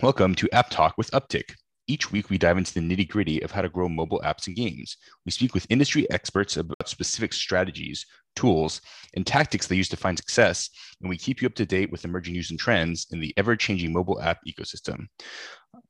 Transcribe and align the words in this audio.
Welcome 0.00 0.36
to 0.36 0.48
App 0.52 0.70
Talk 0.70 0.94
with 0.96 1.10
Upptic. 1.10 1.54
Each 1.88 2.12
week, 2.12 2.30
we 2.30 2.38
dive 2.38 2.58
into 2.58 2.72
the 2.74 2.80
nitty 2.80 3.08
gritty 3.08 3.42
of 3.42 3.50
how 3.50 3.62
to 3.62 3.68
grow 3.68 3.88
mobile 3.88 4.22
apps 4.24 4.46
and 4.46 4.54
games. 4.54 4.96
We 5.26 5.32
speak 5.32 5.52
with 5.52 5.66
industry 5.68 6.08
experts 6.12 6.56
about 6.58 6.88
specific 6.88 7.32
strategies, 7.32 8.06
tools, 8.36 8.80
and 9.16 9.26
tactics 9.26 9.66
they 9.66 9.74
use 9.74 9.88
to 9.88 9.96
find 9.96 10.16
success, 10.16 10.70
and 11.00 11.10
we 11.10 11.16
keep 11.16 11.42
you 11.42 11.46
up 11.46 11.54
to 11.56 11.66
date 11.66 11.90
with 11.90 12.04
emerging 12.04 12.34
news 12.34 12.50
and 12.50 12.60
trends 12.60 13.08
in 13.10 13.18
the 13.18 13.34
ever 13.36 13.56
changing 13.56 13.92
mobile 13.92 14.22
app 14.22 14.38
ecosystem. 14.46 15.06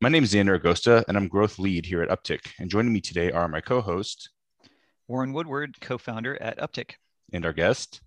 My 0.01 0.09
name 0.09 0.25
is 0.25 0.33
Xander 0.33 0.59
Agosta, 0.59 1.05
and 1.09 1.17
I'm 1.19 1.29
growth 1.29 1.59
lead 1.59 1.85
here 1.85 2.01
at 2.01 2.09
Upptic. 2.09 2.41
And 2.59 2.71
joining 2.71 2.95
me 2.95 3.03
today 3.03 3.31
are 3.33 3.49
my 3.49 3.61
co 3.61 3.83
host, 3.83 4.31
Warren 5.09 5.33
Woodward, 5.33 5.81
co 5.81 5.99
founder 5.99 6.41
at 6.41 6.59
Upptic, 6.59 6.93
and 7.33 7.45
our 7.45 7.53
guest, 7.53 8.01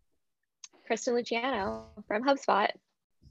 Kristen 0.86 1.16
Luciano 1.16 1.88
from 2.08 2.24
HubSpot. 2.24 2.70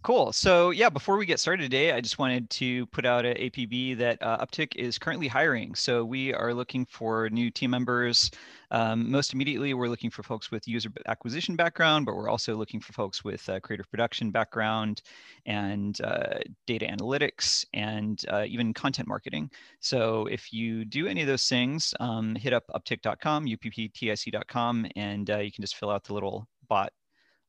Cool. 0.06 0.32
So 0.32 0.70
yeah, 0.70 0.88
before 0.88 1.16
we 1.16 1.26
get 1.26 1.40
started 1.40 1.64
today, 1.64 1.90
I 1.90 2.00
just 2.00 2.16
wanted 2.16 2.48
to 2.50 2.86
put 2.86 3.04
out 3.04 3.26
an 3.26 3.36
APB 3.38 3.98
that 3.98 4.22
uh, 4.22 4.38
Upptic 4.38 4.76
is 4.76 4.98
currently 4.98 5.26
hiring. 5.26 5.74
So 5.74 6.04
we 6.04 6.32
are 6.32 6.54
looking 6.54 6.86
for 6.86 7.28
new 7.30 7.50
team 7.50 7.72
members. 7.72 8.30
Um, 8.70 9.10
most 9.10 9.34
immediately, 9.34 9.74
we're 9.74 9.88
looking 9.88 10.10
for 10.10 10.22
folks 10.22 10.52
with 10.52 10.68
user 10.68 10.90
acquisition 11.08 11.56
background, 11.56 12.06
but 12.06 12.14
we're 12.14 12.28
also 12.28 12.54
looking 12.54 12.78
for 12.78 12.92
folks 12.92 13.24
with 13.24 13.48
uh, 13.48 13.58
creative 13.58 13.90
production 13.90 14.30
background 14.30 15.02
and 15.44 16.00
uh, 16.02 16.38
data 16.68 16.86
analytics 16.86 17.64
and 17.74 18.24
uh, 18.28 18.44
even 18.46 18.72
content 18.72 19.08
marketing. 19.08 19.50
So 19.80 20.26
if 20.26 20.52
you 20.52 20.84
do 20.84 21.08
any 21.08 21.22
of 21.22 21.26
those 21.26 21.48
things, 21.48 21.92
um, 21.98 22.36
hit 22.36 22.52
up 22.52 22.62
uptick.com, 22.76 23.46
upptic.com, 23.46 24.86
and 24.94 25.30
uh, 25.30 25.38
you 25.38 25.50
can 25.50 25.62
just 25.62 25.74
fill 25.74 25.90
out 25.90 26.04
the 26.04 26.14
little 26.14 26.46
bot 26.68 26.92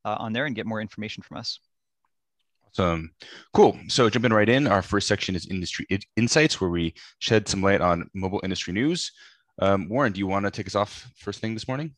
uh, 0.05 0.15
on 0.17 0.33
there 0.33 0.47
and 0.47 0.55
get 0.55 0.65
more 0.65 0.81
information 0.81 1.21
from 1.21 1.37
us. 1.37 1.59
Awesome. 2.77 3.11
Cool. 3.53 3.77
So 3.87 4.07
jumping 4.07 4.33
right 4.33 4.47
in, 4.47 4.67
our 4.67 4.83
first 4.83 5.07
section 5.07 5.35
is 5.35 5.47
industry 5.47 5.87
insights, 6.15 6.61
where 6.61 6.69
we 6.69 6.93
shed 7.17 7.47
some 7.47 7.63
light 7.63 7.81
on 7.81 8.07
mobile 8.13 8.39
industry 8.43 8.71
news. 8.71 9.11
Um, 9.59 9.89
Warren, 9.89 10.13
do 10.13 10.19
you 10.19 10.27
want 10.27 10.45
to 10.45 10.51
take 10.51 10.67
us 10.67 10.75
off 10.75 11.09
first 11.15 11.41
thing 11.41 11.55
this 11.55 11.67
morning? 11.67 11.95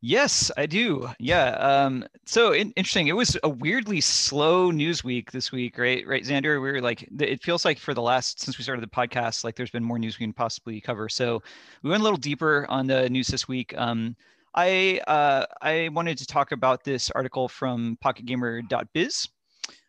Yes, 0.00 0.50
I 0.56 0.66
do. 0.66 1.08
Yeah. 1.20 1.50
Um, 1.50 2.04
so 2.26 2.52
in, 2.52 2.72
interesting. 2.72 3.06
It 3.06 3.16
was 3.16 3.36
a 3.44 3.48
weirdly 3.48 4.00
slow 4.00 4.72
news 4.72 5.04
week 5.04 5.30
this 5.30 5.52
week, 5.52 5.78
right? 5.78 6.04
Right, 6.04 6.24
Xander. 6.24 6.60
We 6.60 6.72
were 6.72 6.80
like, 6.80 7.08
it 7.20 7.42
feels 7.44 7.64
like 7.64 7.78
for 7.78 7.94
the 7.94 8.02
last 8.02 8.40
since 8.40 8.58
we 8.58 8.64
started 8.64 8.82
the 8.82 8.88
podcast, 8.88 9.44
like 9.44 9.54
there's 9.54 9.70
been 9.70 9.84
more 9.84 9.98
news 9.98 10.18
we 10.18 10.26
can 10.26 10.32
possibly 10.32 10.80
cover. 10.80 11.08
So 11.08 11.40
we 11.84 11.90
went 11.90 12.00
a 12.00 12.04
little 12.04 12.18
deeper 12.18 12.66
on 12.68 12.88
the 12.88 13.08
news 13.10 13.28
this 13.28 13.46
week. 13.46 13.74
Um, 13.78 14.16
I 14.56 15.00
uh, 15.06 15.44
I 15.60 15.90
wanted 15.92 16.16
to 16.18 16.26
talk 16.26 16.52
about 16.52 16.82
this 16.82 17.10
article 17.10 17.48
from 17.48 17.98
PocketGamer.biz. 18.02 19.28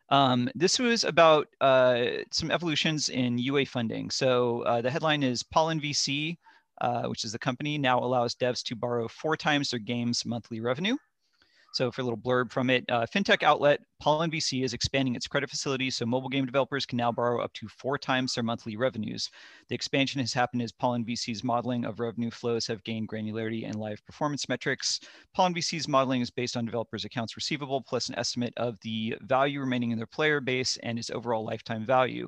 Um, 0.10 0.50
this 0.56 0.80
was 0.80 1.04
about 1.04 1.48
uh, 1.62 2.06
some 2.32 2.52
evolutions 2.52 3.10
in 3.10 3.38
UA 3.38 3.66
funding. 3.66 4.10
So 4.10 4.62
uh, 4.62 4.82
the 4.82 4.92
headline 4.92 5.24
is 5.24 5.44
Pollen 5.44 5.80
VC, 5.80 6.38
uh, 6.82 7.04
which 7.04 7.24
is 7.24 7.32
the 7.32 7.40
company, 7.40 7.78
now 7.78 8.00
allows 8.00 8.36
devs 8.36 8.64
to 8.64 8.76
borrow 8.76 9.08
four 9.08 9.36
times 9.36 9.72
their 9.72 9.80
game's 9.80 10.26
monthly 10.26 10.60
revenue. 10.60 10.96
So 11.78 11.92
for 11.92 12.02
a 12.02 12.04
little 12.04 12.18
blurb 12.18 12.52
from 12.52 12.72
it, 12.72 12.86
uh, 12.90 13.06
fintech 13.06 13.44
outlet 13.44 13.82
Pollen 14.00 14.32
VC 14.32 14.64
is 14.64 14.74
expanding 14.74 15.14
its 15.14 15.28
credit 15.28 15.48
facilities 15.48 15.96
so 15.96 16.08
mobile 16.08 16.28
game 16.28 16.44
developers 16.44 16.88
can 16.88 16.98
now 16.98 17.12
borrow 17.12 17.40
up 17.40 17.54
to 17.54 17.68
four 17.68 18.00
times 18.00 18.34
their 18.34 18.44
monthly 18.44 18.76
revenues. 18.76 19.30
The 19.70 19.76
expansion 19.76 20.20
has 20.20 20.34
happened 20.34 20.64
as 20.64 20.72
Pollen 20.72 21.06
VC's 21.06 21.44
modeling 21.44 21.86
of 21.86 22.00
revenue 22.00 22.32
flows 22.32 22.66
have 22.66 22.84
gained 22.84 23.10
granularity 23.10 23.64
and 23.64 23.76
live 23.76 24.04
performance 24.08 24.50
metrics. 24.50 25.02
Pollen 25.36 25.54
VC's 25.54 25.88
modeling 25.88 26.22
is 26.22 26.32
based 26.32 26.58
on 26.58 26.66
developers' 26.66 27.06
accounts 27.06 27.36
receivable 27.36 27.84
plus 27.84 28.10
an 28.10 28.18
estimate 28.18 28.56
of 28.58 28.80
the 28.80 29.16
value 29.22 29.60
remaining 29.60 29.92
in 29.92 30.00
their 30.00 30.08
player 30.08 30.42
base 30.42 30.78
and 30.82 30.98
its 30.98 31.12
overall 31.12 31.46
lifetime 31.46 31.86
value. 31.86 32.28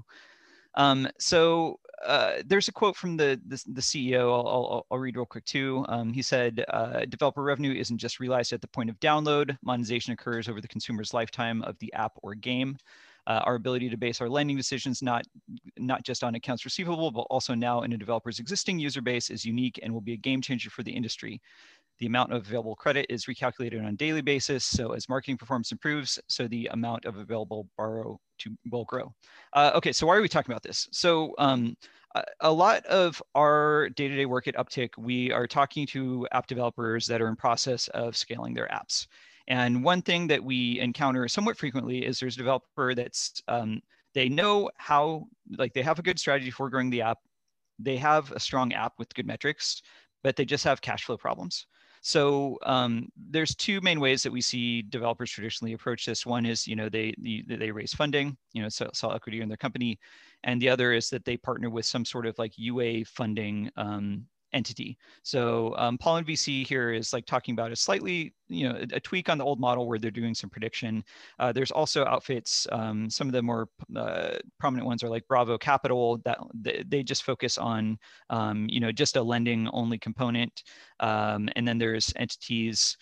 Um, 0.75 1.07
so 1.17 1.79
uh, 2.05 2.41
there's 2.45 2.67
a 2.67 2.71
quote 2.71 2.95
from 2.95 3.17
the 3.17 3.39
the, 3.47 3.63
the 3.73 3.81
CEO. 3.81 4.31
I'll, 4.31 4.47
I'll, 4.47 4.85
I'll, 4.91 4.97
read 4.99 5.15
real 5.15 5.25
quick 5.25 5.45
too. 5.45 5.85
Um, 5.89 6.13
he 6.13 6.21
said, 6.21 6.63
uh, 6.69 7.05
"Developer 7.05 7.43
revenue 7.43 7.73
isn't 7.73 7.97
just 7.97 8.19
realized 8.19 8.53
at 8.53 8.61
the 8.61 8.67
point 8.67 8.89
of 8.89 8.99
download. 8.99 9.57
Monetization 9.63 10.13
occurs 10.13 10.47
over 10.47 10.61
the 10.61 10.67
consumer's 10.67 11.13
lifetime 11.13 11.61
of 11.63 11.77
the 11.79 11.91
app 11.93 12.13
or 12.21 12.35
game." 12.35 12.77
Uh, 13.27 13.41
our 13.43 13.55
ability 13.55 13.89
to 13.89 13.97
base 13.97 14.21
our 14.21 14.29
lending 14.29 14.57
decisions 14.57 15.03
not 15.03 15.23
not 15.77 16.03
just 16.03 16.23
on 16.23 16.35
accounts 16.35 16.65
receivable, 16.65 17.11
but 17.11 17.27
also 17.29 17.53
now 17.53 17.81
in 17.83 17.93
a 17.93 17.97
developer's 17.97 18.39
existing 18.39 18.79
user 18.79 19.01
base 19.01 19.29
is 19.29 19.45
unique 19.45 19.79
and 19.83 19.93
will 19.93 20.01
be 20.01 20.13
a 20.13 20.17
game 20.17 20.41
changer 20.41 20.69
for 20.69 20.83
the 20.83 20.91
industry. 20.91 21.39
The 21.99 22.05
amount 22.05 22.31
of 22.31 22.47
available 22.47 22.75
credit 22.75 23.05
is 23.09 23.25
recalculated 23.25 23.79
on 23.79 23.87
a 23.87 23.93
daily 23.93 24.21
basis. 24.21 24.63
So 24.63 24.93
as 24.93 25.09
marketing 25.09 25.37
performance 25.37 25.71
improves, 25.71 26.19
so 26.27 26.47
the 26.47 26.69
amount 26.71 27.05
of 27.05 27.17
available 27.17 27.67
borrow 27.77 28.19
to 28.39 28.55
will 28.71 28.85
grow. 28.85 29.13
Uh, 29.53 29.71
okay, 29.75 29.91
so 29.91 30.07
why 30.07 30.15
are 30.15 30.21
we 30.21 30.29
talking 30.29 30.51
about 30.51 30.63
this? 30.63 30.87
So 30.91 31.33
um, 31.37 31.75
a 32.39 32.51
lot 32.51 32.85
of 32.85 33.21
our 33.35 33.89
day-to-day 33.89 34.25
work 34.25 34.47
at 34.47 34.55
Upptic, 34.55 34.89
we 34.97 35.31
are 35.31 35.45
talking 35.45 35.85
to 35.87 36.27
app 36.31 36.47
developers 36.47 37.05
that 37.07 37.21
are 37.21 37.27
in 37.27 37.35
process 37.35 37.87
of 37.89 38.15
scaling 38.15 38.53
their 38.53 38.67
apps. 38.69 39.05
And 39.47 39.83
one 39.83 40.01
thing 40.01 40.27
that 40.27 40.43
we 40.43 40.79
encounter 40.79 41.27
somewhat 41.27 41.57
frequently 41.57 42.05
is 42.05 42.19
there's 42.19 42.35
a 42.35 42.39
developer 42.39 42.95
that's 42.95 43.41
um, 43.47 43.81
they 44.13 44.29
know 44.29 44.69
how 44.77 45.27
like 45.57 45.73
they 45.73 45.81
have 45.81 45.99
a 45.99 46.03
good 46.03 46.19
strategy 46.19 46.51
for 46.51 46.69
growing 46.69 46.89
the 46.89 47.01
app. 47.01 47.17
They 47.77 47.97
have 47.97 48.31
a 48.31 48.39
strong 48.39 48.73
app 48.73 48.93
with 48.97 49.13
good 49.13 49.25
metrics, 49.25 49.81
but 50.23 50.35
they 50.35 50.45
just 50.45 50.63
have 50.63 50.81
cash 50.81 51.03
flow 51.03 51.17
problems. 51.17 51.65
So 52.01 52.57
um, 52.63 53.09
there's 53.17 53.55
two 53.55 53.81
main 53.81 53.99
ways 53.99 54.23
that 54.23 54.31
we 54.31 54.41
see 54.41 54.81
developers 54.83 55.31
traditionally 55.31 55.73
approach 55.73 56.05
this. 56.05 56.25
One 56.25 56.45
is, 56.45 56.67
you 56.67 56.75
know, 56.75 56.89
they 56.89 57.13
they 57.19 57.71
raise 57.71 57.93
funding, 57.93 58.37
you 58.53 58.61
know, 58.61 58.69
sell, 58.69 58.93
sell 58.93 59.13
equity 59.13 59.41
in 59.41 59.49
their 59.49 59.57
company, 59.57 59.99
and 60.43 60.61
the 60.61 60.69
other 60.69 60.93
is 60.93 61.09
that 61.09 61.25
they 61.25 61.37
partner 61.37 61.69
with 61.69 61.85
some 61.85 62.05
sort 62.05 62.25
of 62.25 62.37
like 62.39 62.53
UA 62.57 63.05
funding 63.05 63.69
um, 63.75 64.25
entity. 64.53 64.97
So 65.23 65.75
um, 65.77 65.97
Pollen 65.97 66.25
VC 66.25 66.65
here 66.65 66.91
is 66.91 67.13
like 67.13 67.25
talking 67.25 67.53
about 67.53 67.71
a 67.71 67.75
slightly, 67.75 68.33
you 68.47 68.67
know, 68.67 68.75
a, 68.75 68.95
a 68.95 68.99
tweak 68.99 69.29
on 69.29 69.37
the 69.37 69.45
old 69.45 69.59
model 69.59 69.87
where 69.87 69.99
they're 69.99 70.11
doing 70.11 70.33
some 70.33 70.49
prediction. 70.49 71.03
Uh, 71.39 71.51
there's 71.51 71.71
also 71.71 72.05
outfits, 72.05 72.67
um, 72.71 73.09
some 73.09 73.27
of 73.27 73.33
the 73.33 73.41
more 73.41 73.69
uh, 73.95 74.37
prominent 74.59 74.87
ones 74.87 75.03
are 75.03 75.09
like 75.09 75.27
Braavo 75.27 75.59
Capital 75.59 76.19
that 76.25 76.39
they 76.87 77.03
just 77.03 77.23
focus 77.23 77.57
on, 77.57 77.97
um, 78.29 78.67
you 78.69 78.79
know, 78.79 78.91
just 78.91 79.15
a 79.15 79.21
lending 79.21 79.67
only 79.69 79.97
component. 79.97 80.63
Um, 80.99 81.49
and 81.55 81.67
then 81.67 81.77
there's 81.77 82.11
entities 82.15 82.97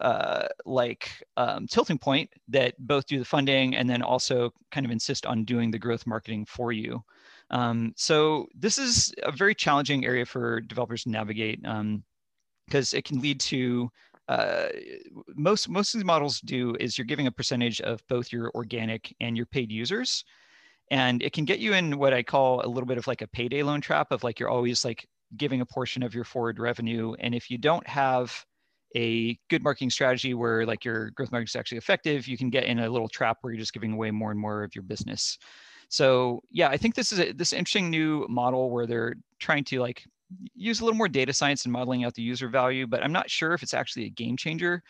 uh, 0.00 0.46
like 0.64 1.10
um, 1.36 1.66
Tilting 1.66 1.98
Point 1.98 2.30
that 2.48 2.74
both 2.78 3.06
do 3.06 3.18
the 3.18 3.24
funding 3.24 3.76
and 3.76 3.88
then 3.88 4.02
also 4.02 4.52
kind 4.70 4.86
of 4.86 4.92
insist 4.92 5.26
on 5.26 5.44
doing 5.44 5.70
the 5.70 5.78
growth 5.78 6.06
marketing 6.06 6.44
for 6.46 6.72
you. 6.72 7.02
Um, 7.50 7.92
so 7.96 8.46
this 8.54 8.78
is 8.78 9.12
a 9.22 9.32
very 9.32 9.54
challenging 9.54 10.04
area 10.04 10.24
for 10.24 10.60
developers 10.60 11.02
to 11.02 11.10
navigate 11.10 11.62
because 11.62 12.94
um, 12.94 12.98
it 12.98 13.04
can 13.04 13.20
lead 13.20 13.40
to 13.40 13.90
uh, 14.28 14.68
most 15.34 15.68
most 15.68 15.92
of 15.92 15.98
these 15.98 16.06
models 16.06 16.40
do 16.40 16.76
is 16.78 16.96
you're 16.96 17.04
giving 17.04 17.26
a 17.26 17.32
percentage 17.32 17.80
of 17.80 18.00
both 18.08 18.32
your 18.32 18.52
organic 18.54 19.14
and 19.20 19.36
your 19.36 19.46
paid 19.46 19.72
users, 19.72 20.24
and 20.92 21.20
it 21.22 21.32
can 21.32 21.44
get 21.44 21.58
you 21.58 21.74
in 21.74 21.98
what 21.98 22.14
I 22.14 22.22
call 22.22 22.64
a 22.64 22.68
little 22.68 22.86
bit 22.86 22.98
of 22.98 23.08
like 23.08 23.22
a 23.22 23.26
payday 23.26 23.64
loan 23.64 23.80
trap 23.80 24.12
of 24.12 24.22
like 24.22 24.38
you're 24.38 24.48
always 24.48 24.84
like 24.84 25.04
giving 25.36 25.60
a 25.60 25.66
portion 25.66 26.04
of 26.04 26.14
your 26.14 26.22
forward 26.22 26.60
revenue, 26.60 27.14
and 27.18 27.34
if 27.34 27.50
you 27.50 27.58
don't 27.58 27.86
have 27.88 28.44
a 28.96 29.36
good 29.48 29.64
marketing 29.64 29.90
strategy 29.90 30.34
where 30.34 30.64
like 30.64 30.84
your 30.84 31.10
growth 31.10 31.32
marketing 31.32 31.48
is 31.48 31.56
actually 31.56 31.78
effective, 31.78 32.28
you 32.28 32.38
can 32.38 32.50
get 32.50 32.64
in 32.64 32.78
a 32.78 32.88
little 32.88 33.08
trap 33.08 33.38
where 33.40 33.52
you're 33.52 33.60
just 33.60 33.72
giving 33.72 33.92
away 33.92 34.12
more 34.12 34.30
and 34.30 34.38
more 34.38 34.62
of 34.62 34.74
your 34.76 34.82
business. 34.84 35.38
So 35.90 36.42
yeah, 36.50 36.68
I 36.68 36.76
think 36.76 36.94
this 36.94 37.12
is 37.12 37.18
a, 37.18 37.32
this 37.32 37.52
interesting 37.52 37.90
new 37.90 38.26
model 38.28 38.70
where 38.70 38.86
they're 38.86 39.16
trying 39.40 39.64
to 39.64 39.80
like 39.80 40.04
use 40.54 40.80
a 40.80 40.84
little 40.84 40.96
more 40.96 41.08
data 41.08 41.32
science 41.32 41.64
and 41.64 41.72
modeling 41.72 42.04
out 42.04 42.14
the 42.14 42.22
user 42.22 42.48
value, 42.48 42.86
but 42.86 43.02
I'm 43.02 43.12
not 43.12 43.28
sure 43.28 43.52
if 43.52 43.62
it's 43.62 43.74
actually 43.74 44.06
a 44.06 44.10
game 44.10 44.36
changer. 44.36 44.82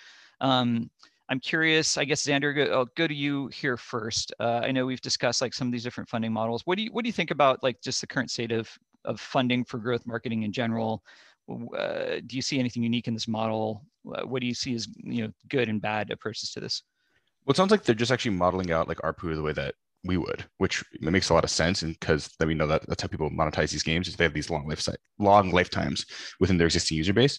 Um, 0.42 0.90
I'm 1.30 1.40
curious, 1.40 1.96
I 1.96 2.04
guess, 2.04 2.22
Xander, 2.22 2.54
go, 2.54 2.64
I'll 2.72 2.88
go 2.96 3.06
to 3.06 3.14
you 3.14 3.48
here 3.48 3.78
first. 3.78 4.34
Uh, 4.38 4.60
I 4.62 4.72
know 4.72 4.84
we've 4.84 5.00
discussed 5.00 5.40
like 5.40 5.54
some 5.54 5.68
of 5.68 5.72
these 5.72 5.84
different 5.84 6.10
funding 6.10 6.32
models. 6.32 6.62
What 6.66 6.76
do 6.76 6.82
you, 6.82 6.92
what 6.92 7.02
do 7.02 7.08
you 7.08 7.12
think 7.14 7.30
about 7.30 7.62
like 7.62 7.80
just 7.80 8.02
the 8.02 8.06
current 8.06 8.30
state 8.30 8.52
of, 8.52 8.68
of 9.06 9.20
funding 9.20 9.64
for 9.64 9.78
growth 9.78 10.06
marketing 10.06 10.42
in 10.42 10.52
general? 10.52 11.02
Uh, 11.48 12.20
do 12.26 12.36
you 12.36 12.42
see 12.42 12.58
anything 12.58 12.82
unique 12.82 13.08
in 13.08 13.14
this 13.14 13.26
model? 13.26 13.86
What 14.02 14.40
do 14.40 14.46
you 14.46 14.54
see 14.54 14.74
as, 14.74 14.86
you 14.98 15.22
know, 15.22 15.32
good 15.48 15.68
and 15.68 15.80
bad 15.80 16.10
approaches 16.10 16.50
to 16.52 16.60
this? 16.60 16.82
Well, 17.46 17.52
it 17.52 17.56
sounds 17.56 17.70
like 17.70 17.84
they're 17.84 17.94
just 17.94 18.12
actually 18.12 18.32
modeling 18.32 18.70
out 18.70 18.86
like 18.86 18.98
ARPU 18.98 19.34
the 19.34 19.42
way 19.42 19.52
that 19.54 19.74
we 20.04 20.16
would, 20.16 20.44
which 20.58 20.82
makes 21.00 21.28
a 21.28 21.34
lot 21.34 21.44
of 21.44 21.50
sense, 21.50 21.82
and 21.82 21.98
because 21.98 22.30
then 22.38 22.48
we 22.48 22.54
know 22.54 22.66
that 22.66 22.86
that's 22.88 23.02
how 23.02 23.08
people 23.08 23.30
monetize 23.30 23.70
these 23.70 23.82
games 23.82 24.08
is 24.08 24.16
they 24.16 24.24
have 24.24 24.32
these 24.32 24.50
long 24.50 24.66
life 24.66 24.86
long 25.18 25.50
lifetimes 25.50 26.06
within 26.40 26.56
their 26.56 26.66
existing 26.66 26.96
user 26.96 27.12
base. 27.12 27.38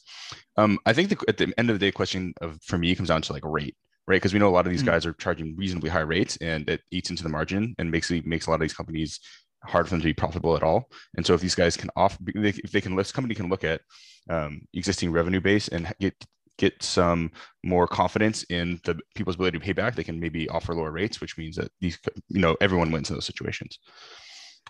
Um, 0.57 0.77
I 0.85 0.93
think 0.93 1.09
the, 1.09 1.23
at 1.27 1.37
the 1.37 1.53
end 1.57 1.69
of 1.69 1.79
the 1.79 1.85
day, 1.85 1.91
question 1.91 2.33
of 2.41 2.59
for 2.61 2.77
me 2.77 2.93
comes 2.95 3.09
down 3.09 3.23
to 3.23 3.33
like 3.33 3.43
rate, 3.45 3.75
right? 4.07 4.17
Because 4.17 4.33
we 4.33 4.39
know 4.39 4.49
a 4.49 4.51
lot 4.51 4.67
of 4.67 4.71
these 4.71 4.81
mm-hmm. 4.81 4.91
guys 4.91 5.05
are 5.05 5.13
charging 5.13 5.55
reasonably 5.57 5.89
high 5.89 5.99
rates, 6.01 6.37
and 6.37 6.69
it 6.69 6.81
eats 6.91 7.09
into 7.09 7.23
the 7.23 7.29
margin 7.29 7.73
and 7.79 7.89
makes 7.89 8.11
makes 8.11 8.45
a 8.45 8.51
lot 8.51 8.55
of 8.55 8.61
these 8.61 8.73
companies 8.73 9.19
hard 9.63 9.87
for 9.87 9.91
them 9.91 10.01
to 10.01 10.05
be 10.05 10.13
profitable 10.13 10.55
at 10.55 10.63
all. 10.63 10.89
And 11.15 11.25
so 11.25 11.33
if 11.33 11.41
these 11.41 11.55
guys 11.55 11.77
can 11.77 11.89
offer, 11.95 12.17
if 12.27 12.71
they 12.71 12.81
can, 12.81 12.95
this 12.95 13.11
company 13.11 13.35
can 13.35 13.49
look 13.49 13.63
at 13.63 13.81
um, 14.29 14.61
existing 14.73 15.11
revenue 15.11 15.41
base 15.41 15.67
and 15.67 15.91
get 15.99 16.15
get 16.61 16.81
some 16.83 17.31
more 17.63 17.87
confidence 17.87 18.43
in 18.43 18.79
the 18.85 18.97
people's 19.15 19.35
ability 19.35 19.57
to 19.57 19.65
pay 19.65 19.73
back, 19.73 19.95
they 19.95 20.03
can 20.03 20.19
maybe 20.19 20.47
offer 20.49 20.75
lower 20.75 20.91
rates, 20.91 21.19
which 21.19 21.35
means 21.35 21.55
that 21.55 21.71
these, 21.81 21.97
you 22.29 22.39
know, 22.39 22.55
everyone 22.61 22.91
wins 22.91 23.09
in 23.09 23.15
those 23.15 23.25
situations. 23.25 23.79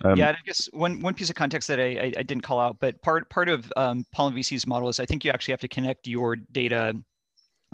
Um, 0.06 0.16
yeah, 0.18 0.30
I 0.30 0.38
guess 0.46 0.70
one 0.72 1.02
one 1.02 1.14
piece 1.14 1.30
of 1.30 1.36
context 1.36 1.68
that 1.68 1.80
I, 1.80 1.84
I, 1.84 2.14
I 2.20 2.24
didn't 2.24 2.42
call 2.44 2.60
out, 2.62 2.78
but 2.80 3.00
part 3.02 3.30
part 3.30 3.50
of 3.50 3.72
um, 3.76 4.06
Pollen 4.14 4.34
VC's 4.34 4.66
model 4.66 4.88
is 4.88 5.02
I 5.02 5.06
think 5.06 5.26
you 5.26 5.32
actually 5.32 5.52
have 5.52 5.60
to 5.60 5.68
connect 5.68 6.08
your 6.08 6.38
data 6.38 6.96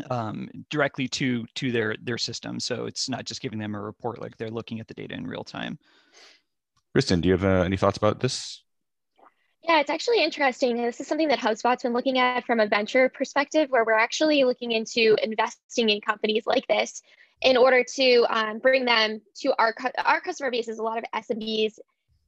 um, 0.09 0.49
directly 0.71 1.07
to 1.09 1.45
to 1.55 1.71
their 1.71 1.95
their 2.01 2.17
system. 2.17 2.59
So 2.59 2.85
it's 2.85 3.07
not 3.07 3.25
just 3.25 3.39
giving 3.39 3.59
them 3.59 3.75
a 3.75 3.81
report; 3.81 4.19
like 4.19 4.35
they're 4.35 4.49
looking 4.49 4.79
at 4.79 4.87
the 4.87 4.95
data 4.95 5.13
in 5.13 5.27
real 5.27 5.43
time. 5.43 5.77
Kristen, 6.93 7.21
do 7.21 7.29
you 7.29 7.37
have 7.37 7.45
uh, 7.45 7.63
any 7.63 7.77
thoughts 7.77 7.97
about 7.97 8.19
this? 8.19 8.63
Yeah, 9.67 9.81
it's 9.81 9.89
actually 9.89 10.23
interesting. 10.23 10.77
This 10.77 11.01
is 11.01 11.07
something 11.07 11.27
that 11.27 11.39
HubSpot's 11.39 11.83
been 11.83 11.91
looking 11.91 12.19
at 12.19 12.45
from 12.45 12.61
a 12.61 12.67
venture 12.67 13.09
perspective, 13.09 13.69
where 13.69 13.83
we're 13.83 13.91
actually 13.91 14.45
looking 14.45 14.71
into 14.71 15.17
investing 15.21 15.89
in 15.89 15.99
companies 15.99 16.43
like 16.47 16.65
this 16.67 17.01
in 17.41 17.57
order 17.57 17.83
to 17.95 18.25
um, 18.29 18.59
bring 18.59 18.85
them 18.85 19.19
to 19.41 19.53
our 19.59 19.75
our 20.05 20.21
customer 20.21 20.51
base 20.51 20.69
is 20.69 20.79
a 20.79 20.83
lot 20.83 20.97
of 20.97 21.03
SMBs, 21.13 21.79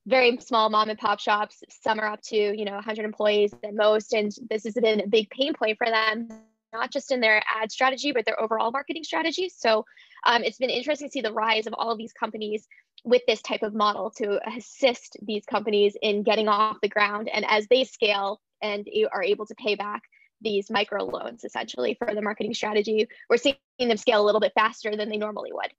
very 0.06 0.38
small 0.40 0.70
mom 0.70 0.90
and 0.90 1.00
pop 1.00 1.22
shops. 1.22 1.64
Some 1.70 2.02
are 2.02 2.08
up 2.08 2.22
to 2.24 2.36
you 2.36 2.66
know 2.66 2.74
100 2.74 3.06
employees 3.06 3.54
at 3.64 3.74
most, 3.74 4.12
and 4.14 4.34
this 4.50 4.66
has 4.66 4.74
been 4.74 5.00
a 5.00 5.08
big 5.08 5.30
pain 5.30 5.54
point 5.54 5.78
for 5.78 5.88
them 5.88 6.28
not 6.74 6.92
just 6.92 7.12
in 7.12 7.20
their 7.20 7.42
ad 7.50 7.72
strategy, 7.72 8.12
but 8.12 8.26
their 8.26 8.40
overall 8.40 8.72
marketing 8.72 9.04
strategy. 9.04 9.50
So 9.50 9.86
um, 10.26 10.44
it's 10.44 10.58
been 10.58 10.70
interesting 10.70 11.08
to 11.08 11.12
see 11.12 11.22
the 11.22 11.34
rise 11.34 11.68
of 11.68 11.74
all 11.78 11.92
of 11.92 11.98
these 11.98 12.14
companies 12.14 12.68
with 13.04 13.22
this 13.28 13.42
type 13.42 13.64
of 13.64 13.74
model 13.74 14.12
to 14.18 14.40
assist 14.56 15.18
these 15.22 15.46
companies 15.46 15.96
in 16.02 16.24
getting 16.24 16.48
off 16.48 16.78
the 16.82 16.90
ground. 16.90 17.30
And 17.34 17.46
as 17.48 17.68
they 17.68 17.84
scale 17.84 18.42
and 18.62 18.88
are 19.12 19.24
able 19.24 19.46
to 19.46 19.56
pay 19.56 19.76
back 19.76 20.04
these 20.42 20.70
micro 20.70 21.04
loans 21.04 21.44
essentially 21.44 21.96
for 21.96 22.14
the 22.14 22.22
marketing 22.22 22.54
strategy, 22.54 23.08
we're 23.30 23.38
seeing 23.38 23.56
them 23.80 23.98
scale 23.98 24.22
a 24.22 24.26
little 24.26 24.42
bit 24.42 24.54
faster 24.56 24.96
than 24.96 25.10
they 25.10 25.18
normally 25.18 25.52
would. 25.54 25.72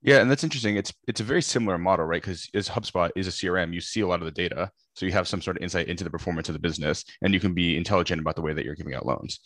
Yeah, 0.00 0.20
and 0.20 0.30
that's 0.30 0.44
interesting. 0.44 0.76
It's 0.76 0.92
it's 1.08 1.20
a 1.20 1.24
very 1.24 1.42
similar 1.42 1.76
model, 1.76 2.06
right? 2.06 2.22
Because 2.22 2.48
as 2.54 2.68
HubSpot 2.68 3.10
is 3.16 3.26
a 3.26 3.30
CRM, 3.30 3.74
you 3.74 3.80
see 3.80 4.00
a 4.00 4.06
lot 4.06 4.20
of 4.20 4.26
the 4.26 4.30
data, 4.30 4.70
so 4.94 5.06
you 5.06 5.12
have 5.12 5.26
some 5.26 5.42
sort 5.42 5.56
of 5.56 5.62
insight 5.62 5.88
into 5.88 6.04
the 6.04 6.10
performance 6.10 6.48
of 6.48 6.52
the 6.52 6.60
business, 6.60 7.04
and 7.22 7.34
you 7.34 7.40
can 7.40 7.52
be 7.52 7.76
intelligent 7.76 8.20
about 8.20 8.36
the 8.36 8.42
way 8.42 8.52
that 8.52 8.64
you're 8.64 8.76
giving 8.76 8.94
out 8.94 9.06
loans. 9.06 9.40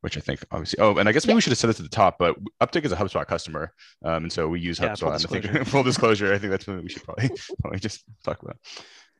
Which 0.00 0.16
I 0.16 0.20
think 0.20 0.44
obviously. 0.52 0.78
Oh, 0.78 0.96
and 0.96 1.08
I 1.08 1.12
guess 1.12 1.26
maybe 1.26 1.32
yeah. 1.32 1.36
we 1.36 1.40
should 1.40 1.50
have 1.50 1.58
said 1.58 1.70
this 1.70 1.80
at 1.80 1.84
the 1.84 1.96
top, 1.96 2.18
but 2.18 2.36
Upptic 2.60 2.84
is 2.84 2.92
a 2.92 2.96
HubSpot 2.96 3.26
customer, 3.26 3.72
um, 4.04 4.24
and 4.24 4.32
so 4.32 4.46
we 4.46 4.60
use 4.60 4.78
yeah, 4.78 4.90
HubSpot. 4.90 5.16
and 5.16 5.44
I 5.44 5.48
think 5.48 5.66
full 5.66 5.82
disclosure, 5.82 6.32
I 6.32 6.38
think 6.38 6.52
that's 6.52 6.66
something 6.66 6.84
we 6.84 6.90
should 6.90 7.02
probably 7.02 7.30
probably 7.60 7.80
just 7.80 8.04
talk 8.22 8.40
about. 8.42 8.58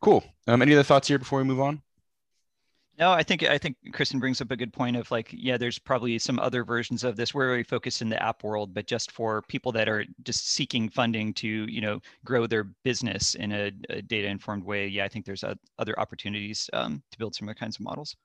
Cool. 0.01 0.25
Um, 0.47 0.63
any 0.63 0.75
other 0.75 0.85
thoughts 0.85 1.09
here 1.09 1.19
before 1.19 1.41
we 1.41 1.45
move 1.45 1.61
on? 1.61 1.83
No, 2.99 3.13
I 3.13 3.23
think 3.23 3.45
I 3.45 3.59
think 3.59 3.77
Kristen 3.93 4.19
brings 4.19 4.41
up 4.41 4.51
a 4.51 4.57
good 4.57 4.73
point 4.73 4.97
of 4.97 5.09
like, 5.13 5.29
yeah, 5.33 5.57
there's 5.57 5.79
probably 5.79 6.19
some 6.19 6.41
other 6.41 6.65
versions 6.65 7.05
of 7.05 7.15
this 7.15 7.33
We're 7.33 7.57
we 7.57 7.63
focused 7.63 8.03
in 8.03 8.09
the 8.09 8.21
app 8.21 8.43
world, 8.43 8.75
but 8.75 8.89
just 8.89 9.13
for 9.13 9.43
people 9.43 9.71
that 9.73 9.89
are 9.89 10.05
just 10.25 10.51
seeking 10.51 10.89
funding 10.89 11.33
to, 11.35 11.49
you 11.49 11.81
know, 11.81 12.01
grow 12.25 12.49
their 12.49 12.65
business 12.83 13.37
in 13.37 13.53
a, 13.53 13.71
a 13.89 14.03
data 14.03 14.27
informed 14.27 14.65
way. 14.65 14.89
Yeah, 14.89 15.05
I 15.05 15.09
think 15.09 15.27
there's 15.27 15.45
other 15.79 16.01
opportunities 16.01 16.69
um, 16.73 17.01
to 17.13 17.19
build 17.19 17.37
similar 17.37 17.55
kinds 17.55 17.77
of 17.77 17.83
models. 17.83 18.17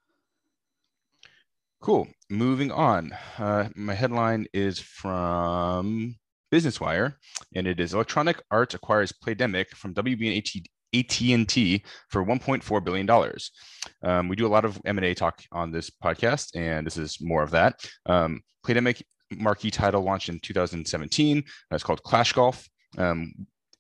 Cool. 1.83 2.07
Moving 2.29 2.71
on. 2.71 3.11
Uh, 3.37 3.67
my 3.75 3.93
headline 3.93 4.47
is 4.53 4.79
from 4.79 6.15
Business 6.49 6.79
Wire, 6.79 7.17
and 7.55 7.67
it 7.67 7.81
is 7.81 7.93
Electronic 7.93 8.41
Arts 8.49 8.73
acquires 8.73 9.11
Playdemic 9.11 9.67
from 9.71 9.93
WB 9.93 10.29
and 10.29 10.65
AT&T 10.95 11.83
for 12.09 12.23
1.4 12.25 12.85
billion 12.85 13.05
dollars. 13.05 13.51
Um, 14.01 14.29
we 14.29 14.37
do 14.37 14.47
a 14.47 14.55
lot 14.55 14.63
of 14.63 14.79
M&A 14.85 15.13
talk 15.13 15.43
on 15.51 15.71
this 15.71 15.89
podcast, 15.89 16.55
and 16.55 16.87
this 16.87 16.95
is 16.95 17.17
more 17.19 17.43
of 17.43 17.51
that. 17.51 17.85
Um, 18.05 18.43
Playdemic 18.65 19.01
marquee 19.35 19.69
title 19.69 20.03
launched 20.03 20.29
in 20.29 20.39
2017. 20.39 21.43
It's 21.69 21.83
called 21.83 22.01
Clash 22.03 22.31
Golf. 22.31 22.65
Um, 22.97 23.33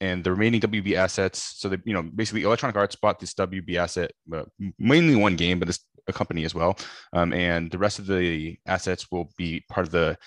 and 0.03 0.23
the 0.23 0.31
remaining 0.31 0.59
WB 0.59 0.95
assets. 0.95 1.55
So, 1.57 1.69
the, 1.69 1.81
you 1.85 1.93
know, 1.93 2.03
basically, 2.03 2.43
Electronic 2.43 2.75
Arts 2.75 2.95
bought 2.95 3.19
this 3.19 3.33
WB 3.33 3.77
asset, 3.77 4.11
uh, 4.33 4.43
mainly 4.77 5.15
one 5.15 5.35
game, 5.37 5.59
but 5.59 5.69
it's 5.69 5.79
a 6.07 6.13
company 6.13 6.43
as 6.43 6.53
well. 6.53 6.77
Um, 7.13 7.31
and 7.31 7.71
the 7.71 7.77
rest 7.77 7.99
of 7.99 8.05
the 8.07 8.57
assets 8.67 9.09
will 9.11 9.29
be 9.37 9.63
part 9.69 9.87
of 9.87 9.91
the 9.91 10.17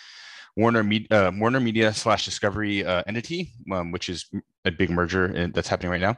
Warner, 0.56 0.82
uh, 1.10 1.30
Warner 1.34 1.60
Media 1.60 1.92
slash 1.92 2.24
Discovery 2.24 2.86
uh, 2.86 3.02
entity, 3.06 3.52
um, 3.70 3.92
which 3.92 4.08
is 4.08 4.24
a 4.64 4.70
big 4.70 4.88
merger 4.88 5.50
that's 5.54 5.68
happening 5.68 5.92
right 5.92 6.00
now. 6.00 6.16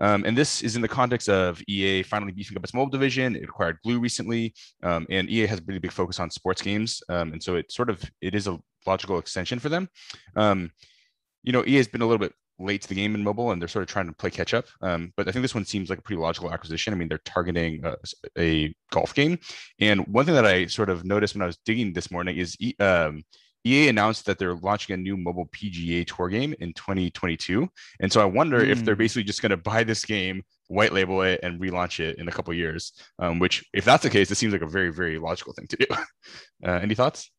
Um, 0.00 0.24
and 0.24 0.38
this 0.38 0.62
is 0.62 0.76
in 0.76 0.82
the 0.82 0.88
context 0.88 1.28
of 1.28 1.60
EA 1.68 2.04
finally 2.04 2.32
beefing 2.32 2.56
up 2.56 2.64
its 2.64 2.72
mobile 2.72 2.90
division. 2.90 3.34
It 3.34 3.44
acquired 3.44 3.78
Glu 3.82 3.98
recently, 3.98 4.54
um, 4.84 5.06
and 5.10 5.28
EA 5.28 5.46
has 5.46 5.58
a 5.58 5.62
really 5.66 5.80
big 5.80 5.92
focus 5.92 6.20
on 6.20 6.30
sports 6.30 6.62
games. 6.62 7.02
Um, 7.08 7.32
and 7.32 7.42
so 7.42 7.56
it 7.56 7.70
sort 7.72 7.90
of 7.90 8.02
it 8.20 8.34
is 8.34 8.46
a 8.46 8.58
logical 8.86 9.18
extension 9.18 9.58
for 9.58 9.68
them. 9.68 9.88
Um, 10.36 10.70
you 11.42 11.52
know, 11.52 11.64
EA 11.66 11.76
has 11.76 11.88
been 11.88 12.02
a 12.02 12.06
little 12.06 12.24
bit 12.24 12.32
late 12.62 12.82
to 12.82 12.88
the 12.88 12.94
game 12.94 13.14
in 13.14 13.22
mobile, 13.22 13.50
and 13.50 13.60
they're 13.60 13.68
sort 13.68 13.82
of 13.82 13.88
trying 13.88 14.06
to 14.06 14.12
play 14.12 14.30
catch 14.30 14.54
up. 14.54 14.66
Um, 14.80 15.12
but 15.16 15.28
I 15.28 15.32
think 15.32 15.42
this 15.42 15.54
one 15.54 15.64
seems 15.64 15.90
like 15.90 15.98
a 15.98 16.02
pretty 16.02 16.20
logical 16.20 16.52
acquisition. 16.52 16.92
I 16.92 16.96
mean, 16.96 17.08
they're 17.08 17.18
targeting 17.24 17.84
a, 17.84 17.96
a 18.38 18.74
golf 18.90 19.14
game, 19.14 19.38
and 19.80 20.06
one 20.06 20.24
thing 20.24 20.34
that 20.34 20.46
I 20.46 20.66
sort 20.66 20.90
of 20.90 21.04
noticed 21.04 21.34
when 21.34 21.42
I 21.42 21.46
was 21.46 21.58
digging 21.64 21.92
this 21.92 22.10
morning 22.10 22.36
is 22.36 22.56
um, 22.80 23.24
EA 23.64 23.88
announced 23.88 24.26
that 24.26 24.38
they're 24.38 24.56
launching 24.56 24.94
a 24.94 24.96
new 24.96 25.16
mobile 25.16 25.46
PGA 25.46 26.06
Tour 26.06 26.28
game 26.28 26.54
in 26.60 26.72
2022, 26.72 27.68
and 28.00 28.12
so 28.12 28.20
I 28.20 28.24
wonder 28.24 28.60
mm. 28.60 28.68
if 28.68 28.84
they're 28.84 28.94
hmm. 28.94 29.00
basically 29.00 29.24
just 29.24 29.42
going 29.42 29.50
to 29.50 29.56
buy 29.56 29.84
this 29.84 30.04
game, 30.04 30.42
white 30.68 30.92
label 30.92 31.22
it, 31.22 31.40
and 31.42 31.60
relaunch 31.60 32.00
it 32.00 32.18
in 32.18 32.28
a 32.28 32.32
couple 32.32 32.52
years. 32.54 32.92
Um, 33.18 33.38
which, 33.38 33.64
if 33.72 33.84
that's 33.84 34.02
the 34.02 34.10
case, 34.10 34.30
it 34.30 34.36
seems 34.36 34.52
like 34.52 34.62
a 34.62 34.66
very, 34.66 34.92
very 34.92 35.18
logical 35.18 35.52
thing 35.52 35.66
to 35.68 35.76
do. 35.76 35.86
uh, 36.66 36.78
any 36.82 36.94
thoughts? 36.94 37.30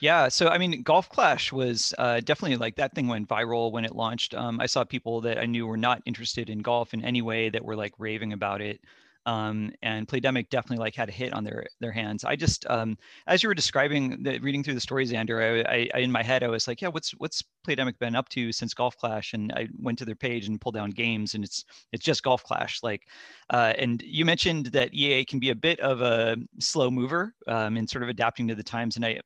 Yeah, 0.00 0.28
so 0.28 0.48
I 0.48 0.58
mean, 0.58 0.82
Golf 0.82 1.08
Clash 1.10 1.52
was 1.52 1.94
uh, 1.98 2.20
definitely 2.20 2.56
like 2.56 2.76
that 2.76 2.94
thing 2.94 3.06
went 3.06 3.28
viral 3.28 3.70
when 3.70 3.84
it 3.84 3.94
launched. 3.94 4.34
Um, 4.34 4.58
I 4.60 4.66
saw 4.66 4.82
people 4.82 5.20
that 5.22 5.38
I 5.38 5.46
knew 5.46 5.66
were 5.66 5.76
not 5.76 6.02
interested 6.06 6.48
in 6.48 6.60
golf 6.60 6.94
in 6.94 7.04
any 7.04 7.22
way 7.22 7.50
that 7.50 7.64
were 7.64 7.76
like 7.76 7.92
raving 7.98 8.32
about 8.32 8.62
it 8.62 8.80
um, 9.26 9.72
and 9.82 10.08
Playdemic 10.08 10.48
definitely 10.48 10.82
like 10.82 10.94
had 10.94 11.08
a 11.08 11.12
hit 11.12 11.32
on 11.32 11.44
their 11.44 11.66
their 11.80 11.92
hands. 11.92 12.24
I 12.24 12.36
just 12.36 12.68
um, 12.70 12.96
as 13.26 13.42
you 13.42 13.48
were 13.48 13.54
describing 13.54 14.22
the 14.22 14.38
reading 14.38 14.62
through 14.62 14.74
the 14.74 14.80
stories, 14.80 15.12
Andrew, 15.12 15.62
I, 15.62 15.72
I, 15.72 15.88
I, 15.94 15.98
in 15.98 16.10
my 16.10 16.22
head 16.22 16.42
I 16.42 16.48
was 16.48 16.66
like, 16.66 16.80
yeah, 16.80 16.88
what's 16.88 17.10
what's 17.12 17.42
Playdemic 17.66 17.98
been 17.98 18.16
up 18.16 18.28
to 18.30 18.50
since 18.52 18.72
Golf 18.72 18.96
Clash? 18.96 19.34
And 19.34 19.52
I 19.52 19.68
went 19.78 19.98
to 19.98 20.04
their 20.04 20.14
page 20.14 20.48
and 20.48 20.60
pulled 20.60 20.74
down 20.74 20.90
games, 20.90 21.34
and 21.34 21.44
it's 21.44 21.64
it's 21.92 22.04
just 22.04 22.22
Golf 22.22 22.42
Clash. 22.44 22.82
Like, 22.82 23.08
uh, 23.50 23.74
and 23.78 24.02
you 24.02 24.24
mentioned 24.24 24.66
that 24.66 24.94
EA 24.94 25.24
can 25.24 25.38
be 25.38 25.50
a 25.50 25.54
bit 25.54 25.80
of 25.80 26.00
a 26.00 26.36
slow 26.58 26.90
mover 26.90 27.34
um, 27.46 27.76
in 27.76 27.86
sort 27.86 28.02
of 28.02 28.08
adapting 28.08 28.48
to 28.48 28.54
the 28.54 28.62
times, 28.62 28.96
and 28.96 29.04
I 29.04 29.20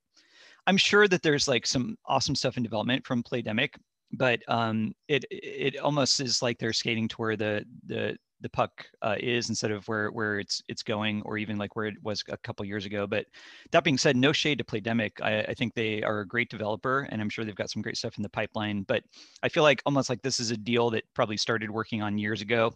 I'm 0.67 0.77
sure 0.77 1.09
that 1.09 1.23
there's 1.23 1.49
like 1.49 1.67
some 1.67 1.97
awesome 2.07 2.35
stuff 2.35 2.57
in 2.57 2.63
development 2.63 3.07
from 3.07 3.23
Playdemic 3.23 3.71
but 4.17 4.41
um, 4.49 4.93
it 5.09 5.25
it 5.31 5.77
almost 5.79 6.21
is 6.21 6.43
like 6.43 6.59
they're 6.59 6.73
skating 6.73 7.09
to 7.09 7.17
where 7.17 7.37
the 7.37 7.65
the 7.87 8.17
the 8.41 8.49
puck 8.51 8.87
uh, 9.03 9.17
is 9.19 9.49
instead 9.49 9.71
of 9.71 9.87
where 9.89 10.11
where 10.11 10.39
it's 10.39 10.63
it's 10.69 10.83
going 10.83 11.23
or 11.23 11.39
even 11.39 11.57
like 11.57 11.77
where 11.77 11.87
it 11.87 11.95
was 12.03 12.23
a 12.29 12.37
couple 12.39 12.65
years 12.67 12.85
ago 12.85 13.07
but 13.07 13.25
that 13.73 13.85
being 13.85 13.97
said 13.97 14.17
no 14.17 14.33
shade 14.33 14.59
to 14.59 14.65
playdemic. 14.65 15.13
I, 15.23 15.41
I 15.43 15.55
think 15.55 15.75
they 15.75 16.03
are 16.03 16.21
a 16.21 16.29
great 16.29 16.51
developer 16.51 17.09
and 17.11 17.23
i'm 17.23 17.31
sure 17.31 17.45
they've 17.45 17.55
got 17.55 17.71
some 17.71 17.81
great 17.81 17.97
stuff 17.97 18.19
in 18.19 18.23
the 18.23 18.29
pipeline 18.29 18.83
but 18.83 19.03
i 19.43 19.49
feel 19.49 19.63
like 19.63 19.83
almost 19.87 20.11
like 20.11 20.21
this 20.21 20.41
is 20.41 20.51
a 20.51 20.57
deal 20.57 20.91
that 20.91 21.05
probably 21.15 21.39
started 21.39 21.71
working 21.71 22.03
on 22.03 22.19
years 22.19 22.43
ago 22.43 22.71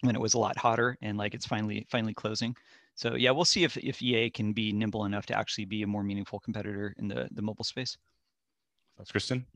when 0.00 0.16
it 0.16 0.20
was 0.20 0.34
a 0.34 0.38
lot 0.38 0.58
hotter 0.58 0.98
and 1.02 1.16
like 1.16 1.34
it's 1.34 1.46
finally 1.46 1.86
finally 1.88 2.14
closing 2.14 2.54
so 2.96 3.14
yeah 3.14 3.30
we'll 3.30 3.44
see 3.44 3.62
if 3.62 3.76
if 3.76 4.02
ea 4.02 4.28
can 4.28 4.52
be 4.52 4.72
nimble 4.72 5.04
enough 5.04 5.26
to 5.26 5.38
actually 5.38 5.64
be 5.64 5.82
a 5.82 5.86
more 5.86 6.02
meaningful 6.02 6.40
competitor 6.40 6.94
in 6.98 7.06
the 7.06 7.28
the 7.30 7.42
mobile 7.42 7.64
space 7.64 7.96
that's 8.98 9.12
kristen 9.12 9.46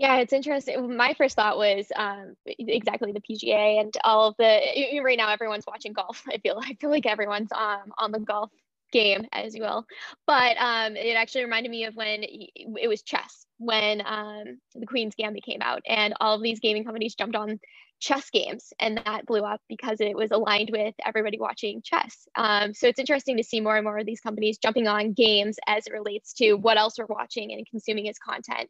yeah, 0.00 0.16
it's 0.20 0.32
interesting. 0.32 0.96
My 0.96 1.12
first 1.12 1.36
thought 1.36 1.58
was 1.58 1.92
um, 1.94 2.34
exactly 2.46 3.12
the 3.12 3.20
PGA 3.20 3.82
and 3.82 3.94
all 4.02 4.28
of 4.28 4.34
the. 4.38 4.58
Right 5.04 5.18
now, 5.18 5.28
everyone's 5.28 5.66
watching 5.66 5.92
golf. 5.92 6.22
I 6.28 6.38
feel. 6.38 6.58
I 6.58 6.72
feel 6.80 6.88
like 6.88 7.04
everyone's 7.04 7.52
um, 7.52 7.92
on 7.98 8.10
the 8.10 8.18
golf 8.18 8.50
game, 8.92 9.26
as 9.30 9.54
you 9.54 9.60
will. 9.60 9.84
But 10.26 10.56
um, 10.56 10.96
it 10.96 11.16
actually 11.16 11.44
reminded 11.44 11.70
me 11.70 11.84
of 11.84 11.96
when 11.96 12.22
it 12.22 12.88
was 12.88 13.02
chess 13.02 13.44
when 13.58 14.00
um, 14.06 14.58
the 14.74 14.86
Queen's 14.86 15.14
Gambit 15.14 15.44
came 15.44 15.60
out, 15.60 15.82
and 15.86 16.14
all 16.18 16.34
of 16.34 16.42
these 16.42 16.60
gaming 16.60 16.82
companies 16.82 17.14
jumped 17.14 17.36
on 17.36 17.60
chess 18.00 18.30
games, 18.30 18.72
and 18.80 19.00
that 19.04 19.26
blew 19.26 19.40
up 19.40 19.60
because 19.68 20.00
it 20.00 20.16
was 20.16 20.30
aligned 20.30 20.70
with 20.72 20.94
everybody 21.04 21.38
watching 21.38 21.82
chess. 21.82 22.26
Um, 22.36 22.74
so 22.74 22.88
it's 22.88 22.98
interesting 22.98 23.36
to 23.36 23.44
see 23.44 23.60
more 23.60 23.76
and 23.76 23.84
more 23.84 23.98
of 23.98 24.06
these 24.06 24.20
companies 24.20 24.58
jumping 24.58 24.88
on 24.88 25.12
games 25.12 25.58
as 25.66 25.86
it 25.86 25.92
relates 25.92 26.32
to 26.34 26.54
what 26.54 26.78
else 26.78 26.98
we're 26.98 27.06
watching 27.06 27.52
and 27.52 27.66
consuming 27.68 28.08
as 28.08 28.18
content 28.18 28.68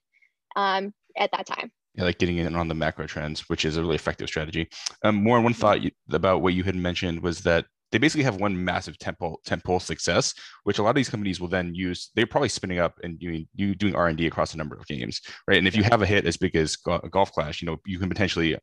um, 0.57 0.93
at 1.17 1.31
that 1.33 1.47
time. 1.47 1.71
Yeah, 1.95 2.05
like 2.05 2.19
getting 2.19 2.39
in 2.39 2.55
on 2.55 2.69
the 2.69 2.75
macro 2.75 3.07
trends, 3.07 3.49
which 3.49 3.65
is 3.65 3.77
a 3.77 3.81
really 3.81 3.97
effective 3.97 4.29
strategy. 4.29 4.69
Um, 5.03 5.17
more 5.17 5.41
one 5.41 5.55
thought 5.55 5.83
you, 5.83 5.91
about 6.13 6.43
what 6.43 6.55
you 6.55 6.63
had 6.63 6.77
mentioned 6.77 7.21
was 7.21 7.41
that 7.41 7.67
they 7.91 7.99
basically 7.99 8.23
have 8.23 8.37
one 8.37 8.65
massive 8.65 8.97
tentpole 8.99 9.37
tentpole 9.47 9.83
success, 9.83 10.33
which 10.65 10.79
a 10.79 10.83
lot 10.83 10.91
of 10.91 10.97
these 10.97 11.09
companies 11.09 11.41
will 11.41 11.49
then 11.49 11.75
use. 11.75 12.11
They're 12.15 12.27
probably 12.27 12.49
spinning 12.49 12.79
up 12.79 12.95
and 13.03 13.19
doing 13.19 13.49
you 13.55 13.75
doing 13.75 13.97
R 13.97 14.07
and 14.07 14.17
D 14.17 14.27
across 14.27 14.55
a 14.55 14.57
number 14.57 14.77
of 14.77 14.87
games, 14.87 15.21
right? 15.49 15.59
And 15.59 15.67
if 15.67 15.77
you 15.77 15.83
have 15.83 16.03
a 16.03 16.07
hit 16.07 16.27
as 16.27 16.37
big 16.37 16.55
as 16.55 16.77
Golf 16.77 17.33
Clash, 17.33 17.61
you 17.61 17.67
know 17.67 17.79
you 17.85 17.99
can 17.99 18.09
potentially 18.09 18.57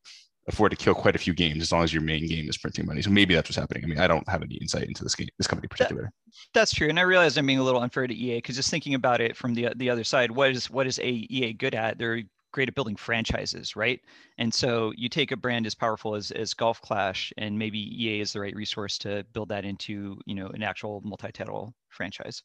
afford 0.47 0.71
to 0.71 0.77
kill 0.77 0.93
quite 0.93 1.15
a 1.15 1.19
few 1.19 1.33
games 1.33 1.61
as 1.61 1.71
long 1.71 1.83
as 1.83 1.93
your 1.93 2.01
main 2.01 2.25
game 2.27 2.47
is 2.47 2.57
printing 2.57 2.85
money. 2.85 3.01
So 3.01 3.09
maybe 3.09 3.35
that's 3.35 3.49
what's 3.49 3.57
happening. 3.57 3.83
I 3.83 3.87
mean, 3.87 3.99
I 3.99 4.07
don't 4.07 4.27
have 4.29 4.41
any 4.41 4.55
insight 4.55 4.87
into 4.87 5.03
this 5.03 5.15
game, 5.15 5.27
this 5.37 5.47
company 5.47 5.65
in 5.65 5.69
particular. 5.69 6.03
That, 6.03 6.11
that's 6.53 6.73
true, 6.73 6.89
and 6.89 6.99
I 6.99 7.03
realize 7.03 7.37
I'm 7.37 7.45
being 7.45 7.59
a 7.59 7.63
little 7.63 7.81
unfair 7.81 8.07
to 8.07 8.15
EA 8.15 8.37
because 8.37 8.55
just 8.55 8.71
thinking 8.71 8.93
about 8.93 9.21
it 9.21 9.35
from 9.35 9.53
the 9.53 9.69
the 9.75 9.89
other 9.89 10.03
side, 10.03 10.31
what 10.31 10.51
is 10.51 10.69
what 10.69 10.87
is 10.87 10.99
a 10.99 11.09
EA 11.09 11.53
good 11.53 11.75
at? 11.75 11.97
They're 11.97 12.23
great 12.51 12.69
at 12.69 12.75
building 12.75 12.95
franchises, 12.95 13.75
right? 13.75 13.99
And 14.37 14.53
so 14.53 14.91
you 14.95 15.09
take 15.09 15.31
a 15.31 15.37
brand 15.37 15.67
as 15.67 15.75
powerful 15.75 16.15
as, 16.15 16.31
as 16.31 16.53
Golf 16.53 16.81
Clash, 16.81 17.31
and 17.37 17.59
maybe 17.59 17.79
EA 18.03 18.21
is 18.21 18.33
the 18.33 18.39
right 18.39 18.55
resource 18.55 18.97
to 18.99 19.23
build 19.33 19.49
that 19.49 19.65
into 19.65 20.19
you 20.25 20.35
know 20.35 20.47
an 20.47 20.63
actual 20.63 21.01
multi-title 21.03 21.73
franchise. 21.89 22.43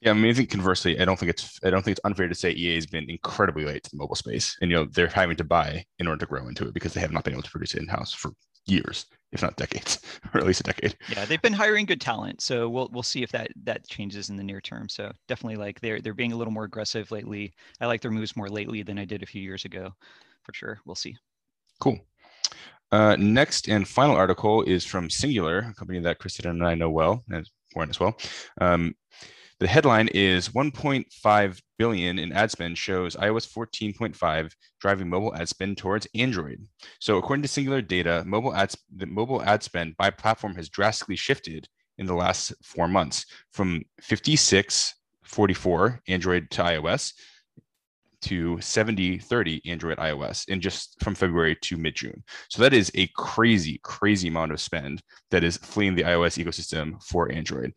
Yeah, 0.00 0.12
I 0.12 0.14
mean, 0.14 0.30
I 0.30 0.34
think 0.34 0.50
conversely, 0.50 0.98
I 0.98 1.04
don't 1.04 1.18
think 1.18 1.30
it's 1.30 1.58
I 1.62 1.70
don't 1.70 1.82
think 1.82 1.96
it's 1.98 2.04
unfair 2.04 2.26
to 2.26 2.34
say 2.34 2.52
EA 2.52 2.76
has 2.76 2.86
been 2.86 3.10
incredibly 3.10 3.64
late 3.64 3.84
to 3.84 3.90
the 3.90 3.98
mobile 3.98 4.16
space, 4.16 4.56
and 4.60 4.70
you 4.70 4.76
know 4.76 4.86
they're 4.86 5.08
having 5.08 5.36
to 5.36 5.44
buy 5.44 5.84
in 5.98 6.06
order 6.06 6.20
to 6.20 6.26
grow 6.26 6.48
into 6.48 6.66
it 6.66 6.74
because 6.74 6.94
they 6.94 7.00
have 7.00 7.12
not 7.12 7.24
been 7.24 7.34
able 7.34 7.42
to 7.42 7.50
produce 7.50 7.74
it 7.74 7.82
in 7.82 7.88
house 7.88 8.14
for 8.14 8.32
years, 8.64 9.06
if 9.32 9.42
not 9.42 9.56
decades, 9.56 10.00
or 10.34 10.40
at 10.40 10.46
least 10.46 10.60
a 10.60 10.64
decade. 10.64 10.96
Yeah, 11.08 11.26
they've 11.26 11.42
been 11.42 11.52
hiring 11.52 11.84
good 11.84 12.00
talent, 12.00 12.40
so 12.40 12.68
we'll 12.68 12.88
we'll 12.92 13.02
see 13.02 13.22
if 13.22 13.30
that 13.32 13.48
that 13.64 13.86
changes 13.88 14.30
in 14.30 14.36
the 14.36 14.42
near 14.42 14.62
term. 14.62 14.88
So 14.88 15.12
definitely, 15.28 15.56
like 15.56 15.80
they're 15.80 16.00
they're 16.00 16.14
being 16.14 16.32
a 16.32 16.36
little 16.36 16.52
more 16.52 16.64
aggressive 16.64 17.10
lately. 17.10 17.52
I 17.80 17.86
like 17.86 18.00
their 18.00 18.10
moves 18.10 18.36
more 18.36 18.48
lately 18.48 18.82
than 18.82 18.98
I 18.98 19.04
did 19.04 19.22
a 19.22 19.26
few 19.26 19.42
years 19.42 19.66
ago, 19.66 19.90
for 20.44 20.54
sure. 20.54 20.80
We'll 20.86 20.94
see. 20.94 21.14
Cool. 21.78 21.98
Uh, 22.92 23.16
next 23.18 23.68
and 23.68 23.86
final 23.86 24.16
article 24.16 24.62
is 24.62 24.84
from 24.84 25.10
Singular, 25.10 25.58
a 25.58 25.74
company 25.74 26.00
that 26.00 26.18
Kristen 26.18 26.50
and 26.50 26.66
I 26.66 26.74
know 26.74 26.90
well, 26.90 27.22
and 27.30 27.48
Warren 27.74 27.90
as 27.90 28.00
well. 28.00 28.16
Um, 28.60 28.94
the 29.60 29.68
headline 29.68 30.08
is 30.08 30.48
1.5 30.48 31.62
billion 31.78 32.18
in 32.18 32.32
ad 32.32 32.50
spend 32.50 32.78
shows 32.78 33.14
iOS 33.16 33.46
14.5 33.46 34.52
driving 34.80 35.08
mobile 35.08 35.36
ad 35.36 35.48
spend 35.48 35.76
towards 35.76 36.08
Android. 36.14 36.66
So 36.98 37.18
according 37.18 37.42
to 37.42 37.48
Singular 37.48 37.82
data, 37.82 38.24
mobile 38.26 38.54
ads 38.54 38.76
the 38.96 39.04
mobile 39.04 39.42
ad 39.42 39.62
spend 39.62 39.98
by 39.98 40.08
platform 40.10 40.54
has 40.54 40.70
drastically 40.70 41.16
shifted 41.16 41.68
in 41.98 42.06
the 42.06 42.14
last 42.14 42.54
4 42.64 42.88
months 42.88 43.26
from 43.52 43.82
56 44.00 44.94
44 45.24 46.00
Android 46.08 46.50
to 46.50 46.62
iOS 46.62 47.12
to 48.22 48.58
70 48.60 49.18
30 49.18 49.60
Android 49.66 49.98
iOS 49.98 50.48
in 50.48 50.62
just 50.62 50.96
from 51.02 51.14
February 51.14 51.56
to 51.62 51.76
mid 51.76 51.96
June. 51.96 52.22
So 52.48 52.62
that 52.62 52.72
is 52.72 52.90
a 52.94 53.08
crazy, 53.14 53.78
crazy 53.82 54.28
amount 54.28 54.52
of 54.52 54.60
spend 54.60 55.02
that 55.30 55.44
is 55.44 55.58
fleeing 55.58 55.94
the 55.94 56.04
iOS 56.04 56.42
ecosystem 56.42 57.02
for 57.02 57.30
Android. 57.30 57.74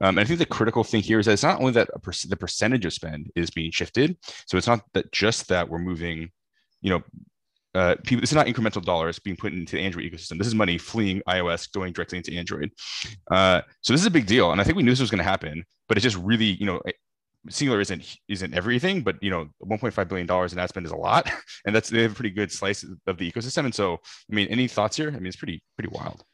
Um, 0.00 0.16
and 0.16 0.20
I 0.20 0.24
think 0.24 0.38
the 0.38 0.46
critical 0.46 0.84
thing 0.84 1.02
here 1.02 1.18
is 1.18 1.26
that 1.26 1.32
it's 1.32 1.42
not 1.42 1.60
only 1.60 1.72
that 1.72 1.88
per- 2.02 2.12
the 2.28 2.36
percentage 2.36 2.84
of 2.84 2.92
spend 2.92 3.30
is 3.34 3.50
being 3.50 3.70
shifted. 3.70 4.16
So 4.46 4.56
it's 4.56 4.66
not 4.66 4.82
that 4.94 5.10
just 5.12 5.48
that 5.48 5.68
we're 5.68 5.78
moving, 5.78 6.30
you 6.80 6.90
know, 6.90 7.02
uh, 7.74 7.96
people, 8.04 8.20
this 8.20 8.30
is 8.30 8.36
not 8.36 8.46
incremental 8.46 8.84
dollars 8.84 9.18
being 9.18 9.36
put 9.36 9.52
into 9.52 9.76
the 9.76 9.82
Android 9.82 10.04
ecosystem. 10.04 10.38
This 10.38 10.46
is 10.46 10.54
money 10.54 10.78
fleeing 10.78 11.20
iOS, 11.28 11.70
going 11.70 11.92
directly 11.92 12.18
into 12.18 12.34
Android. 12.36 12.70
Uh, 13.30 13.60
so 13.82 13.92
this 13.92 14.00
is 14.00 14.06
a 14.06 14.10
big 14.10 14.26
deal, 14.26 14.52
and 14.52 14.60
I 14.60 14.64
think 14.64 14.76
we 14.76 14.82
knew 14.82 14.90
this 14.90 15.00
was 15.00 15.10
going 15.10 15.18
to 15.18 15.24
happen, 15.24 15.64
but 15.86 15.96
it's 15.96 16.02
just 16.02 16.16
really, 16.16 16.56
you 16.58 16.66
know, 16.66 16.80
Singular 17.48 17.80
isn't 17.80 18.16
isn't 18.28 18.54
everything, 18.54 19.02
but 19.02 19.22
you 19.22 19.30
know, 19.30 19.48
1.5 19.64 20.08
billion 20.08 20.26
dollars 20.26 20.52
in 20.52 20.58
ad 20.58 20.68
spend 20.68 20.86
is 20.86 20.92
a 20.92 20.96
lot, 20.96 21.30
and 21.66 21.74
that's 21.74 21.88
they 21.88 22.02
have 22.02 22.12
a 22.12 22.14
pretty 22.14 22.30
good 22.30 22.50
slice 22.50 22.84
of 23.06 23.18
the 23.18 23.30
ecosystem. 23.30 23.64
And 23.64 23.74
so, 23.74 23.94
I 23.94 24.34
mean, 24.34 24.48
any 24.48 24.66
thoughts 24.66 24.96
here? 24.96 25.08
I 25.08 25.12
mean, 25.12 25.26
it's 25.26 25.36
pretty 25.36 25.62
pretty 25.76 25.94
wild. 25.94 26.24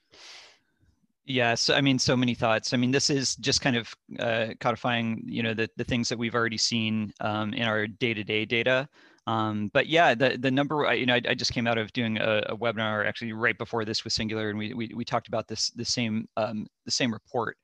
Yes, 1.26 1.70
I 1.70 1.80
mean, 1.80 1.98
so 1.98 2.16
many 2.16 2.34
thoughts. 2.34 2.74
I 2.74 2.76
mean, 2.76 2.90
this 2.90 3.08
is 3.08 3.36
just 3.36 3.62
kind 3.62 3.76
of 3.76 3.94
uh, 4.18 4.48
codifying, 4.60 5.22
you 5.26 5.42
know, 5.42 5.54
the, 5.54 5.70
the 5.76 5.84
things 5.84 6.08
that 6.10 6.18
we've 6.18 6.34
already 6.34 6.58
seen 6.58 7.14
um, 7.20 7.54
in 7.54 7.66
our 7.66 7.86
day-to-day 7.86 8.44
data. 8.44 8.88
Um, 9.26 9.70
but 9.72 9.86
yeah, 9.86 10.14
the 10.14 10.36
the 10.38 10.50
number, 10.50 10.92
you 10.94 11.06
know, 11.06 11.14
I, 11.14 11.22
I 11.30 11.34
just 11.34 11.54
came 11.54 11.66
out 11.66 11.78
of 11.78 11.90
doing 11.94 12.18
a, 12.18 12.42
a, 12.48 12.56
webinar 12.56 13.06
actually 13.06 13.32
right 13.32 13.56
before 13.56 13.86
this 13.86 14.04
with 14.04 14.12
Singular, 14.12 14.50
and 14.50 14.58
we 14.58 14.74
we, 14.74 14.92
we 14.94 15.02
talked 15.02 15.28
about 15.28 15.48
this 15.48 15.70
the 15.70 15.84
same 15.84 16.28
um, 16.36 16.66
the 16.84 16.90
same 16.90 17.10
report. 17.10 17.56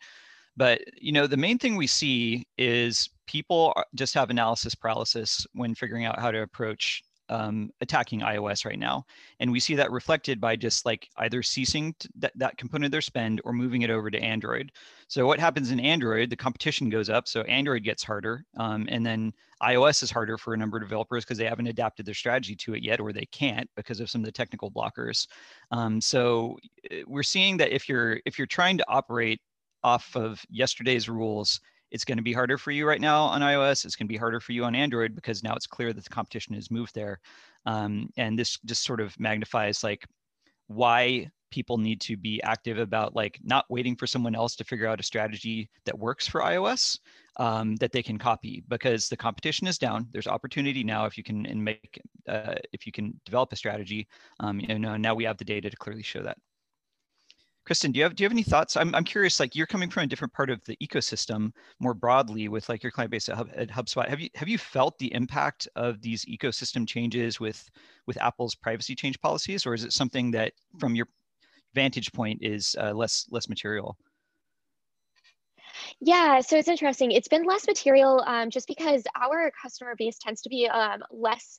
But 0.56 0.80
you 0.96 1.12
know, 1.12 1.26
the 1.26 1.36
main 1.36 1.58
thing 1.58 1.76
we 1.76 1.86
see 1.86 2.46
is 2.56 3.10
people 3.26 3.74
just 3.94 4.14
have 4.14 4.30
analysis 4.30 4.74
paralysis 4.74 5.46
when 5.52 5.74
figuring 5.74 6.06
out 6.06 6.18
how 6.18 6.30
to 6.30 6.40
approach 6.42 7.02
um, 7.30 7.70
attacking 7.80 8.20
iOS 8.20 8.66
right 8.66 8.78
now. 8.78 9.06
And 9.38 9.50
we 9.50 9.60
see 9.60 9.74
that 9.76 9.90
reflected 9.90 10.40
by 10.40 10.56
just 10.56 10.84
like 10.84 11.08
either 11.16 11.42
ceasing 11.42 11.94
that, 12.18 12.32
that 12.36 12.58
component 12.58 12.86
of 12.86 12.90
their 12.90 13.00
spend 13.00 13.40
or 13.44 13.52
moving 13.52 13.82
it 13.82 13.90
over 13.90 14.10
to 14.10 14.18
Android. 14.18 14.72
So 15.08 15.26
what 15.26 15.40
happens 15.40 15.70
in 15.70 15.80
Android, 15.80 16.28
the 16.28 16.36
competition 16.36 16.90
goes 16.90 17.08
up. 17.08 17.28
So 17.28 17.42
Android 17.42 17.84
gets 17.84 18.02
harder. 18.02 18.44
Um, 18.56 18.86
and 18.90 19.06
then 19.06 19.32
iOS 19.62 20.02
is 20.02 20.10
harder 20.10 20.36
for 20.36 20.54
a 20.54 20.56
number 20.56 20.76
of 20.76 20.82
developers 20.82 21.24
because 21.24 21.38
they 21.38 21.44
haven't 21.44 21.68
adapted 21.68 22.04
their 22.04 22.14
strategy 22.14 22.56
to 22.56 22.74
it 22.74 22.82
yet, 22.82 22.98
or 22.98 23.12
they 23.12 23.26
can't 23.26 23.70
because 23.76 24.00
of 24.00 24.10
some 24.10 24.22
of 24.22 24.26
the 24.26 24.32
technical 24.32 24.70
blockers. 24.70 25.26
Um, 25.70 26.00
so 26.00 26.58
eh, 26.90 27.02
we're 27.06 27.22
seeing 27.22 27.56
that 27.58 27.72
if 27.72 27.88
you're 27.88 28.20
if 28.24 28.38
you're 28.38 28.46
trying 28.46 28.78
to 28.78 28.84
operate 28.88 29.40
off 29.84 30.16
of 30.16 30.42
yesterday's 30.50 31.08
rules, 31.08 31.60
it's 31.90 32.04
going 32.04 32.18
to 32.18 32.22
be 32.22 32.32
harder 32.32 32.58
for 32.58 32.70
you 32.70 32.86
right 32.86 33.00
now 33.00 33.24
on 33.24 33.40
iOS. 33.40 33.84
It's 33.84 33.96
going 33.96 34.06
to 34.06 34.12
be 34.12 34.18
harder 34.18 34.40
for 34.40 34.52
you 34.52 34.64
on 34.64 34.74
Android 34.74 35.14
because 35.14 35.42
now 35.42 35.54
it's 35.54 35.66
clear 35.66 35.92
that 35.92 36.04
the 36.04 36.10
competition 36.10 36.54
has 36.54 36.70
moved 36.70 36.94
there. 36.94 37.20
Um, 37.66 38.08
and 38.16 38.38
this 38.38 38.58
just 38.64 38.84
sort 38.84 39.00
of 39.00 39.18
magnifies 39.18 39.82
like 39.84 40.06
why 40.68 41.30
people 41.50 41.78
need 41.78 42.00
to 42.00 42.16
be 42.16 42.40
active 42.42 42.78
about 42.78 43.16
like 43.16 43.38
not 43.42 43.64
waiting 43.68 43.96
for 43.96 44.06
someone 44.06 44.34
else 44.34 44.54
to 44.56 44.64
figure 44.64 44.86
out 44.86 45.00
a 45.00 45.02
strategy 45.02 45.68
that 45.84 45.98
works 45.98 46.26
for 46.26 46.40
iOS 46.40 46.98
um, 47.38 47.76
that 47.76 47.92
they 47.92 48.02
can 48.02 48.18
copy 48.18 48.62
because 48.68 49.08
the 49.08 49.16
competition 49.16 49.66
is 49.66 49.78
down. 49.78 50.06
There's 50.12 50.28
opportunity 50.28 50.84
now 50.84 51.06
if 51.06 51.18
you 51.18 51.24
can 51.24 51.46
and 51.46 51.62
make 51.62 52.00
uh, 52.28 52.54
if 52.72 52.86
you 52.86 52.92
can 52.92 53.20
develop 53.24 53.52
a 53.52 53.56
strategy. 53.56 54.06
Um, 54.38 54.60
you 54.60 54.78
know, 54.78 54.96
now 54.96 55.14
we 55.14 55.24
have 55.24 55.38
the 55.38 55.44
data 55.44 55.70
to 55.70 55.76
clearly 55.76 56.02
show 56.02 56.22
that. 56.22 56.38
Kristen, 57.70 57.92
do 57.92 57.98
you 57.98 58.02
have 58.02 58.16
do 58.16 58.24
you 58.24 58.24
have 58.24 58.32
any 58.32 58.42
thoughts? 58.42 58.76
I'm 58.76 58.92
I'm 58.96 59.04
curious. 59.04 59.38
Like 59.38 59.54
you're 59.54 59.64
coming 59.64 59.90
from 59.90 60.02
a 60.02 60.06
different 60.08 60.32
part 60.32 60.50
of 60.50 60.60
the 60.64 60.76
ecosystem 60.82 61.52
more 61.78 61.94
broadly 61.94 62.48
with 62.48 62.68
like 62.68 62.82
your 62.82 62.90
client 62.90 63.12
base 63.12 63.28
at, 63.28 63.36
Hub, 63.36 63.48
at 63.54 63.68
HubSpot. 63.68 64.08
Have 64.08 64.18
you 64.18 64.28
have 64.34 64.48
you 64.48 64.58
felt 64.58 64.98
the 64.98 65.14
impact 65.14 65.68
of 65.76 66.02
these 66.02 66.24
ecosystem 66.24 66.84
changes 66.84 67.38
with 67.38 67.70
with 68.08 68.20
Apple's 68.20 68.56
privacy 68.56 68.96
change 68.96 69.20
policies, 69.20 69.66
or 69.66 69.74
is 69.74 69.84
it 69.84 69.92
something 69.92 70.32
that 70.32 70.52
from 70.80 70.96
your 70.96 71.06
vantage 71.72 72.12
point 72.12 72.40
is 72.42 72.74
uh, 72.80 72.90
less 72.90 73.26
less 73.30 73.48
material? 73.48 73.96
Yeah, 76.00 76.40
so 76.40 76.56
it's 76.56 76.66
interesting. 76.66 77.12
It's 77.12 77.28
been 77.28 77.44
less 77.44 77.68
material 77.68 78.24
um, 78.26 78.50
just 78.50 78.66
because 78.66 79.04
our 79.14 79.52
customer 79.62 79.94
base 79.96 80.18
tends 80.18 80.42
to 80.42 80.48
be 80.48 80.66
um, 80.66 81.04
less 81.12 81.56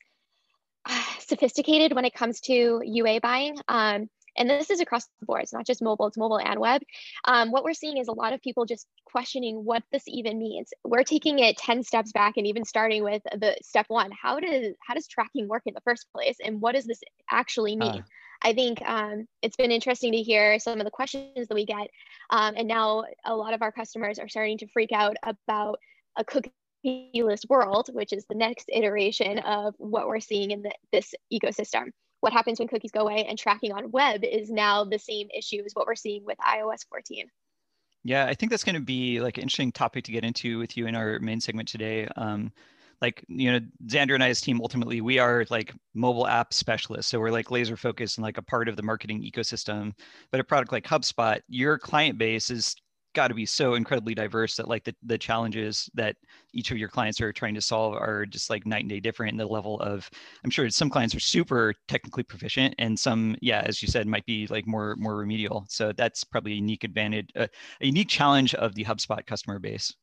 uh, 0.84 1.02
sophisticated 1.20 1.94
when 1.94 2.04
it 2.04 2.12
comes 2.12 2.38
to 2.42 2.82
UA 2.84 3.20
buying. 3.22 3.56
Um, 3.68 4.10
and 4.36 4.48
this 4.48 4.70
is 4.70 4.80
across 4.80 5.06
the 5.20 5.26
board. 5.26 5.42
It's 5.42 5.52
not 5.52 5.66
just 5.66 5.82
mobile, 5.82 6.06
it's 6.06 6.16
mobile 6.16 6.38
and 6.38 6.58
web. 6.58 6.82
Um, 7.26 7.50
what 7.50 7.64
we're 7.64 7.74
seeing 7.74 7.98
is 7.98 8.08
a 8.08 8.12
lot 8.12 8.32
of 8.32 8.40
people 8.40 8.64
just 8.64 8.86
questioning 9.04 9.64
what 9.64 9.82
this 9.92 10.04
even 10.06 10.38
means. 10.38 10.70
We're 10.84 11.04
taking 11.04 11.38
it 11.38 11.56
10 11.58 11.82
steps 11.82 12.12
back 12.12 12.36
and 12.36 12.46
even 12.46 12.64
starting 12.64 13.04
with 13.04 13.22
the 13.24 13.56
step 13.62 13.86
one. 13.88 14.10
How 14.10 14.40
does 14.40 14.74
how 14.86 14.94
does 14.94 15.06
tracking 15.06 15.48
work 15.48 15.62
in 15.66 15.74
the 15.74 15.80
first 15.82 16.06
place? 16.14 16.36
And 16.44 16.60
what 16.60 16.74
does 16.74 16.84
this 16.84 17.00
actually 17.30 17.76
mean? 17.76 18.00
Uh. 18.00 18.02
I 18.44 18.54
think 18.54 18.82
um, 18.82 19.28
it's 19.40 19.56
been 19.56 19.70
interesting 19.70 20.12
to 20.12 20.18
hear 20.18 20.58
some 20.58 20.80
of 20.80 20.84
the 20.84 20.90
questions 20.90 21.46
that 21.46 21.54
we 21.54 21.64
get. 21.64 21.88
Um, 22.30 22.54
and 22.56 22.66
now 22.66 23.04
a 23.24 23.36
lot 23.36 23.54
of 23.54 23.62
our 23.62 23.70
customers 23.70 24.18
are 24.18 24.28
starting 24.28 24.58
to 24.58 24.66
freak 24.66 24.90
out 24.92 25.16
about 25.22 25.78
a 26.16 26.24
cookieless 26.24 27.48
world, 27.48 27.90
which 27.92 28.12
is 28.12 28.26
the 28.28 28.34
next 28.34 28.68
iteration 28.72 29.38
of 29.38 29.76
what 29.78 30.08
we're 30.08 30.18
seeing 30.18 30.50
in 30.50 30.62
the, 30.62 30.72
this 30.90 31.14
ecosystem 31.32 31.92
what 32.22 32.32
happens 32.32 32.60
when 32.60 32.68
cookies 32.68 32.92
go 32.92 33.00
away 33.00 33.26
and 33.28 33.36
tracking 33.36 33.72
on 33.72 33.90
web 33.90 34.22
is 34.22 34.48
now 34.48 34.84
the 34.84 34.98
same 34.98 35.28
issue 35.36 35.60
as 35.66 35.72
what 35.74 35.86
we're 35.86 35.96
seeing 35.96 36.24
with 36.24 36.38
iOS 36.38 36.86
14. 36.88 37.26
Yeah, 38.04 38.26
I 38.26 38.34
think 38.34 38.50
that's 38.50 38.62
going 38.62 38.76
to 38.76 38.80
be 38.80 39.20
like 39.20 39.38
an 39.38 39.42
interesting 39.42 39.72
topic 39.72 40.04
to 40.04 40.12
get 40.12 40.24
into 40.24 40.58
with 40.58 40.76
you 40.76 40.86
in 40.86 40.94
our 40.94 41.18
main 41.18 41.40
segment 41.40 41.68
today. 41.68 42.06
Um, 42.16 42.52
like 43.00 43.24
you 43.26 43.50
know, 43.50 43.60
Xander 43.86 44.14
and 44.14 44.22
I's 44.22 44.40
team 44.40 44.60
ultimately 44.60 45.00
we 45.00 45.18
are 45.18 45.44
like 45.50 45.74
mobile 45.94 46.28
app 46.28 46.54
specialists, 46.54 47.10
so 47.10 47.18
we're 47.18 47.32
like 47.32 47.50
laser 47.50 47.76
focused 47.76 48.18
and 48.18 48.22
like 48.22 48.38
a 48.38 48.42
part 48.42 48.68
of 48.68 48.76
the 48.76 48.82
marketing 48.84 49.22
ecosystem. 49.22 49.92
But 50.30 50.40
a 50.40 50.44
product 50.44 50.70
like 50.70 50.84
HubSpot, 50.84 51.40
your 51.48 51.76
client 51.76 52.18
base 52.18 52.50
is 52.50 52.76
got 53.14 53.28
to 53.28 53.34
be 53.34 53.46
so 53.46 53.74
incredibly 53.74 54.14
diverse 54.14 54.56
that 54.56 54.68
like 54.68 54.84
the, 54.84 54.94
the 55.04 55.18
challenges 55.18 55.90
that 55.94 56.16
each 56.52 56.70
of 56.70 56.78
your 56.78 56.88
clients 56.88 57.20
are 57.20 57.32
trying 57.32 57.54
to 57.54 57.60
solve 57.60 57.94
are 57.94 58.26
just 58.26 58.50
like 58.50 58.66
night 58.66 58.82
and 58.82 58.90
day 58.90 59.00
different 59.00 59.32
in 59.32 59.38
the 59.38 59.46
level 59.46 59.80
of 59.80 60.08
i'm 60.44 60.50
sure 60.50 60.68
some 60.70 60.90
clients 60.90 61.14
are 61.14 61.20
super 61.20 61.74
technically 61.88 62.22
proficient 62.22 62.74
and 62.78 62.98
some 62.98 63.36
yeah 63.40 63.62
as 63.64 63.82
you 63.82 63.88
said 63.88 64.06
might 64.06 64.26
be 64.26 64.46
like 64.48 64.66
more 64.66 64.96
more 64.96 65.16
remedial 65.16 65.64
so 65.68 65.92
that's 65.92 66.24
probably 66.24 66.52
a 66.52 66.56
unique 66.56 66.84
advantage 66.84 67.30
uh, 67.36 67.46
a 67.80 67.86
unique 67.86 68.08
challenge 68.08 68.54
of 68.54 68.74
the 68.74 68.84
hubspot 68.84 69.26
customer 69.26 69.58
base 69.58 69.94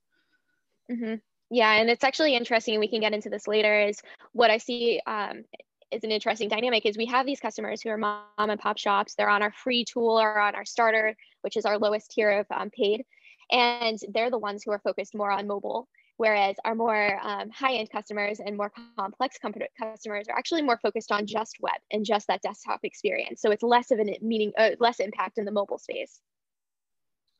mm-hmm. 0.92 1.16
yeah 1.50 1.74
and 1.74 1.90
it's 1.90 2.04
actually 2.04 2.36
interesting 2.36 2.76
and 2.76 2.82
we 2.82 2.88
can 2.88 3.02
get 3.02 3.14
into 3.14 3.30
this 3.30 3.48
later 3.48 3.82
is 3.82 4.02
what 4.34 4.52
i 4.52 4.58
see 4.58 5.02
um, 5.08 5.44
is 5.92 6.04
an 6.04 6.12
interesting 6.12 6.50
dynamic 6.50 6.86
is 6.86 6.98
we 6.98 7.06
have 7.06 7.26
these 7.26 7.40
customers 7.40 7.82
who 7.82 7.90
are 7.90 7.98
mom 7.98 8.24
and 8.38 8.60
pop 8.60 8.78
shops. 8.78 9.16
They're 9.16 9.30
on 9.30 9.42
our 9.42 9.52
free 9.52 9.84
tool 9.84 10.20
or 10.20 10.40
on 10.40 10.56
our 10.56 10.66
starter, 10.66 11.16
which 11.42 11.58
is 11.58 11.66
our 11.66 11.78
lowest 11.78 12.12
tier 12.12 12.32
of 12.32 12.46
um, 12.52 12.70
paid. 12.70 13.06
And 13.52 13.98
they're 14.14 14.30
the 14.30 14.38
ones 14.38 14.64
who 14.64 14.72
are 14.72 14.80
focused 14.80 15.16
more 15.16 15.32
on 15.32 15.48
mobile. 15.48 15.88
Whereas 16.18 16.58
our 16.66 16.76
more 16.76 17.18
um, 17.24 17.50
high-end 17.50 17.90
customers 17.90 18.42
and 18.46 18.58
more 18.58 18.74
complex 18.98 19.38
customers 19.38 20.28
are 20.28 20.38
actually 20.38 20.62
more 20.62 20.78
focused 20.84 21.14
on 21.14 21.26
just 21.26 21.56
web 21.62 21.80
and 21.92 22.04
just 22.04 22.28
that 22.28 22.42
desktop 22.42 22.82
experience. 22.84 23.42
So 23.42 23.52
it's 23.52 23.64
less 23.64 23.92
of 23.92 24.00
a 24.00 24.18
meaning, 24.22 24.52
uh, 24.58 24.72
less 24.82 25.00
impact 25.00 25.38
in 25.38 25.46
the 25.46 25.52
mobile 25.52 25.78
space. 25.78 26.20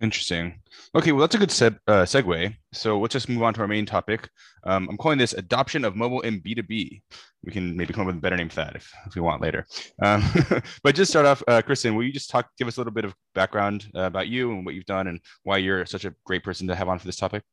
Interesting. 0.02 0.62
Okay, 0.96 1.12
well, 1.12 1.20
that's 1.20 1.36
a 1.36 1.38
good 1.38 1.52
uh, 1.52 2.06
segue. 2.06 2.56
So 2.72 3.00
let's 3.00 3.12
just 3.12 3.28
move 3.28 3.44
on 3.44 3.54
to 3.56 3.62
our 3.62 3.68
main 3.68 3.86
topic. 3.86 4.30
Um, 4.64 4.88
I'm 4.90 4.98
calling 4.98 5.18
this 5.18 5.34
adoption 5.34 5.84
of 5.84 5.98
mobile 5.98 6.22
in 6.22 6.40
B2B. 6.40 7.02
We 7.44 7.52
can 7.52 7.76
maybe 7.76 7.94
come 7.94 8.02
up 8.02 8.08
with 8.08 8.16
a 8.16 8.20
better 8.20 8.38
name 8.38 8.48
for 8.48 8.58
that 8.58 8.78
if, 8.78 8.90
if 9.06 9.16
we 9.16 9.22
want 9.22 9.42
later. 9.42 9.66
Um, 10.02 10.24
but 10.84 10.96
just 10.96 11.12
start 11.12 11.26
off, 11.26 11.44
uh, 11.50 11.62
Kristen, 11.62 11.96
will 11.96 12.04
you 12.04 12.14
just 12.14 12.30
talk, 12.30 12.50
give 12.58 12.68
us 12.68 12.78
a 12.78 12.80
little 12.80 12.94
bit 12.94 13.04
of 13.04 13.14
background 13.36 13.88
uh, 13.94 14.04
about 14.04 14.30
you 14.30 14.52
and 14.52 14.66
what 14.66 14.74
you've 14.74 14.86
done 14.86 15.08
and 15.08 15.20
why 15.44 15.58
you're 15.58 15.86
such 15.86 16.06
a 16.06 16.16
great 16.26 16.44
person 16.46 16.68
to 16.68 16.76
have 16.76 16.88
on 16.88 16.98
for 16.98 17.06
this 17.06 17.18
topic? 17.18 17.44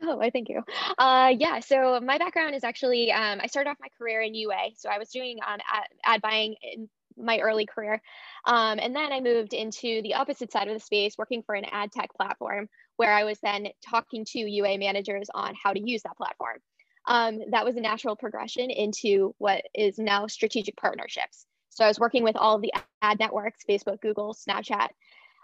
Oh, 0.00 0.20
I 0.20 0.30
thank 0.30 0.48
you. 0.48 0.62
Uh, 0.98 1.34
yeah, 1.36 1.58
so 1.58 2.00
my 2.00 2.18
background 2.18 2.54
is 2.54 2.62
actually, 2.62 3.10
um, 3.10 3.40
I 3.42 3.48
started 3.48 3.70
off 3.70 3.76
my 3.80 3.88
career 3.98 4.22
in 4.22 4.34
UA. 4.34 4.70
So 4.76 4.88
I 4.88 4.98
was 4.98 5.08
doing 5.08 5.38
um, 5.44 5.58
ad, 5.68 5.84
ad 6.04 6.22
buying 6.22 6.54
in 6.62 6.88
my 7.18 7.38
early 7.38 7.66
career. 7.66 8.00
Um, 8.44 8.78
and 8.80 8.94
then 8.94 9.12
I 9.12 9.20
moved 9.20 9.52
into 9.52 10.00
the 10.02 10.14
opposite 10.14 10.52
side 10.52 10.68
of 10.68 10.74
the 10.74 10.80
space, 10.80 11.16
working 11.18 11.42
for 11.42 11.54
an 11.54 11.64
ad 11.70 11.92
tech 11.92 12.10
platform 12.14 12.68
where 12.96 13.12
I 13.12 13.24
was 13.24 13.38
then 13.40 13.68
talking 13.88 14.24
to 14.32 14.38
UA 14.38 14.78
managers 14.78 15.28
on 15.34 15.54
how 15.62 15.72
to 15.72 15.80
use 15.80 16.02
that 16.02 16.16
platform. 16.16 16.58
Um, 17.06 17.38
that 17.50 17.64
was 17.64 17.76
a 17.76 17.80
natural 17.80 18.16
progression 18.16 18.70
into 18.70 19.34
what 19.38 19.62
is 19.74 19.98
now 19.98 20.26
strategic 20.26 20.76
partnerships. 20.76 21.46
So 21.70 21.84
I 21.84 21.88
was 21.88 22.00
working 22.00 22.24
with 22.24 22.36
all 22.36 22.58
the 22.58 22.72
ad 23.02 23.18
networks, 23.18 23.64
Facebook, 23.68 24.00
Google, 24.00 24.34
Snapchat, 24.34 24.88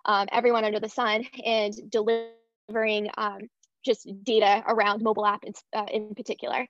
um, 0.04 0.28
everyone 0.32 0.64
under 0.64 0.80
the 0.80 0.88
sun, 0.88 1.24
and 1.44 1.72
delivering 1.90 3.08
um, 3.16 3.48
just 3.84 4.08
data 4.22 4.62
around 4.66 5.02
mobile 5.02 5.26
app 5.26 5.44
in, 5.44 5.52
uh, 5.74 5.86
in 5.92 6.14
particular. 6.14 6.66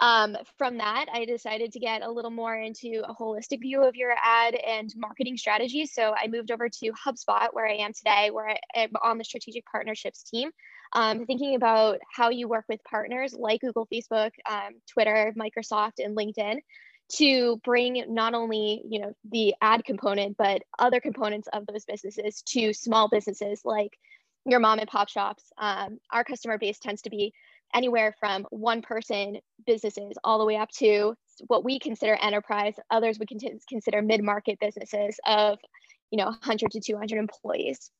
Um, 0.00 0.36
from 0.58 0.78
that, 0.78 1.06
I 1.12 1.24
decided 1.24 1.72
to 1.72 1.80
get 1.80 2.02
a 2.02 2.10
little 2.10 2.30
more 2.30 2.54
into 2.54 3.02
a 3.06 3.14
holistic 3.14 3.60
view 3.60 3.82
of 3.82 3.94
your 3.94 4.12
ad 4.20 4.54
and 4.54 4.92
marketing 4.96 5.36
strategy. 5.36 5.86
So 5.86 6.14
I 6.14 6.28
moved 6.28 6.50
over 6.50 6.68
to 6.68 6.92
HubSpot, 7.06 7.48
where 7.52 7.66
I 7.66 7.76
am 7.76 7.92
today, 7.92 8.30
where 8.30 8.50
I 8.50 8.58
am 8.74 8.90
on 9.02 9.18
the 9.18 9.24
strategic 9.24 9.64
partnerships 9.66 10.22
team, 10.24 10.50
um, 10.92 11.26
thinking 11.26 11.54
about 11.54 11.98
how 12.12 12.30
you 12.30 12.48
work 12.48 12.64
with 12.68 12.82
partners 12.84 13.34
like 13.38 13.60
Google, 13.60 13.86
Facebook, 13.92 14.30
um, 14.50 14.74
Twitter, 14.92 15.32
Microsoft, 15.36 15.98
and 15.98 16.16
LinkedIn 16.16 16.58
to 17.16 17.60
bring 17.64 18.04
not 18.08 18.32
only 18.34 18.82
you 18.88 19.00
know 19.00 19.12
the 19.30 19.54
ad 19.60 19.84
component 19.84 20.36
but 20.36 20.62
other 20.78 21.00
components 21.00 21.48
of 21.52 21.66
those 21.66 21.84
businesses 21.84 22.42
to 22.42 22.72
small 22.72 23.08
businesses 23.08 23.60
like 23.64 23.98
your 24.44 24.60
mom 24.60 24.78
and 24.78 24.88
pop 24.88 25.08
shops, 25.08 25.44
um, 25.58 25.98
our 26.10 26.24
customer 26.24 26.58
base 26.58 26.78
tends 26.78 27.02
to 27.02 27.10
be 27.10 27.32
anywhere 27.74 28.14
from 28.18 28.46
one 28.50 28.82
person 28.82 29.38
businesses 29.66 30.16
all 30.24 30.38
the 30.38 30.44
way 30.44 30.56
up 30.56 30.70
to 30.70 31.14
what 31.46 31.64
we 31.64 31.78
consider 31.78 32.16
enterprise. 32.16 32.74
Others 32.90 33.18
would 33.18 33.30
consider 33.68 34.02
mid 34.02 34.22
market 34.22 34.58
businesses 34.60 35.18
of, 35.26 35.58
you 36.10 36.18
know, 36.18 36.26
100 36.26 36.70
to 36.72 36.80
200 36.80 37.18
employees. 37.18 37.90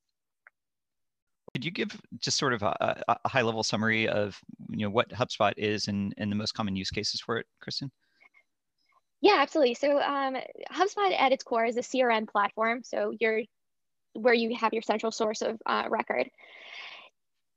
Could 1.55 1.65
you 1.65 1.71
give 1.71 2.01
just 2.19 2.39
sort 2.39 2.55
of 2.55 2.63
a, 2.63 3.03
a 3.09 3.29
high 3.29 3.43
level 3.43 3.63
summary 3.63 4.09
of 4.09 4.39
you 4.71 4.87
know 4.87 4.91
what 4.91 5.11
HubSpot 5.11 5.53
is 5.59 5.89
and, 5.89 6.15
and 6.17 6.33
the 6.33 6.37
most 6.37 6.53
common 6.53 6.77
use 6.77 6.91
cases 6.91 7.21
for 7.21 7.37
it, 7.37 7.47
Kristen? 7.61 7.91
Yeah, 9.21 9.37
absolutely. 9.39 9.75
So 9.75 10.01
um, 10.01 10.37
HubSpot 10.73 11.13
at 11.17 11.31
its 11.31 11.45
core 11.45 11.67
is 11.67 11.77
a 11.77 11.81
CRM 11.81 12.27
platform. 12.27 12.83
So 12.83 13.13
you're 13.21 13.43
where 14.15 14.35
you 14.35 14.55
have 14.57 14.73
your 14.73 14.83
central 14.83 15.13
source 15.13 15.43
of 15.43 15.59
uh, 15.67 15.85
record. 15.89 16.29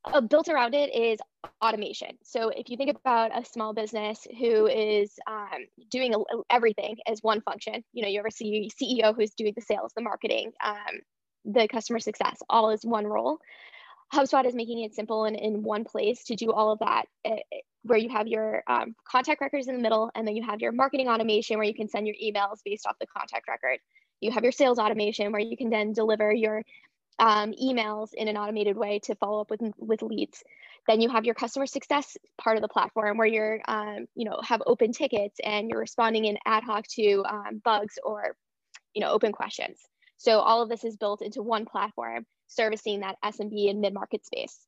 Uh, 0.05 0.21
built 0.21 0.49
around 0.49 0.75
it 0.75 0.93
is 0.93 1.19
automation. 1.63 2.09
So 2.23 2.49
if 2.49 2.69
you 2.69 2.77
think 2.77 2.95
about 2.95 3.37
a 3.37 3.43
small 3.43 3.73
business 3.73 4.27
who 4.39 4.67
is 4.67 5.11
um, 5.27 5.65
doing 5.89 6.13
everything 6.49 6.97
as 7.07 7.23
one 7.23 7.41
function, 7.41 7.83
you 7.91 8.03
know, 8.03 8.07
you 8.07 8.19
ever 8.19 8.29
see 8.29 8.69
a 8.69 8.83
CEO 8.83 9.15
who's 9.15 9.31
doing 9.31 9.53
the 9.55 9.61
sales, 9.61 9.91
the 9.95 10.03
marketing, 10.03 10.51
um, 10.63 11.01
the 11.43 11.67
customer 11.67 11.99
success, 11.99 12.37
all 12.49 12.69
as 12.69 12.85
one 12.85 13.07
role. 13.07 13.39
HubSpot 14.13 14.45
is 14.45 14.53
making 14.53 14.83
it 14.83 14.93
simple 14.93 15.25
and 15.25 15.35
in 15.35 15.63
one 15.63 15.83
place 15.83 16.23
to 16.25 16.35
do 16.35 16.51
all 16.51 16.71
of 16.71 16.79
that, 16.79 17.05
uh, 17.27 17.37
where 17.81 17.97
you 17.97 18.09
have 18.09 18.27
your 18.27 18.63
um, 18.67 18.95
contact 19.09 19.41
records 19.41 19.67
in 19.67 19.75
the 19.75 19.81
middle, 19.81 20.11
and 20.13 20.27
then 20.27 20.35
you 20.35 20.43
have 20.43 20.61
your 20.61 20.71
marketing 20.71 21.07
automation 21.07 21.57
where 21.57 21.65
you 21.65 21.73
can 21.73 21.87
send 21.87 22.05
your 22.05 22.15
emails 22.23 22.59
based 22.63 22.85
off 22.85 22.95
the 22.99 23.07
contact 23.07 23.47
record 23.47 23.79
you 24.21 24.31
have 24.31 24.43
your 24.43 24.51
sales 24.51 24.79
automation 24.79 25.31
where 25.31 25.41
you 25.41 25.57
can 25.57 25.69
then 25.69 25.93
deliver 25.93 26.31
your 26.33 26.63
um, 27.19 27.53
emails 27.53 28.09
in 28.13 28.27
an 28.27 28.37
automated 28.37 28.75
way 28.77 28.99
to 28.99 29.15
follow 29.15 29.41
up 29.41 29.49
with, 29.49 29.61
with 29.77 30.01
leads. 30.01 30.43
Then 30.87 31.01
you 31.01 31.09
have 31.09 31.25
your 31.25 31.35
customer 31.35 31.65
success 31.65 32.17
part 32.37 32.57
of 32.57 32.61
the 32.61 32.67
platform 32.67 33.17
where 33.17 33.27
you're, 33.27 33.61
um, 33.67 34.05
you 34.15 34.25
know, 34.25 34.39
have 34.43 34.61
open 34.65 34.91
tickets 34.91 35.39
and 35.43 35.69
you're 35.69 35.79
responding 35.79 36.25
in 36.25 36.37
ad 36.45 36.63
hoc 36.63 36.85
to 36.89 37.23
um, 37.27 37.61
bugs 37.63 37.97
or, 38.03 38.35
you 38.93 39.01
know, 39.01 39.11
open 39.11 39.31
questions. 39.31 39.79
So 40.17 40.39
all 40.39 40.61
of 40.61 40.69
this 40.69 40.83
is 40.83 40.95
built 40.97 41.21
into 41.21 41.41
one 41.41 41.65
platform 41.65 42.25
servicing 42.47 42.99
that 42.99 43.15
SMB 43.23 43.69
and 43.69 43.81
mid-market 43.81 44.25
space. 44.25 44.59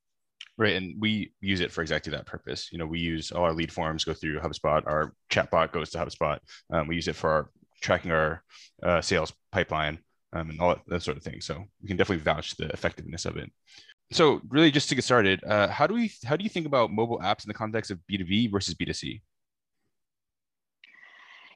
Right, 0.56 0.74
and 0.74 1.00
we 1.00 1.32
use 1.40 1.60
it 1.60 1.70
for 1.70 1.82
exactly 1.82 2.10
that 2.10 2.26
purpose. 2.26 2.68
You 2.72 2.78
know, 2.78 2.86
we 2.86 2.98
use 2.98 3.30
all 3.30 3.44
our 3.44 3.52
lead 3.52 3.72
forms 3.72 4.04
go 4.04 4.12
through 4.12 4.40
HubSpot. 4.40 4.82
Our 4.86 5.14
chatbot 5.30 5.70
goes 5.70 5.90
to 5.90 5.98
HubSpot. 5.98 6.38
Um, 6.72 6.88
we 6.88 6.96
use 6.96 7.06
it 7.06 7.14
for 7.14 7.30
our 7.30 7.50
tracking 7.80 8.10
our 8.10 8.42
uh, 8.82 9.00
sales 9.00 9.32
pipeline 9.52 9.98
um, 10.32 10.50
and 10.50 10.60
all 10.60 10.76
that 10.86 11.02
sort 11.02 11.16
of 11.16 11.22
thing. 11.22 11.40
So 11.40 11.64
we 11.82 11.88
can 11.88 11.96
definitely 11.96 12.22
vouch 12.22 12.56
the 12.56 12.68
effectiveness 12.70 13.24
of 13.24 13.36
it. 13.36 13.50
So 14.12 14.40
really, 14.48 14.70
just 14.70 14.88
to 14.88 14.94
get 14.94 15.04
started, 15.04 15.42
uh, 15.44 15.68
how 15.68 15.86
do 15.86 15.94
we 15.94 16.10
how 16.24 16.36
do 16.36 16.42
you 16.42 16.50
think 16.50 16.66
about 16.66 16.90
mobile 16.90 17.18
apps 17.18 17.44
in 17.44 17.48
the 17.48 17.54
context 17.54 17.90
of 17.90 18.04
B 18.06 18.16
two 18.16 18.24
B 18.24 18.46
versus 18.46 18.74
B 18.74 18.84
two 18.86 18.94
C? 18.94 19.22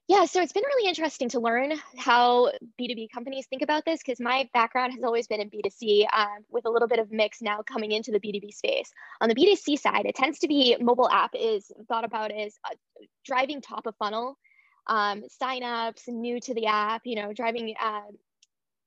Yeah, 0.09 0.25
so 0.25 0.43
it's 0.43 0.53
been 0.53 0.65
really 0.67 0.89
interesting 0.89 1.29
to 1.31 1.41
learn 1.41 1.73
how 1.97 2.51
B2B 2.79 3.09
companies 3.15 3.47
think 3.47 3.63
about 3.63 3.85
this 3.85 4.01
because 4.05 4.19
my 4.19 4.49
background 4.53 4.93
has 4.93 5.05
always 5.05 5.29
been 5.29 5.41
in 5.41 5.49
B2C 5.49 6.07
um, 6.13 6.45
with 6.51 6.67
a 6.67 6.71
little 6.71 6.89
bit 6.89 6.99
of 6.99 7.13
mix 7.13 7.41
now 7.41 7.63
coming 7.63 7.93
into 7.93 8.11
the 8.11 8.19
B2B 8.19 8.53
space. 8.53 8.91
On 9.21 9.29
the 9.29 9.35
B2C 9.35 9.79
side, 9.79 10.05
it 10.05 10.17
tends 10.17 10.41
to 10.41 10.49
be 10.49 10.77
mobile 10.81 11.09
app 11.09 11.31
is 11.35 11.71
thought 11.89 12.05
about 12.05 12.33
as 12.33 12.55
uh, 12.69 12.75
driving 13.25 13.61
top 13.61 13.87
of 13.87 13.95
funnel 13.97 14.37
um, 14.87 15.25
signups, 15.43 16.09
new 16.09 16.41
to 16.41 16.55
the 16.55 16.67
app, 16.67 17.03
you 17.05 17.17
know, 17.17 17.33
driving 17.33 17.75
uh, 17.81 18.03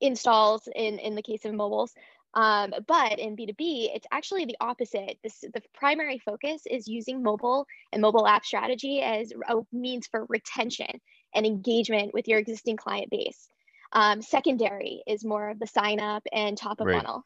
installs 0.02 0.68
in, 0.74 1.00
in 1.00 1.16
the 1.16 1.22
case 1.22 1.46
of 1.46 1.54
mobiles. 1.54 1.94
Um, 2.34 2.74
but 2.86 3.18
in 3.18 3.38
B2B, 3.38 3.96
it's 3.96 4.08
actually 4.12 4.44
the 4.46 4.58
opposite. 4.60 5.18
This, 5.24 5.40
the 5.40 5.62
primary 5.74 6.20
focus 6.20 6.64
is 6.70 6.88
using 6.88 7.24
mobile 7.24 7.66
and 7.94 8.02
mobile 8.02 8.28
app 8.28 8.44
strategy 8.44 9.02
as 9.02 9.32
a 9.48 9.62
means 9.72 10.08
for 10.08 10.26
retention 10.28 11.00
and 11.34 11.46
engagement 11.46 12.14
with 12.14 12.28
your 12.28 12.40
existing 12.40 12.76
client 12.76 13.10
base. 13.10 13.48
Um, 13.94 14.22
secondary 14.22 15.02
is 15.08 15.24
more 15.24 15.50
of 15.50 15.60
the 15.60 15.68
sign 15.68 16.02
up 16.02 16.24
and 16.34 16.58
top 16.58 16.82
of 16.82 16.88
right. 16.88 16.98
funnel. 16.98 17.26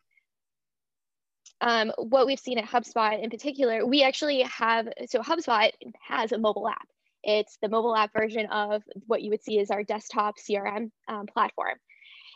Um, 1.62 1.92
what 1.98 2.28
we've 2.28 2.40
seen 2.40 2.60
at 2.60 2.66
HubSpot 2.66 3.22
in 3.22 3.32
particular, 3.32 3.86
we 3.86 4.04
actually 4.04 4.42
have, 4.44 4.88
so 5.08 5.22
HubSpot 5.22 5.72
has 6.08 6.32
a 6.32 6.38
mobile 6.38 6.70
app. 6.70 6.88
It's 7.24 7.58
the 7.62 7.70
mobile 7.70 7.96
app 7.96 8.12
version 8.14 8.48
of 8.48 8.84
what 9.08 9.22
you 9.22 9.32
would 9.32 9.44
see 9.44 9.60
as 9.60 9.72
our 9.72 9.84
desktop 9.84 10.36
CRM 10.38 10.92
um, 11.08 11.26
platform. 11.28 11.76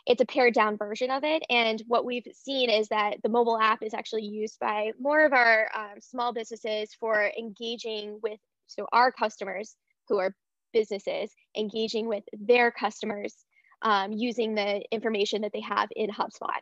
It's 0.06 0.20
a 0.20 0.26
pared 0.26 0.52
down 0.52 0.76
version 0.76 1.10
of 1.10 1.24
it. 1.24 1.42
And 1.48 1.82
what 1.86 2.04
we've 2.04 2.26
seen 2.34 2.68
is 2.68 2.88
that 2.88 3.16
the 3.22 3.30
mobile 3.30 3.58
app 3.58 3.82
is 3.82 3.94
actually 3.94 4.24
used 4.24 4.58
by 4.60 4.92
more 5.00 5.24
of 5.24 5.32
our 5.32 5.70
um, 5.74 6.00
small 6.00 6.34
businesses 6.34 6.90
for 7.00 7.30
engaging 7.38 8.20
with, 8.22 8.38
so 8.66 8.86
our 8.92 9.10
customers 9.10 9.76
who 10.08 10.18
are 10.18 10.34
businesses, 10.74 11.30
engaging 11.56 12.06
with 12.06 12.24
their 12.32 12.70
customers 12.70 13.34
um, 13.80 14.12
using 14.12 14.54
the 14.54 14.82
information 14.90 15.42
that 15.42 15.52
they 15.52 15.60
have 15.60 15.88
in 15.96 16.10
HubSpot. 16.10 16.60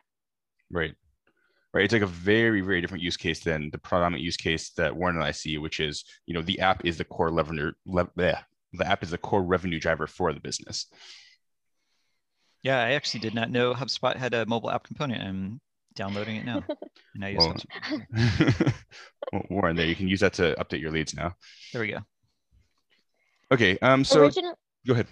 Right 0.71 0.95
right? 1.73 1.83
It's 1.83 1.93
like 1.93 2.01
a 2.01 2.07
very, 2.07 2.61
very 2.61 2.81
different 2.81 3.03
use 3.03 3.17
case 3.17 3.43
than 3.43 3.69
the 3.71 3.77
predominant 3.77 4.23
use 4.23 4.37
case 4.37 4.71
that 4.77 4.95
Warren 4.95 5.15
and 5.15 5.25
I 5.25 5.31
see, 5.31 5.57
which 5.57 5.79
is, 5.79 6.03
you 6.25 6.33
know, 6.33 6.41
the 6.41 6.59
app 6.59 6.85
is 6.85 6.97
the 6.97 7.03
core 7.05 7.31
revenue, 7.31 7.71
le- 7.85 8.09
yeah, 8.15 8.41
the 8.73 8.87
app 8.87 9.03
is 9.03 9.09
the 9.11 9.17
core 9.17 9.43
revenue 9.43 9.79
driver 9.79 10.07
for 10.07 10.33
the 10.33 10.39
business. 10.39 10.87
Yeah, 12.61 12.79
I 12.79 12.91
actually 12.91 13.19
did 13.19 13.33
not 13.33 13.51
know 13.51 13.73
HubSpot 13.73 14.15
had 14.15 14.33
a 14.33 14.45
mobile 14.45 14.71
app 14.71 14.83
component. 14.85 15.21
I'm 15.21 15.59
downloading 15.95 16.37
it 16.37 16.45
now. 16.45 16.63
And 17.15 17.23
I 17.23 17.29
use 17.29 17.45
well, 17.45 18.03
well, 19.33 19.45
Warren, 19.51 19.75
there 19.75 19.85
you 19.85 19.95
can 19.95 20.07
use 20.07 20.21
that 20.21 20.33
to 20.33 20.55
update 20.57 20.81
your 20.81 20.89
leads 20.89 21.13
now. 21.13 21.35
There 21.71 21.81
we 21.81 21.91
go. 21.91 21.99
Okay. 23.51 23.77
Um. 23.79 24.03
So 24.03 24.21
Original- 24.21 24.57
go 24.87 24.93
ahead. 24.93 25.05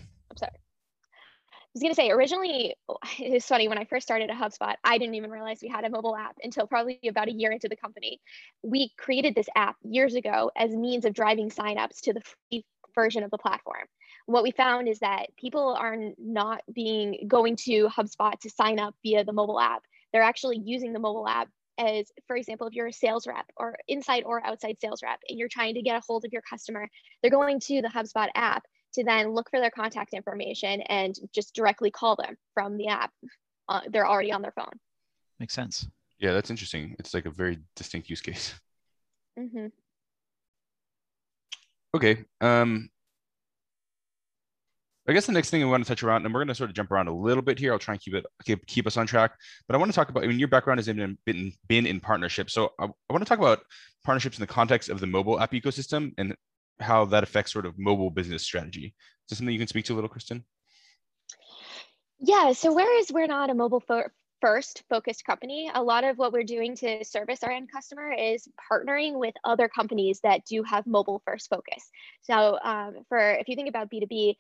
I'm 1.74 1.80
was 1.80 1.84
going 1.84 1.92
to 1.92 1.96
say 1.96 2.12
originally 2.12 2.76
it's 3.20 3.48
funny 3.48 3.68
when 3.68 3.78
i 3.78 3.86
first 3.86 4.06
started 4.06 4.30
at 4.30 4.36
hubspot 4.36 4.76
i 4.84 4.98
didn't 4.98 5.16
even 5.16 5.32
realize 5.32 5.60
we 5.62 5.70
had 5.70 5.86
a 5.86 5.90
mobile 5.90 6.16
app 6.16 6.36
until 6.44 6.68
probably 6.68 7.00
about 7.08 7.30
a 7.30 7.34
year 7.34 7.52
into 7.52 7.70
the 7.70 7.78
company 7.78 8.20
we 8.62 8.92
created 8.98 9.36
this 9.36 9.48
app 9.56 9.76
years 9.84 10.16
ago 10.16 10.52
as 10.58 10.72
means 10.72 11.06
of 11.06 11.14
driving 11.14 11.50
signups 11.50 12.02
to 12.02 12.14
the 12.14 12.22
free 12.22 12.66
version 12.94 13.24
of 13.24 13.32
the 13.32 13.38
platform 13.38 13.88
what 14.26 14.44
we 14.44 14.52
found 14.52 14.88
is 14.88 15.00
that 15.00 15.28
people 15.38 15.76
are 15.78 15.98
not 16.18 16.62
being 16.74 17.26
going 17.28 17.56
to 17.56 17.88
HubSpot 17.88 18.40
to 18.40 18.50
sign 18.50 18.80
up 18.80 18.96
via 19.04 19.24
the 19.24 19.34
mobile 19.34 19.60
app. 19.60 19.84
They're 20.12 20.22
actually 20.22 20.62
using 20.64 20.94
the 20.94 21.00
mobile 21.00 21.28
app 21.28 21.50
as, 21.78 22.12
for 22.28 22.36
example, 22.36 22.68
if 22.68 22.74
you're 22.74 22.88
a 22.88 22.94
sales 22.94 23.26
rep 23.26 23.46
or 23.58 23.76
inside 23.88 24.24
or 24.26 24.46
outside 24.46 24.78
sales 24.80 25.02
rep 25.04 25.20
and 25.28 25.40
you're 25.40 25.48
trying 25.50 25.76
to 25.76 25.82
get 25.82 25.98
a 25.98 26.02
hold 26.06 26.26
of 26.26 26.34
your 26.34 26.42
customer, 26.44 26.88
they're 27.22 27.32
going 27.32 27.60
to 27.62 27.82
the 27.82 27.88
HubSpot 27.88 28.28
app 28.36 28.64
to 28.94 29.04
then 29.04 29.30
look 29.30 29.50
for 29.50 29.60
their 29.60 29.72
contact 29.72 30.14
information 30.14 30.82
and 30.82 31.16
just 31.34 31.56
directly 31.56 31.92
call 31.92 32.16
them 32.16 32.36
from 32.54 32.78
the 32.78 32.88
app. 32.88 33.12
Uh, 33.70 33.82
they're 33.90 34.08
already 34.08 34.32
on 34.32 34.42
their 34.42 34.52
phone. 34.52 34.74
Makes 35.40 35.54
sense. 35.54 35.88
Yeah, 36.20 36.34
that's 36.34 36.50
interesting. 36.50 36.96
It's 37.00 37.14
like 37.14 37.26
a 37.26 37.32
very 37.32 37.60
distinct 37.76 38.10
use 38.10 38.22
case. 38.22 38.54
Mm-hmm. 39.40 39.68
Okay. 41.96 42.26
Um, 42.42 42.90
I 45.08 45.14
guess 45.14 45.26
the 45.26 45.32
next 45.32 45.50
thing 45.50 45.64
I 45.64 45.66
want 45.66 45.84
to 45.84 45.88
touch 45.88 46.04
around, 46.04 46.26
and 46.26 46.34
we're 46.34 46.42
going 46.42 46.50
to 46.50 46.56
sort 46.56 46.70
of 46.70 46.76
jump 46.76 46.92
around 46.92 47.08
a 47.08 47.14
little 47.14 47.42
bit 47.42 47.58
here. 47.58 47.74
I'll 47.74 47.80
try 47.80 47.96
and 47.96 48.02
keep 48.02 48.14
it 48.14 48.26
keep, 48.46 48.66
keep 48.68 48.86
us 48.86 48.98
on 48.98 49.08
track. 49.08 49.32
But 49.68 49.76
I 49.76 49.78
want 49.78 49.92
to 49.92 49.96
talk 49.96 50.10
about. 50.10 50.24
I 50.24 50.28
mean, 50.28 50.38
your 50.38 50.48
background 50.48 50.80
has 50.80 50.88
been 50.88 51.18
been 51.26 51.54
been 51.68 51.88
in 51.88 52.00
partnerships, 52.00 52.54
so 52.54 52.72
I, 52.80 52.86
I 52.86 53.14
want 53.14 53.24
to 53.24 53.26
talk 53.26 53.40
about 53.40 53.62
partnerships 54.04 54.38
in 54.38 54.42
the 54.42 54.48
context 54.48 54.90
of 54.90 55.00
the 55.00 55.08
mobile 55.08 55.40
app 55.40 55.54
ecosystem 55.54 56.14
and 56.18 56.36
how 56.82 57.06
that 57.06 57.24
affects 57.24 57.52
sort 57.52 57.66
of 57.66 57.78
mobile 57.78 58.10
business 58.10 58.44
strategy. 58.44 58.88
Is 58.88 59.30
this 59.30 59.38
something 59.38 59.54
you 59.54 59.60
can 59.60 59.68
speak 59.68 59.86
to 59.86 59.94
a 59.94 59.96
little, 59.96 60.10
Kristen? 60.10 60.44
Yeah. 62.20 62.52
So 62.54 62.74
whereas 62.74 63.12
we're 63.12 63.28
not 63.28 63.50
a 63.50 63.56
mobile 63.56 63.80
fo- 63.80 64.10
first 64.42 64.84
focused 64.90 65.24
company, 65.26 65.72
a 65.74 65.82
lot 65.82 66.04
of 66.04 66.18
what 66.18 66.34
we're 66.34 66.44
doing 66.44 66.76
to 66.76 67.06
service 67.06 67.44
our 67.44 67.52
end 67.52 67.72
customer 67.72 68.12
is 68.12 68.48
partnering 68.72 69.20
with 69.20 69.36
other 69.44 69.70
companies 69.70 70.20
that 70.24 70.46
do 70.46 70.64
have 70.64 70.86
mobile 70.88 71.22
first 71.26 71.50
focus. 71.50 71.90
So 72.22 72.58
um, 72.64 72.96
for 73.08 73.18
if 73.34 73.48
you 73.48 73.56
think 73.56 73.70
about 73.70 73.90
B2B, 73.90 74.36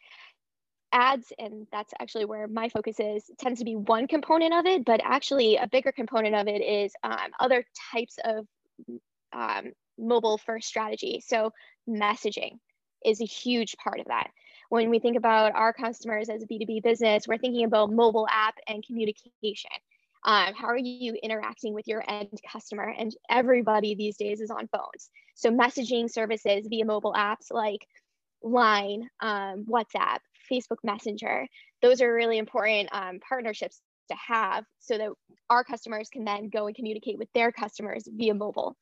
ads 0.93 1.31
and 1.39 1.67
that's 1.71 1.93
actually 1.99 2.25
where 2.25 2.47
my 2.47 2.67
focus 2.69 2.99
is 2.99 3.29
tends 3.37 3.59
to 3.59 3.65
be 3.65 3.75
one 3.75 4.07
component 4.07 4.53
of 4.53 4.65
it 4.65 4.83
but 4.83 4.99
actually 5.03 5.55
a 5.55 5.65
bigger 5.65 5.91
component 5.91 6.35
of 6.35 6.49
it 6.49 6.61
is 6.61 6.91
um, 7.01 7.31
other 7.39 7.63
types 7.93 8.17
of 8.25 8.45
um, 9.33 9.71
mobile 9.97 10.37
first 10.37 10.67
strategy 10.67 11.21
so 11.25 11.51
messaging 11.87 12.57
is 13.05 13.21
a 13.21 13.25
huge 13.25 13.75
part 13.77 13.99
of 13.99 14.07
that 14.07 14.29
when 14.69 14.89
we 14.89 14.99
think 14.99 15.17
about 15.17 15.53
our 15.55 15.73
customers 15.73 16.29
as 16.29 16.43
a 16.43 16.47
b2b 16.47 16.83
business 16.83 17.27
we're 17.27 17.37
thinking 17.37 17.65
about 17.65 17.91
mobile 17.91 18.27
app 18.29 18.55
and 18.67 18.85
communication 18.85 19.71
um, 20.23 20.53
how 20.53 20.67
are 20.67 20.77
you 20.77 21.15
interacting 21.23 21.73
with 21.73 21.87
your 21.87 22.03
end 22.07 22.29
customer 22.51 22.93
and 22.97 23.15
everybody 23.29 23.95
these 23.95 24.17
days 24.17 24.39
is 24.39 24.51
on 24.51 24.67
phones 24.67 25.09
so 25.35 25.49
messaging 25.49 26.09
services 26.09 26.67
via 26.69 26.85
mobile 26.85 27.13
apps 27.13 27.51
like 27.51 27.87
line 28.43 29.07
um, 29.19 29.65
whatsapp 29.69 30.17
Facebook 30.51 30.77
Messenger. 30.83 31.47
Those 31.81 32.01
are 32.01 32.13
really 32.13 32.37
important 32.37 32.89
um, 32.91 33.19
partnerships 33.27 33.81
to 34.09 34.17
have 34.17 34.65
so 34.79 34.97
that 34.97 35.09
our 35.49 35.63
customers 35.63 36.09
can 36.11 36.25
then 36.25 36.49
go 36.49 36.67
and 36.67 36.75
communicate 36.75 37.17
with 37.17 37.29
their 37.33 37.51
customers 37.51 38.03
via 38.11 38.33
mobile. 38.33 38.75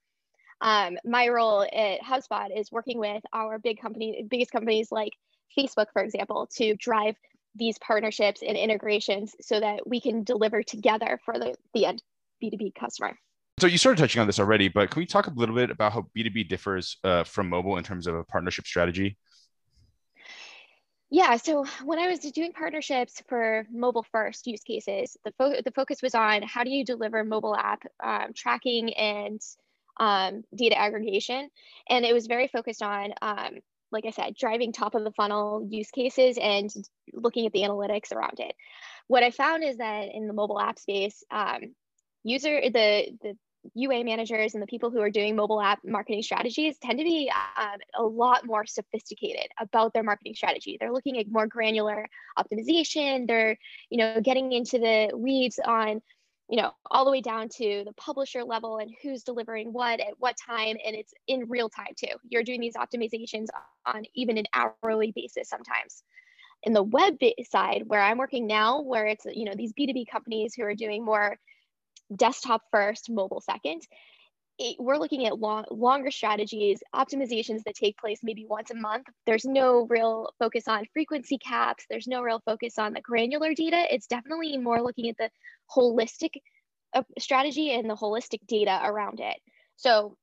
Um, 0.62 0.98
my 1.06 1.30
role 1.30 1.62
at 1.62 2.02
HubSpot 2.02 2.48
is 2.56 2.72
working 2.72 3.00
with 3.00 3.24
our 3.34 3.60
big 3.60 3.80
company, 3.80 4.26
biggest 4.30 4.52
companies 4.52 4.92
like 4.92 5.14
Facebook, 5.58 5.88
for 5.94 6.04
example, 6.04 6.48
to 6.58 6.76
drive 6.76 7.16
these 7.56 7.78
partnerships 7.80 8.42
and 8.46 8.58
integrations 8.58 9.36
so 9.42 9.60
that 9.60 9.88
we 9.88 10.00
can 10.00 10.24
deliver 10.24 10.62
together 10.64 11.20
for 11.26 11.40
the, 11.40 11.56
the 11.74 11.86
end 11.86 12.04
B2B 12.44 12.76
customer. 12.76 13.18
So 13.60 13.68
you 13.68 13.78
started 13.78 14.00
touching 14.00 14.22
on 14.22 14.28
this 14.28 14.40
already, 14.40 14.70
but 14.70 14.90
can 14.90 15.02
we 15.02 15.06
talk 15.06 15.28
a 15.28 15.32
little 15.32 15.56
bit 15.56 15.70
about 15.70 15.92
how 15.92 16.08
B2B 16.16 16.48
differs 16.48 16.98
uh, 17.04 17.24
from 17.24 17.50
mobile 17.50 17.78
in 17.78 17.84
terms 17.84 18.08
of 18.08 18.16
a 18.16 18.24
partnership 18.24 18.66
strategy? 18.66 19.18
Yeah, 21.12 21.38
so 21.38 21.66
when 21.84 21.98
I 21.98 22.08
was 22.08 22.20
doing 22.20 22.54
partnerships 22.54 23.22
for 23.28 23.66
mobile 23.72 24.06
first 24.12 24.46
use 24.46 24.62
cases, 24.62 25.18
the, 25.26 25.32
fo- 25.38 25.62
the 25.66 25.72
focus 25.72 26.02
was 26.04 26.14
on 26.14 26.44
how 26.44 26.64
do 26.64 26.70
you 26.70 26.86
deliver 26.86 27.24
mobile 27.24 27.56
app 27.56 27.84
um, 28.02 28.32
tracking 28.34 28.94
and 28.94 29.42
um, 30.00 30.44
data 30.56 30.78
aggregation. 30.78 31.50
And 31.90 32.06
it 32.06 32.14
was 32.14 32.28
very 32.28 32.48
focused 32.48 32.82
on, 32.82 33.14
um, 33.22 33.60
like 33.92 34.06
I 34.06 34.12
said, 34.12 34.36
driving 34.36 34.72
top 34.72 34.96
of 34.96 35.04
the 35.04 35.12
funnel 35.12 35.68
use 35.70 35.92
cases 35.92 36.38
and 36.42 36.70
looking 37.14 37.46
at 37.46 37.54
the 37.54 37.62
analytics 37.62 38.12
around 38.12 38.40
it. 38.40 38.54
What 39.08 39.24
I 39.24 39.32
found 39.32 39.64
is 39.64 39.78
that 39.78 40.10
in 40.14 40.28
the 40.28 40.34
mobile 40.34 40.60
app 40.60 40.80
space, 40.80 41.24
um, 41.32 41.76
user 42.24 42.62
the 42.62 43.18
the 43.22 43.38
UA 43.76 44.04
managers 44.04 44.54
and 44.54 44.64
the 44.64 44.68
people 44.68 44.90
who 44.90 45.02
are 45.02 45.10
doing 45.10 45.36
mobile 45.36 45.62
app 45.62 45.80
marketing 45.84 46.22
strategies 46.22 46.78
tend 46.80 46.98
to 46.98 47.04
be 47.04 47.32
um, 47.58 47.78
a 47.98 48.04
lot 48.04 48.46
more 48.46 48.66
sophisticated 48.66 49.48
about 49.60 49.94
their 49.94 50.04
marketing 50.04 50.34
strategy. 50.34 50.78
They're 50.80 50.94
looking 50.94 51.18
at 51.18 51.26
more 51.30 51.48
granular 51.48 52.08
optimization. 52.38 53.28
They're, 53.28 53.58
you 53.90 53.98
know, 53.98 54.22
getting 54.22 54.52
into 54.54 54.80
the 54.80 55.12
weeds 55.16 55.60
on, 55.64 56.02
you 56.50 56.60
know, 56.60 56.72
all 56.90 57.06
the 57.06 57.12
way 57.12 57.22
down 57.22 57.48
to 57.48 57.84
the 57.86 57.94
publisher 57.94 58.44
level 58.44 58.78
and 58.78 58.92
who's 59.04 59.24
delivering 59.24 59.72
what 59.72 60.00
at 60.00 60.14
what 60.18 60.36
time, 60.36 60.78
and 60.84 60.96
it's 60.96 61.14
in 61.28 61.48
real 61.48 61.70
time 61.70 61.94
too. 61.96 62.16
You're 62.28 62.44
doing 62.44 62.60
these 62.60 62.76
optimizations 62.76 63.48
on 63.86 64.04
even 64.16 64.38
an 64.38 64.46
hourly 64.54 65.14
basis 65.16 65.48
sometimes. 65.48 66.04
In 66.64 66.74
the 66.74 66.84
web 66.84 67.18
side, 67.50 67.84
where 67.86 68.02
I'm 68.02 68.18
working 68.18 68.48
now, 68.48 68.82
where 68.82 69.06
it's 69.06 69.26
you 69.26 69.46
know 69.46 69.54
these 69.56 69.74
B2B 69.74 70.10
companies 70.12 70.56
who 70.56 70.64
are 70.64 70.74
doing 70.74 71.06
more 71.06 71.38
desktop 72.14 72.64
first, 72.72 73.12
mobile 73.12 73.42
second. 73.42 73.84
It, 74.62 74.76
we're 74.78 74.98
looking 74.98 75.26
at 75.26 75.40
long, 75.40 75.66
longer 75.72 76.12
strategies, 76.12 76.84
optimizations 76.94 77.64
that 77.64 77.76
take 77.76 77.98
place 77.98 78.20
maybe 78.22 78.46
once 78.46 78.72
a 78.72 78.76
month. 78.76 79.08
There's 79.26 79.46
no 79.46 79.88
real 79.90 80.34
focus 80.38 80.68
on 80.68 80.86
frequency 80.94 81.38
caps. 81.38 81.86
There's 81.90 82.08
no 82.08 82.22
real 82.22 82.42
focus 82.46 82.78
on 82.78 82.94
the 82.94 83.02
granular 83.02 83.54
data. 83.54 83.86
It's 83.90 84.08
definitely 84.08 84.58
more 84.58 84.82
looking 84.82 85.10
at 85.10 85.18
the 85.18 85.30
holistic 85.74 86.32
uh, 86.94 87.04
strategy 87.18 87.72
and 87.72 87.90
the 87.90 87.96
holistic 87.96 88.46
data 88.48 88.82
around 88.84 89.22
it. 89.22 89.38
So 89.78 90.18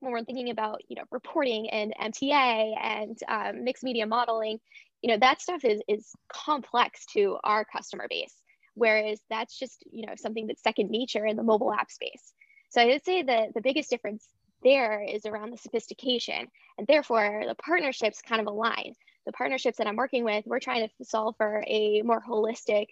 when 0.00 0.12
we're 0.12 0.24
thinking 0.24 0.50
about 0.50 0.80
you 0.88 0.96
know 0.96 1.04
reporting 1.10 1.68
and 1.68 1.92
MTA 2.00 2.74
and 2.80 3.18
um, 3.28 3.64
mixed 3.64 3.84
media 3.84 4.06
modeling, 4.06 4.60
you 5.02 5.10
know 5.10 5.18
that 5.18 5.42
stuff 5.42 5.64
is 5.64 5.82
is 5.88 6.10
complex 6.32 7.04
to 7.12 7.36
our 7.44 7.66
customer 7.66 8.06
base 8.08 8.34
whereas 8.74 9.20
that's 9.30 9.58
just 9.58 9.84
you 9.90 10.06
know 10.06 10.14
something 10.16 10.46
that's 10.46 10.62
second 10.62 10.90
nature 10.90 11.26
in 11.26 11.36
the 11.36 11.42
mobile 11.42 11.72
app 11.72 11.90
space 11.90 12.32
so 12.74 12.80
i 12.80 12.86
would 12.86 13.04
say 13.04 13.22
that 13.22 13.54
the 13.54 13.60
biggest 13.60 13.88
difference 13.88 14.28
there 14.64 15.02
is 15.02 15.26
around 15.26 15.50
the 15.50 15.56
sophistication 15.56 16.48
and 16.78 16.86
therefore 16.86 17.44
the 17.46 17.54
partnerships 17.56 18.22
kind 18.22 18.40
of 18.40 18.46
align. 18.46 18.94
The 19.26 19.32
partnerships 19.32 19.78
that 19.78 19.86
i'm 19.86 19.96
working 19.96 20.24
with 20.24 20.44
we're 20.46 20.58
trying 20.58 20.88
to 20.88 21.04
solve 21.04 21.36
for 21.36 21.62
a 21.66 22.02
more 22.02 22.20
holistic 22.20 22.88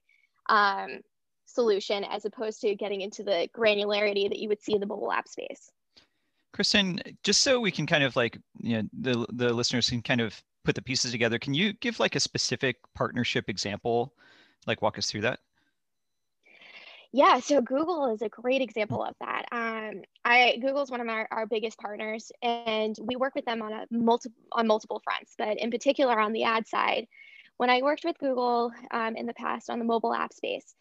um, 0.49 1.01
solution 1.47 2.05
as 2.05 2.25
opposed 2.25 2.61
to 2.63 2.75
getting 2.75 3.01
into 3.01 3.23
the 3.23 3.49
granularity 3.55 4.29
that 4.29 4.39
you 4.39 4.49
would 4.49 4.63
see 4.63 4.75
in 4.75 4.81
the 4.81 4.87
mobile 4.87 5.13
app 5.13 5.29
space. 5.29 5.71
Kristen 6.53 7.01
just 7.23 7.43
so 7.43 7.61
we 7.61 7.71
can 7.71 7.87
kind 7.87 8.05
of 8.05 8.17
like 8.17 8.39
you 8.61 8.77
know 8.77 8.89
the, 8.93 9.27
the 9.33 9.53
listeners 9.53 9.91
can 9.91 10.03
kind 10.03 10.21
of 10.21 10.41
put 10.65 10.75
the 10.75 10.83
pieces 10.83 11.11
together 11.11 11.39
can 11.39 11.55
you 11.55 11.73
give 11.75 11.99
like 11.99 12.15
a 12.15 12.21
specific 12.21 12.77
partnership 12.95 13.49
example? 13.49 14.15
Like 14.67 14.81
walk 14.81 14.97
us 14.97 15.11
through 15.11 15.23
that 15.23 15.41
yeah, 17.13 17.41
so 17.41 17.61
Google 17.61 18.13
is 18.15 18.23
a 18.23 18.29
great 18.31 18.63
example 18.63 19.05
of 19.05 19.15
that. 19.21 19.45
Um, 19.53 20.03
I 20.25 20.57
Google 20.61 20.83
is 20.83 20.91
one 20.91 21.03
of 21.03 21.09
our, 21.09 21.29
our 21.31 21.47
biggest 21.47 21.79
partners, 21.79 22.33
and 22.43 22.97
we 23.03 23.17
work 23.17 23.35
with 23.35 23.45
them 23.45 23.61
on 23.61 23.73
a 23.73 23.87
multiple 23.91 24.37
on 24.53 24.67
multiple 24.67 25.01
fronts, 25.05 25.35
but 25.37 25.59
in 25.59 25.71
particular 25.71 26.19
on 26.19 26.33
the 26.33 26.45
ad 26.45 26.67
side. 26.67 27.07
When 27.59 27.69
I 27.69 27.83
worked 27.83 28.05
with 28.05 28.19
Google 28.19 28.73
um, 28.91 29.15
in 29.15 29.27
the 29.27 29.35
past 29.35 29.69
on 29.69 29.79
the 29.79 29.85
mobile 29.85 30.15
app 30.15 30.33
space, 30.33 30.75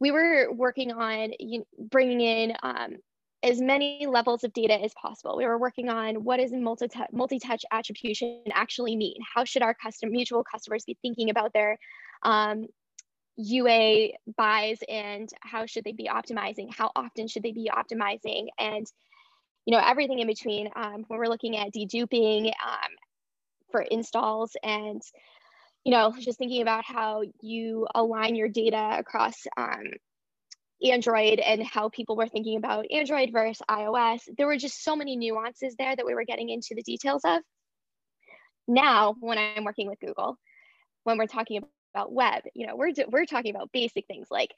we 0.00 0.10
were 0.10 0.50
working 0.52 0.90
on 0.90 1.32
you 1.38 1.66
bringing 1.78 2.20
in 2.22 2.54
um, 2.62 2.96
as 3.42 3.60
many 3.60 4.06
levels 4.06 4.42
of 4.42 4.54
data 4.54 4.82
as 4.82 4.94
possible. 4.94 5.36
We 5.36 5.44
were 5.44 5.58
working 5.58 5.90
on 5.90 6.24
what 6.24 6.38
does 6.38 6.50
multi 6.50 6.88
multi-touch 7.12 7.64
attribution 7.70 8.42
actually 8.52 8.96
mean? 8.96 9.16
How 9.34 9.44
should 9.44 9.62
our 9.62 9.74
custom 9.74 10.10
mutual 10.12 10.44
customers 10.44 10.84
be 10.86 10.96
thinking 11.02 11.28
about 11.28 11.52
their 11.52 11.78
um, 12.22 12.68
UA 13.36 14.10
buys 14.36 14.78
and 14.88 15.28
how 15.40 15.66
should 15.66 15.84
they 15.84 15.92
be 15.92 16.08
optimizing? 16.08 16.72
How 16.72 16.90
often 16.94 17.28
should 17.28 17.42
they 17.42 17.52
be 17.52 17.70
optimizing? 17.72 18.48
And 18.58 18.86
you 19.66 19.72
know 19.72 19.82
everything 19.84 20.18
in 20.18 20.26
between. 20.26 20.68
Um, 20.76 21.04
when 21.08 21.18
we're 21.18 21.28
looking 21.28 21.56
at 21.56 21.72
deduping 21.72 22.46
um, 22.46 22.90
for 23.70 23.80
installs 23.80 24.56
and 24.62 25.02
you 25.84 25.92
know 25.92 26.14
just 26.18 26.38
thinking 26.38 26.62
about 26.62 26.84
how 26.84 27.22
you 27.40 27.86
align 27.94 28.34
your 28.34 28.48
data 28.48 28.96
across 28.98 29.34
um, 29.56 29.84
Android 30.84 31.38
and 31.38 31.62
how 31.62 31.88
people 31.88 32.16
were 32.16 32.28
thinking 32.28 32.56
about 32.56 32.86
Android 32.92 33.30
versus 33.32 33.62
iOS. 33.70 34.20
There 34.36 34.46
were 34.46 34.56
just 34.56 34.82
so 34.84 34.96
many 34.96 35.16
nuances 35.16 35.74
there 35.76 35.94
that 35.94 36.06
we 36.06 36.14
were 36.14 36.24
getting 36.24 36.50
into 36.50 36.74
the 36.74 36.82
details 36.82 37.22
of. 37.24 37.40
Now, 38.66 39.14
when 39.20 39.38
I'm 39.38 39.64
working 39.64 39.88
with 39.88 40.00
Google, 40.00 40.38
when 41.04 41.18
we're 41.18 41.26
talking 41.26 41.62
about 41.94 42.12
web 42.12 42.42
you 42.54 42.66
know 42.66 42.76
we're 42.76 42.92
we're 43.08 43.26
talking 43.26 43.54
about 43.54 43.72
basic 43.72 44.06
things 44.06 44.28
like 44.30 44.52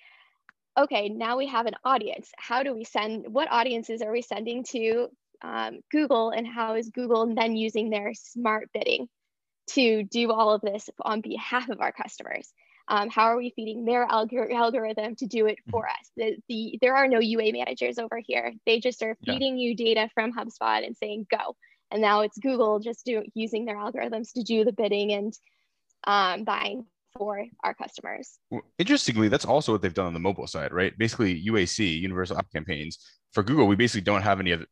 okay 0.79 1.09
now 1.09 1.37
we 1.37 1.46
have 1.46 1.66
an 1.66 1.75
audience 1.85 2.31
how 2.37 2.62
do 2.62 2.75
we 2.75 2.85
send 2.85 3.27
what 3.33 3.51
audiences 3.51 4.03
are 4.03 4.12
we 4.12 4.22
sending 4.22 4.64
to 4.64 5.09
um, 5.42 5.81
google 5.90 6.31
and 6.31 6.46
how 6.46 6.75
is 6.75 6.90
google 6.90 7.35
then 7.35 7.57
using 7.57 7.90
their 7.90 8.12
smart 8.14 8.70
bidding 8.72 9.09
to 9.68 10.05
do 10.05 10.31
all 10.33 10.53
of 10.53 10.61
this 10.61 10.88
on 11.01 11.20
behalf 11.20 11.68
of 11.68 11.81
our 11.81 11.92
customers. 11.92 12.53
Um, 12.88 13.11
how 13.11 13.25
are 13.25 13.37
we 13.37 13.51
feeding 13.51 13.85
their 13.85 14.07
algor- 14.07 14.53
algorithm 14.53 15.16
to 15.16 15.27
do 15.27 15.46
it 15.46 15.59
mm-hmm. 15.59 15.70
for 15.70 15.88
us? 15.88 16.11
The, 16.16 16.37
the, 16.49 16.79
there 16.81 16.94
are 16.94 17.09
no 17.09 17.18
UA 17.18 17.53
managers 17.53 17.99
over 17.99 18.20
here. 18.25 18.53
They 18.64 18.79
just 18.79 19.03
are 19.03 19.16
feeding 19.25 19.59
yeah. 19.59 19.68
you 19.68 19.77
data 19.77 20.09
from 20.14 20.33
HubSpot 20.33 20.87
and 20.87 20.96
saying 20.96 21.27
go. 21.31 21.57
And 21.90 22.01
now 22.01 22.22
it's 22.22 22.38
Google 22.38 22.79
just 22.79 23.05
do, 23.05 23.25
using 23.35 23.64
their 23.64 23.77
algorithms 23.77 24.33
to 24.35 24.42
do 24.42 24.64
the 24.64 24.72
bidding 24.72 25.12
and 25.12 25.35
um, 26.05 26.44
buying 26.44 26.87
for 27.18 27.44
our 27.64 27.74
customers. 27.74 28.38
Well, 28.50 28.62
interestingly, 28.79 29.29
that's 29.29 29.44
also 29.44 29.72
what 29.72 29.83
they've 29.83 29.94
done 29.94 30.07
on 30.07 30.14
the 30.14 30.20
mobile 30.20 30.46
side, 30.46 30.72
right? 30.72 30.96
Basically, 30.98 31.44
UAC, 31.46 32.00
Universal 32.00 32.38
App 32.38 32.52
Campaigns. 32.52 32.98
For 33.33 33.42
Google, 33.42 33.66
we 33.66 33.76
basically 33.76 34.00
don't 34.02 34.22
have 34.22 34.40
any 34.40 34.52
other, 34.52 34.66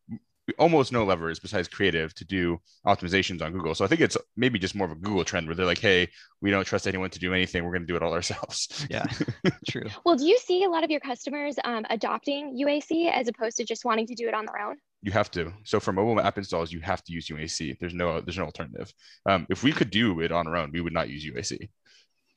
almost 0.58 0.92
no 0.92 1.04
levers 1.04 1.38
besides 1.38 1.68
creative 1.68 2.14
to 2.14 2.24
do 2.24 2.58
optimizations 2.86 3.42
on 3.42 3.52
Google. 3.52 3.74
So 3.74 3.84
I 3.84 3.88
think 3.88 4.00
it's 4.00 4.16
maybe 4.36 4.58
just 4.58 4.74
more 4.74 4.86
of 4.86 4.92
a 4.92 5.00
Google 5.00 5.24
trend 5.24 5.46
where 5.46 5.54
they're 5.54 5.66
like, 5.66 5.78
hey, 5.80 6.08
we 6.40 6.50
don't 6.50 6.64
trust 6.64 6.86
anyone 6.86 7.10
to 7.10 7.18
do 7.18 7.32
anything. 7.32 7.64
We're 7.64 7.72
going 7.72 7.82
to 7.82 7.86
do 7.86 7.96
it 7.96 8.02
all 8.02 8.12
ourselves. 8.12 8.86
Yeah, 8.90 9.06
true. 9.68 9.84
well, 10.04 10.16
do 10.16 10.26
you 10.26 10.38
see 10.38 10.64
a 10.64 10.70
lot 10.70 10.84
of 10.84 10.90
your 10.90 11.00
customers 11.00 11.56
um, 11.64 11.84
adopting 11.90 12.56
UAC 12.60 13.10
as 13.12 13.28
opposed 13.28 13.56
to 13.56 13.64
just 13.64 13.84
wanting 13.84 14.06
to 14.06 14.14
do 14.14 14.28
it 14.28 14.34
on 14.34 14.46
their 14.46 14.60
own? 14.60 14.76
You 15.02 15.12
have 15.12 15.30
to. 15.32 15.52
So 15.64 15.80
for 15.80 15.92
mobile 15.92 16.20
app 16.20 16.38
installs, 16.38 16.72
you 16.72 16.80
have 16.80 17.02
to 17.04 17.12
use 17.12 17.28
UAC. 17.28 17.78
There's 17.78 17.92
no 17.92 18.20
there's 18.20 18.38
no 18.38 18.44
alternative. 18.44 18.92
Um, 19.28 19.46
if 19.50 19.62
we 19.62 19.70
could 19.72 19.90
do 19.90 20.20
it 20.20 20.32
on 20.32 20.46
our 20.46 20.56
own, 20.56 20.70
we 20.72 20.80
would 20.80 20.94
not 20.94 21.10
use 21.10 21.26
UAC. 21.26 21.68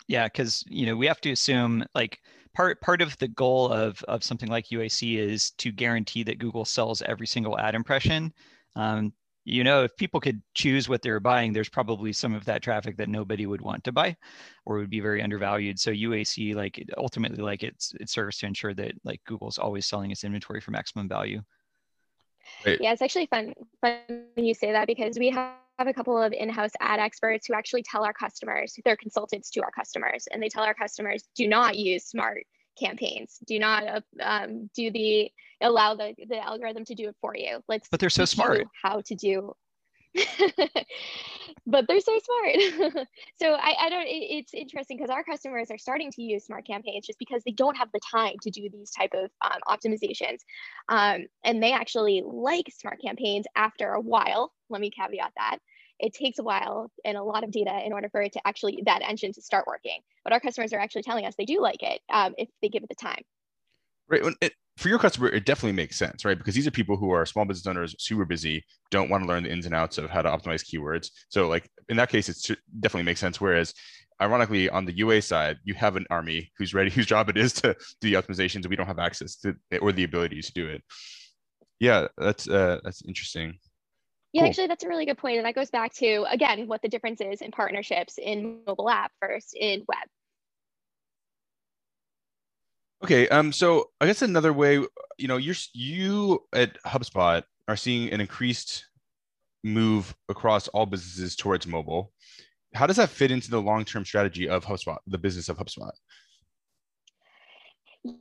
Yeah, 0.07 0.25
because 0.25 0.63
you 0.67 0.85
know 0.85 0.95
we 0.95 1.05
have 1.07 1.21
to 1.21 1.31
assume 1.31 1.85
like 1.93 2.19
part 2.53 2.79
part 2.81 3.01
of 3.01 3.17
the 3.17 3.27
goal 3.27 3.71
of 3.71 4.01
of 4.03 4.23
something 4.23 4.49
like 4.49 4.71
UAC 4.71 5.17
is 5.17 5.51
to 5.51 5.71
guarantee 5.71 6.23
that 6.23 6.39
Google 6.39 6.65
sells 6.65 7.01
every 7.01 7.27
single 7.27 7.59
ad 7.59 7.75
impression. 7.75 8.33
Um, 8.75 9.13
you 9.43 9.63
know, 9.63 9.83
if 9.83 9.95
people 9.95 10.19
could 10.19 10.41
choose 10.55 10.89
what 10.89 11.01
they're 11.01 11.21
buying, 11.21 11.53
there's 11.53 11.69
probably 11.69 12.11
some 12.11 12.33
of 12.33 12.43
that 12.45 12.61
traffic 12.61 12.97
that 12.97 13.07
nobody 13.09 13.45
would 13.45 13.61
want 13.61 13.83
to 13.85 13.91
buy, 13.93 14.15
or 14.65 14.77
would 14.77 14.89
be 14.89 14.99
very 14.99 15.21
undervalued. 15.21 15.79
So 15.79 15.91
UAC, 15.91 16.53
like 16.53 16.83
ultimately, 16.97 17.43
like 17.43 17.63
it's 17.63 17.93
it 17.99 18.09
serves 18.09 18.37
to 18.39 18.45
ensure 18.45 18.73
that 18.73 18.93
like 19.03 19.21
Google's 19.25 19.57
always 19.57 19.85
selling 19.85 20.11
its 20.11 20.23
inventory 20.23 20.61
for 20.61 20.71
maximum 20.71 21.07
value. 21.07 21.41
Right. 22.65 22.79
Yeah, 22.81 22.93
it's 22.93 23.01
actually 23.01 23.27
fun 23.27 23.53
fun 23.81 23.99
when 24.35 24.45
you 24.45 24.53
say 24.53 24.71
that 24.71 24.87
because 24.87 25.19
we 25.19 25.29
have 25.29 25.53
have 25.77 25.87
a 25.87 25.93
couple 25.93 26.19
of 26.21 26.33
in-house 26.33 26.71
ad 26.79 26.99
experts 26.99 27.47
who 27.47 27.53
actually 27.53 27.83
tell 27.83 28.03
our 28.03 28.13
customers, 28.13 28.75
they're 28.83 28.97
consultants 28.97 29.51
to 29.51 29.61
our 29.61 29.71
customers, 29.71 30.27
and 30.31 30.41
they 30.41 30.49
tell 30.49 30.63
our 30.63 30.73
customers, 30.73 31.23
do 31.35 31.47
not 31.47 31.77
use 31.77 32.05
smart 32.05 32.43
campaigns. 32.79 33.37
Do 33.45 33.59
not 33.59 34.03
um, 34.21 34.69
do 34.75 34.91
the 34.91 35.31
allow 35.61 35.95
the, 35.95 36.13
the 36.27 36.37
algorithm 36.37 36.85
to 36.85 36.95
do 36.95 37.09
it 37.09 37.15
for 37.21 37.35
you. 37.35 37.59
Let's 37.67 37.89
but 37.89 37.99
they're 37.99 38.09
so 38.09 38.25
smart. 38.25 38.67
How 38.81 39.01
to 39.01 39.15
do 39.15 39.53
but 41.65 41.85
they're 41.87 41.99
so 41.99 42.19
smart. 42.19 43.07
so 43.35 43.53
I, 43.53 43.75
I 43.81 43.89
don't, 43.89 44.07
it, 44.07 44.27
it's 44.29 44.53
interesting 44.53 44.97
because 44.97 45.09
our 45.09 45.23
customers 45.23 45.71
are 45.71 45.77
starting 45.77 46.11
to 46.11 46.21
use 46.21 46.45
smart 46.45 46.65
campaigns 46.65 47.05
just 47.05 47.19
because 47.19 47.41
they 47.45 47.51
don't 47.51 47.77
have 47.77 47.89
the 47.93 47.99
time 48.11 48.35
to 48.41 48.49
do 48.49 48.69
these 48.71 48.91
type 48.91 49.11
of 49.13 49.29
um, 49.41 49.59
optimizations. 49.67 50.39
Um, 50.89 51.27
and 51.43 51.61
they 51.61 51.71
actually 51.71 52.23
like 52.25 52.65
smart 52.77 52.99
campaigns 53.03 53.45
after 53.55 53.93
a 53.93 54.01
while. 54.01 54.53
Let 54.69 54.81
me 54.81 54.91
caveat 54.91 55.33
that. 55.37 55.59
It 55.99 56.13
takes 56.13 56.37
a 56.37 56.43
while 56.43 56.91
and 57.05 57.17
a 57.17 57.23
lot 57.23 57.43
of 57.43 57.51
data 57.51 57.81
in 57.83 57.91
order 57.91 58.09
for 58.09 58.21
it 58.21 58.33
to 58.33 58.41
actually, 58.45 58.83
that 58.85 59.01
engine 59.01 59.33
to 59.33 59.41
start 59.41 59.65
working. 59.65 59.99
But 60.23 60.33
our 60.33 60.39
customers 60.39 60.73
are 60.73 60.79
actually 60.79 61.03
telling 61.03 61.25
us 61.25 61.33
they 61.37 61.45
do 61.45 61.61
like 61.61 61.81
it 61.81 62.01
um, 62.11 62.33
if 62.37 62.49
they 62.61 62.69
give 62.69 62.83
it 62.83 62.89
the 62.89 62.95
time. 62.95 63.23
Right. 64.07 64.21
For 64.77 64.89
your 64.89 64.99
customer, 64.99 65.27
it 65.27 65.45
definitely 65.45 65.75
makes 65.75 65.97
sense, 65.97 66.23
right? 66.23 66.37
Because 66.37 66.53
these 66.53 66.67
are 66.67 66.71
people 66.71 66.97
who 66.97 67.09
are 67.09 67.25
small 67.25 67.45
business 67.45 67.65
owners, 67.65 67.95
super 67.97 68.25
busy, 68.25 68.63
don't 68.91 69.09
want 69.09 69.23
to 69.23 69.27
learn 69.27 69.41
the 69.41 69.51
ins 69.51 69.65
and 69.65 69.73
outs 69.73 69.97
of 69.97 70.11
how 70.11 70.21
to 70.21 70.29
optimize 70.29 70.63
keywords. 70.63 71.09
So, 71.29 71.47
like 71.47 71.67
in 71.89 71.97
that 71.97 72.09
case, 72.09 72.29
it 72.29 72.59
definitely 72.79 73.05
makes 73.05 73.19
sense. 73.19 73.41
Whereas, 73.41 73.73
ironically, 74.21 74.69
on 74.69 74.85
the 74.85 74.95
UA 74.95 75.23
side, 75.23 75.57
you 75.63 75.73
have 75.73 75.95
an 75.95 76.05
army 76.11 76.51
who's 76.59 76.75
ready, 76.75 76.91
whose 76.95 77.07
job 77.07 77.27
it 77.29 77.37
is 77.37 77.53
to 77.53 77.75
do 78.01 78.11
the 78.11 78.13
optimizations, 78.13 78.69
we 78.69 78.75
don't 78.75 78.85
have 78.85 78.99
access 78.99 79.35
to 79.37 79.55
or 79.81 79.91
the 79.91 80.03
ability 80.03 80.41
to 80.41 80.53
do 80.53 80.67
it. 80.67 80.83
Yeah, 81.79 82.07
that's 82.15 82.47
uh, 82.47 82.79
that's 82.83 83.03
interesting. 83.07 83.57
Yeah, 84.33 84.41
cool. 84.41 84.49
actually, 84.49 84.67
that's 84.67 84.83
a 84.83 84.87
really 84.87 85.05
good 85.05 85.17
point, 85.17 85.37
and 85.37 85.45
that 85.47 85.55
goes 85.55 85.71
back 85.71 85.93
to 85.95 86.25
again 86.29 86.67
what 86.67 86.83
the 86.83 86.87
difference 86.87 87.19
is 87.19 87.41
in 87.41 87.49
partnerships 87.49 88.19
in 88.21 88.61
mobile 88.67 88.91
app 88.91 89.11
first 89.19 89.55
in 89.55 89.83
web. 89.87 90.07
Okay, 93.03 93.27
um, 93.29 93.51
so 93.51 93.91
I 94.01 94.07
guess 94.07 94.21
another 94.21 94.53
way, 94.53 94.83
you 95.17 95.27
know, 95.27 95.37
you're 95.37 95.55
you 95.73 96.43
at 96.53 96.81
HubSpot 96.83 97.43
are 97.67 97.75
seeing 97.75 98.11
an 98.11 98.21
increased 98.21 98.85
move 99.63 100.15
across 100.29 100.67
all 100.69 100.85
businesses 100.85 101.35
towards 101.35 101.67
mobile. 101.67 102.11
How 102.73 102.87
does 102.87 102.97
that 102.97 103.09
fit 103.09 103.31
into 103.31 103.51
the 103.51 103.61
long-term 103.61 104.05
strategy 104.05 104.49
of 104.49 104.65
HubSpot, 104.65 104.97
the 105.05 105.17
business 105.17 105.49
of 105.49 105.57
HubSpot? 105.57 105.91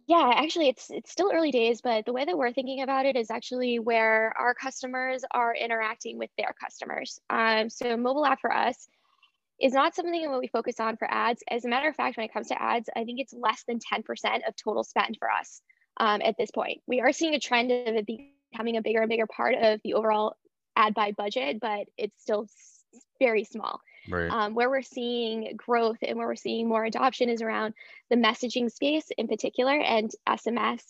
Yeah, 0.07 0.33
actually, 0.35 0.69
it's 0.69 0.91
it's 0.91 1.13
still 1.13 1.31
early 1.33 1.53
days, 1.53 1.81
but 1.81 2.05
the 2.07 2.13
way 2.13 2.25
that 2.25 2.37
we're 2.37 2.53
thinking 2.53 2.83
about 2.83 3.07
it 3.07 3.17
is 3.17 3.31
actually 3.31 3.79
where 3.79 4.35
our 4.39 4.53
customers 4.53 5.25
are 5.31 5.55
interacting 5.55 6.19
with 6.19 6.31
their 6.37 6.55
customers. 6.61 7.21
Um, 7.31 7.71
so 7.71 7.97
mobile 7.97 8.27
app 8.27 8.41
for 8.41 8.53
us 8.53 8.89
is 9.61 9.73
not 9.73 9.95
something 9.95 10.23
that 10.23 10.39
we 10.39 10.49
focus 10.49 10.81
on 10.81 10.97
for 10.97 11.11
ads. 11.11 11.43
As 11.51 11.65
a 11.65 11.69
matter 11.69 11.89
of 11.89 11.97
fact, 11.97 12.17
when 12.17 12.27
it 12.27 12.33
comes 12.33 12.49
to 12.49 12.61
ads, 12.61 12.91
I 12.95 13.05
think 13.05 13.21
it's 13.21 13.33
less 13.33 13.65
than 13.67 13.79
10% 13.79 14.05
of 14.47 14.55
total 14.57 14.85
spend 14.85 15.17
for 15.19 15.31
us 15.31 15.63
um, 15.97 16.21
at 16.23 16.37
this 16.39 16.51
point. 16.51 16.83
We 16.87 17.01
are 17.01 17.13
seeing 17.13 17.35
a 17.35 17.41
trend 17.41 17.71
of 17.71 17.95
it 17.95 18.07
becoming 18.07 18.77
a 18.77 18.83
bigger 18.83 19.01
and 19.01 19.09
bigger 19.09 19.27
part 19.27 19.55
of 19.55 19.81
the 19.83 19.95
overall 19.95 20.37
ad 20.77 20.95
buy 20.95 21.13
budget, 21.13 21.59
but 21.61 21.87
it's 21.97 22.21
still 22.21 22.47
very 23.19 23.45
small. 23.45 23.81
Right. 24.09 24.31
Um, 24.31 24.55
where 24.55 24.71
we're 24.71 24.83
seeing 24.83 25.55
growth 25.57 25.99
and 26.03 26.17
where 26.17 26.29
we're 26.29 26.37
seeing 26.37 26.69
more 26.69 26.85
adoption 26.85 27.29
is 27.29 27.43
around 27.43 27.75
the 28.09 28.17
messaging 28.17 28.71
space 28.71 29.07
in 29.17 29.27
particular 29.27 29.73
and 29.73 30.11
SMS. 30.29 30.83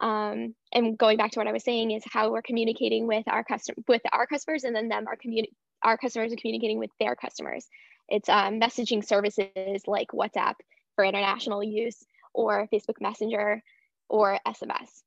Um, 0.00 0.54
and 0.72 0.98
going 0.98 1.16
back 1.16 1.30
to 1.32 1.38
what 1.38 1.46
I 1.46 1.52
was 1.52 1.64
saying 1.64 1.90
is 1.90 2.02
how 2.06 2.30
we're 2.30 2.42
communicating 2.42 3.06
with 3.06 3.24
our 3.28 3.44
custom 3.44 3.76
with 3.86 4.02
our 4.12 4.26
customers 4.26 4.64
and 4.64 4.74
then 4.74 4.88
them 4.88 5.06
our 5.06 5.16
community 5.16 5.54
our 5.82 5.96
customers 5.96 6.32
are 6.32 6.36
communicating 6.36 6.78
with 6.78 6.90
their 6.98 7.16
customers. 7.16 7.66
It's 8.10 8.28
um, 8.28 8.60
messaging 8.60 9.04
services 9.04 9.82
like 9.86 10.08
WhatsApp 10.08 10.54
for 10.96 11.04
international 11.04 11.62
use 11.62 12.04
or 12.34 12.68
Facebook 12.72 13.00
Messenger 13.00 13.62
or 14.08 14.38
SMS. 14.46 15.02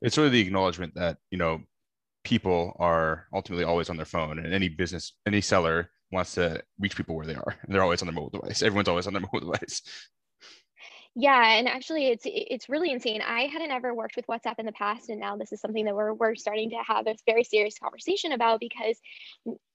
It's 0.00 0.16
really 0.16 0.30
the 0.30 0.40
acknowledgement 0.40 0.94
that, 0.94 1.18
you 1.30 1.38
know, 1.38 1.62
people 2.24 2.76
are 2.78 3.26
ultimately 3.32 3.64
always 3.64 3.90
on 3.90 3.96
their 3.96 4.06
phone 4.06 4.38
and 4.38 4.54
any 4.54 4.68
business, 4.68 5.12
any 5.26 5.40
seller 5.40 5.90
wants 6.12 6.34
to 6.34 6.62
reach 6.78 6.96
people 6.96 7.16
where 7.16 7.26
they 7.26 7.34
are. 7.34 7.56
And 7.62 7.68
they're 7.74 7.82
always 7.82 8.02
on 8.02 8.06
their 8.06 8.14
mobile 8.14 8.40
device. 8.40 8.62
Everyone's 8.62 8.88
always 8.88 9.06
on 9.06 9.12
their 9.12 9.22
mobile 9.32 9.52
device. 9.52 9.82
Yeah, 11.20 11.56
and 11.58 11.66
actually, 11.66 12.06
it's 12.06 12.22
it's 12.26 12.68
really 12.68 12.92
insane. 12.92 13.22
I 13.22 13.48
hadn't 13.48 13.72
ever 13.72 13.92
worked 13.92 14.14
with 14.14 14.28
WhatsApp 14.28 14.60
in 14.60 14.66
the 14.66 14.72
past, 14.72 15.08
and 15.08 15.18
now 15.18 15.36
this 15.36 15.52
is 15.52 15.60
something 15.60 15.84
that 15.86 15.96
we're 15.96 16.14
we're 16.14 16.36
starting 16.36 16.70
to 16.70 16.76
have 16.76 17.08
a 17.08 17.16
very 17.26 17.42
serious 17.42 17.76
conversation 17.76 18.30
about 18.30 18.60
because 18.60 19.00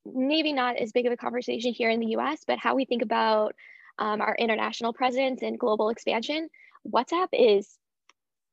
maybe 0.06 0.54
not 0.54 0.78
as 0.78 0.94
big 0.94 1.06
of 1.06 1.12
a 1.12 1.18
conversation 1.18 1.74
here 1.74 1.90
in 1.90 2.00
the 2.00 2.12
U.S., 2.12 2.46
but 2.48 2.60
how 2.60 2.76
we 2.76 2.86
think 2.86 3.02
about 3.02 3.56
um, 4.00 4.22
our 4.22 4.34
international 4.36 4.94
presence 4.94 5.42
and 5.42 5.60
global 5.60 5.90
expansion. 5.90 6.48
WhatsApp 6.90 7.28
is 7.34 7.78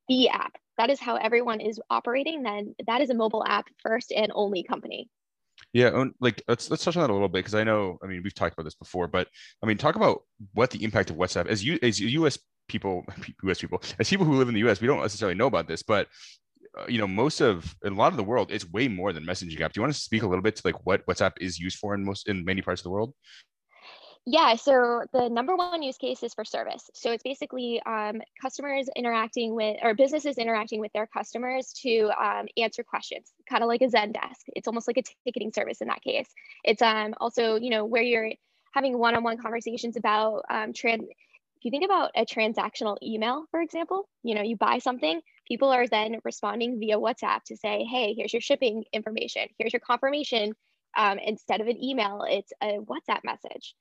the 0.09 0.29
app. 0.31 0.57
That 0.77 0.91
is 0.91 0.99
how 0.99 1.15
everyone 1.15 1.61
is 1.61 1.81
operating. 1.91 2.43
Then 2.43 2.75
that 2.89 3.03
is 3.03 3.11
a 3.11 3.15
mobile 3.15 3.45
app 3.47 3.69
first 3.85 4.11
and 4.11 4.33
only 4.35 4.65
company. 4.65 5.09
Yeah, 5.73 6.07
like 6.21 6.43
let's 6.49 6.69
let's 6.73 6.83
touch 6.83 6.97
on 6.97 7.03
that 7.03 7.11
a 7.11 7.13
little 7.13 7.29
bit 7.29 7.39
because 7.39 7.55
I 7.55 7.63
know 7.63 7.99
I 8.03 8.09
mean 8.09 8.23
we've 8.25 8.35
talked 8.35 8.55
about 8.55 8.65
this 8.65 8.75
before, 8.75 9.07
but 9.07 9.29
I 9.63 9.67
mean 9.67 9.77
talk 9.77 9.95
about 9.95 10.23
what 10.55 10.73
the 10.73 10.83
impact 10.83 11.11
of 11.11 11.17
WhatsApp 11.17 11.47
as 11.47 11.63
you 11.63 11.79
as 11.83 12.01
U.S 12.01 12.37
people, 12.71 13.05
U.S. 13.45 13.61
people, 13.61 13.83
as 13.99 14.09
people 14.09 14.25
who 14.25 14.37
live 14.37 14.49
in 14.49 14.55
the 14.55 14.61
U.S., 14.61 14.81
we 14.81 14.87
don't 14.87 15.01
necessarily 15.01 15.35
know 15.35 15.47
about 15.47 15.69
this, 15.69 15.83
but 15.83 16.09
uh, 16.79 16.85
you 16.89 16.99
know, 16.99 17.07
most 17.07 17.41
of 17.41 17.75
a 17.85 17.91
lot 17.91 18.13
of 18.13 18.17
the 18.17 18.23
world, 18.23 18.51
it's 18.53 18.71
way 18.71 18.87
more 18.87 19.13
than 19.13 19.25
messaging 19.25 19.61
app. 19.61 19.73
Do 19.73 19.81
you 19.81 19.83
want 19.83 19.93
to 19.93 20.01
speak 20.01 20.23
a 20.23 20.27
little 20.27 20.43
bit 20.43 20.57
to 20.57 20.63
like 20.65 20.87
what 20.87 21.05
WhatsApp 21.07 21.33
is 21.41 21.59
used 21.59 21.79
for 21.79 21.95
in 21.95 22.05
most 22.05 22.29
in 22.29 22.45
many 22.45 22.63
parts 22.63 22.81
of 22.81 22.85
the 22.85 22.91
world? 22.91 23.13
Yeah, 24.27 24.55
so 24.55 25.03
the 25.13 25.29
number 25.29 25.57
one 25.57 25.83
use 25.83 25.97
case 25.97 26.23
is 26.23 26.35
for 26.35 26.45
service. 26.45 26.89
So 26.95 27.11
it's 27.11 27.23
basically 27.23 27.83
um, 27.87 28.21
customers 28.41 28.89
interacting 28.95 29.55
with, 29.55 29.79
or 29.83 29.95
businesses 29.95 30.37
interacting 30.37 30.79
with 30.79 30.93
their 30.93 31.07
customers 31.07 31.73
to 31.83 32.11
um, 32.23 32.47
answer 32.57 32.85
questions, 32.85 33.33
kind 33.49 33.63
of 33.63 33.69
like 33.69 33.81
a 33.81 33.87
Zendesk. 33.87 34.45
It's 34.49 34.69
almost 34.69 34.87
like 34.87 34.99
a 34.99 35.03
ticketing 35.25 35.53
service 35.53 35.81
in 35.81 35.89
that 35.89 36.03
case. 36.03 36.29
It's 36.65 36.83
um, 36.83 37.15
also, 37.19 37.57
you 37.57 37.71
know, 37.71 37.87
where 37.87 38.03
you're 38.03 38.31
having 38.73 38.99
one-on-one 38.99 39.39
conversations 39.39 39.97
about 39.97 40.43
um, 40.51 40.73
trans 40.75 41.05
if 41.61 41.67
you 41.67 41.71
think 41.71 41.85
about 41.85 42.11
a 42.17 42.25
transactional 42.25 42.97
email, 43.03 43.45
for 43.51 43.61
example, 43.61 44.09
you 44.23 44.35
know, 44.35 44.41
you 44.41 44.57
buy 44.57 44.79
something, 44.79 45.21
people 45.47 45.69
are 45.69 45.87
then 45.87 46.17
responding 46.25 46.81
via 46.81 46.99
WhatsApp 46.99 47.43
to 47.45 47.57
say, 47.57 47.85
hey, 47.85 48.15
here's 48.15 48.33
your 48.33 48.41
shipping 48.41 48.85
information, 48.95 49.47
here's 49.59 49.75
your 49.75 49.81
confirmation. 49.81 50.55
Um, 50.97 51.19
instead 51.19 51.61
of 51.61 51.67
an 51.67 51.83
email, 51.85 52.25
it's 52.27 52.51
a 52.63 52.79
WhatsApp 52.79 53.25
message. 53.25 53.75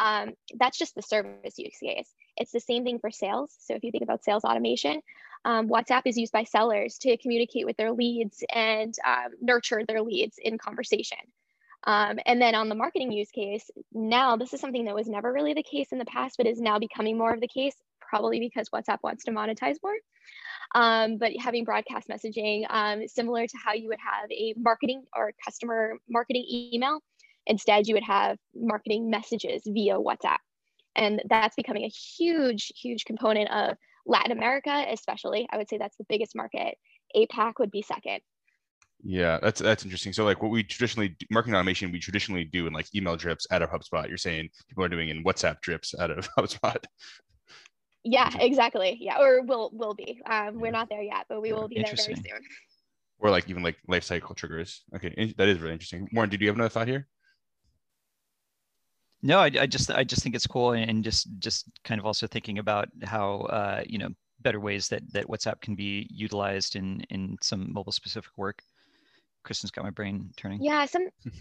Um, 0.00 0.30
that's 0.58 0.78
just 0.78 0.94
the 0.94 1.02
service 1.02 1.58
use 1.58 1.76
case. 1.82 2.08
It's 2.38 2.52
the 2.52 2.60
same 2.60 2.82
thing 2.82 2.98
for 2.98 3.10
sales. 3.10 3.54
So 3.60 3.74
if 3.74 3.84
you 3.84 3.90
think 3.90 4.04
about 4.04 4.24
sales 4.24 4.44
automation, 4.44 5.02
um, 5.44 5.68
WhatsApp 5.68 6.02
is 6.06 6.16
used 6.16 6.32
by 6.32 6.44
sellers 6.44 6.96
to 7.02 7.18
communicate 7.18 7.66
with 7.66 7.76
their 7.76 7.92
leads 7.92 8.42
and 8.54 8.94
um, 9.06 9.32
nurture 9.42 9.84
their 9.86 10.00
leads 10.00 10.38
in 10.42 10.56
conversation. 10.56 11.18
Um, 11.84 12.18
and 12.26 12.40
then 12.40 12.54
on 12.54 12.68
the 12.68 12.74
marketing 12.74 13.12
use 13.12 13.30
case, 13.30 13.70
now 13.92 14.36
this 14.36 14.52
is 14.52 14.60
something 14.60 14.86
that 14.86 14.94
was 14.94 15.08
never 15.08 15.32
really 15.32 15.54
the 15.54 15.62
case 15.62 15.88
in 15.92 15.98
the 15.98 16.04
past, 16.04 16.36
but 16.36 16.46
is 16.46 16.60
now 16.60 16.78
becoming 16.78 17.16
more 17.16 17.32
of 17.32 17.40
the 17.40 17.48
case, 17.48 17.74
probably 18.00 18.40
because 18.40 18.68
WhatsApp 18.70 18.98
wants 19.02 19.24
to 19.24 19.30
monetize 19.30 19.76
more. 19.82 19.94
Um, 20.74 21.18
but 21.18 21.32
having 21.38 21.64
broadcast 21.64 22.08
messaging, 22.08 22.66
um, 22.68 23.06
similar 23.08 23.46
to 23.46 23.56
how 23.64 23.72
you 23.72 23.88
would 23.88 24.00
have 24.00 24.30
a 24.30 24.54
marketing 24.58 25.04
or 25.16 25.32
customer 25.44 25.94
marketing 26.08 26.44
email, 26.48 27.00
instead 27.46 27.86
you 27.86 27.94
would 27.94 28.02
have 28.02 28.36
marketing 28.54 29.08
messages 29.08 29.62
via 29.66 29.94
WhatsApp. 29.94 30.38
And 30.94 31.22
that's 31.28 31.56
becoming 31.56 31.84
a 31.84 31.88
huge, 31.88 32.72
huge 32.76 33.04
component 33.04 33.50
of 33.50 33.76
Latin 34.04 34.32
America, 34.32 34.84
especially. 34.90 35.48
I 35.50 35.56
would 35.56 35.68
say 35.68 35.78
that's 35.78 35.96
the 35.96 36.06
biggest 36.08 36.34
market. 36.34 36.76
APAC 37.16 37.54
would 37.60 37.70
be 37.70 37.82
second. 37.82 38.20
Yeah, 39.02 39.38
that's 39.40 39.60
that's 39.60 39.84
interesting. 39.84 40.12
So 40.12 40.24
like 40.24 40.42
what 40.42 40.50
we 40.50 40.64
traditionally 40.64 41.16
marketing 41.30 41.54
automation 41.54 41.92
we 41.92 42.00
traditionally 42.00 42.44
do 42.44 42.66
in 42.66 42.72
like 42.72 42.92
email 42.94 43.16
drips 43.16 43.46
out 43.50 43.62
of 43.62 43.70
HubSpot. 43.70 44.08
You're 44.08 44.16
saying 44.16 44.48
people 44.68 44.82
are 44.84 44.88
doing 44.88 45.08
in 45.08 45.22
WhatsApp 45.22 45.60
drips 45.60 45.94
out 45.98 46.10
of 46.10 46.28
HubSpot. 46.38 46.82
Yeah, 48.04 48.30
exactly. 48.40 48.96
Yeah, 49.00 49.20
or 49.20 49.42
will 49.42 49.70
will 49.72 49.94
be. 49.94 50.20
Um, 50.26 50.58
we're 50.58 50.72
not 50.72 50.88
there 50.88 51.02
yet, 51.02 51.26
but 51.28 51.42
we 51.42 51.52
will 51.52 51.68
be 51.68 51.76
there 51.76 51.84
very 51.84 52.16
soon. 52.16 52.24
Or 53.20 53.30
like 53.30 53.48
even 53.48 53.62
like 53.62 53.76
life 53.86 54.04
cycle 54.04 54.34
triggers. 54.34 54.82
Okay, 54.94 55.34
that 55.36 55.48
is 55.48 55.58
really 55.58 55.72
interesting. 55.72 56.08
Warren, 56.12 56.30
did 56.30 56.40
you 56.40 56.48
have 56.48 56.56
another 56.56 56.68
thought 56.68 56.88
here? 56.88 57.06
No, 59.22 59.40
I, 59.40 59.50
I 59.60 59.66
just 59.66 59.90
I 59.90 60.04
just 60.04 60.22
think 60.22 60.34
it's 60.34 60.46
cool, 60.46 60.72
and 60.72 61.04
just 61.04 61.28
just 61.38 61.68
kind 61.84 62.00
of 62.00 62.06
also 62.06 62.26
thinking 62.26 62.58
about 62.58 62.88
how 63.04 63.40
uh, 63.42 63.82
you 63.86 63.98
know 63.98 64.08
better 64.40 64.60
ways 64.60 64.88
that 64.88 65.02
that 65.12 65.26
WhatsApp 65.26 65.60
can 65.60 65.74
be 65.74 66.08
utilized 66.10 66.76
in 66.76 67.00
in 67.10 67.36
some 67.42 67.72
mobile 67.72 67.92
specific 67.92 68.30
work. 68.36 68.62
Kristen's 69.48 69.70
got 69.70 69.82
my 69.82 69.90
brain 69.90 70.30
turning. 70.36 70.62
Yeah, 70.62 70.84
some 70.84 71.08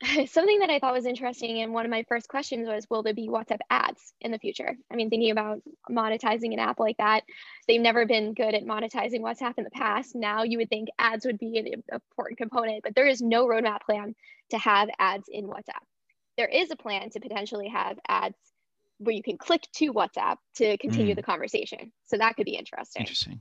something 0.26 0.60
that 0.60 0.70
I 0.70 0.78
thought 0.78 0.92
was 0.92 1.04
interesting, 1.04 1.62
and 1.62 1.72
one 1.72 1.84
of 1.84 1.90
my 1.90 2.04
first 2.08 2.28
questions 2.28 2.68
was, 2.68 2.86
will 2.88 3.02
there 3.02 3.12
be 3.12 3.28
WhatsApp 3.28 3.58
ads 3.70 4.12
in 4.20 4.30
the 4.30 4.38
future? 4.38 4.76
I 4.88 4.94
mean, 4.94 5.10
thinking 5.10 5.32
about 5.32 5.62
monetizing 5.90 6.52
an 6.52 6.60
app 6.60 6.78
like 6.78 6.96
that, 6.98 7.24
they've 7.66 7.80
never 7.80 8.06
been 8.06 8.34
good 8.34 8.54
at 8.54 8.64
monetizing 8.64 9.20
WhatsApp 9.20 9.54
in 9.58 9.64
the 9.64 9.70
past. 9.70 10.14
Now 10.14 10.44
you 10.44 10.58
would 10.58 10.68
think 10.68 10.90
ads 10.96 11.26
would 11.26 11.40
be 11.40 11.58
an 11.58 11.82
important 11.92 12.38
component, 12.38 12.84
but 12.84 12.94
there 12.94 13.08
is 13.08 13.20
no 13.20 13.46
roadmap 13.46 13.80
plan 13.82 14.14
to 14.50 14.58
have 14.58 14.88
ads 15.00 15.28
in 15.28 15.48
WhatsApp. 15.48 15.82
There 16.36 16.48
is 16.48 16.70
a 16.70 16.76
plan 16.76 17.10
to 17.10 17.20
potentially 17.20 17.68
have 17.68 17.98
ads 18.08 18.38
where 18.98 19.14
you 19.14 19.24
can 19.24 19.38
click 19.38 19.62
to 19.76 19.92
WhatsApp 19.92 20.36
to 20.56 20.78
continue 20.78 21.14
mm. 21.14 21.16
the 21.16 21.22
conversation. 21.22 21.90
So 22.04 22.16
that 22.18 22.36
could 22.36 22.46
be 22.46 22.56
interesting. 22.56 23.00
Interesting. 23.00 23.40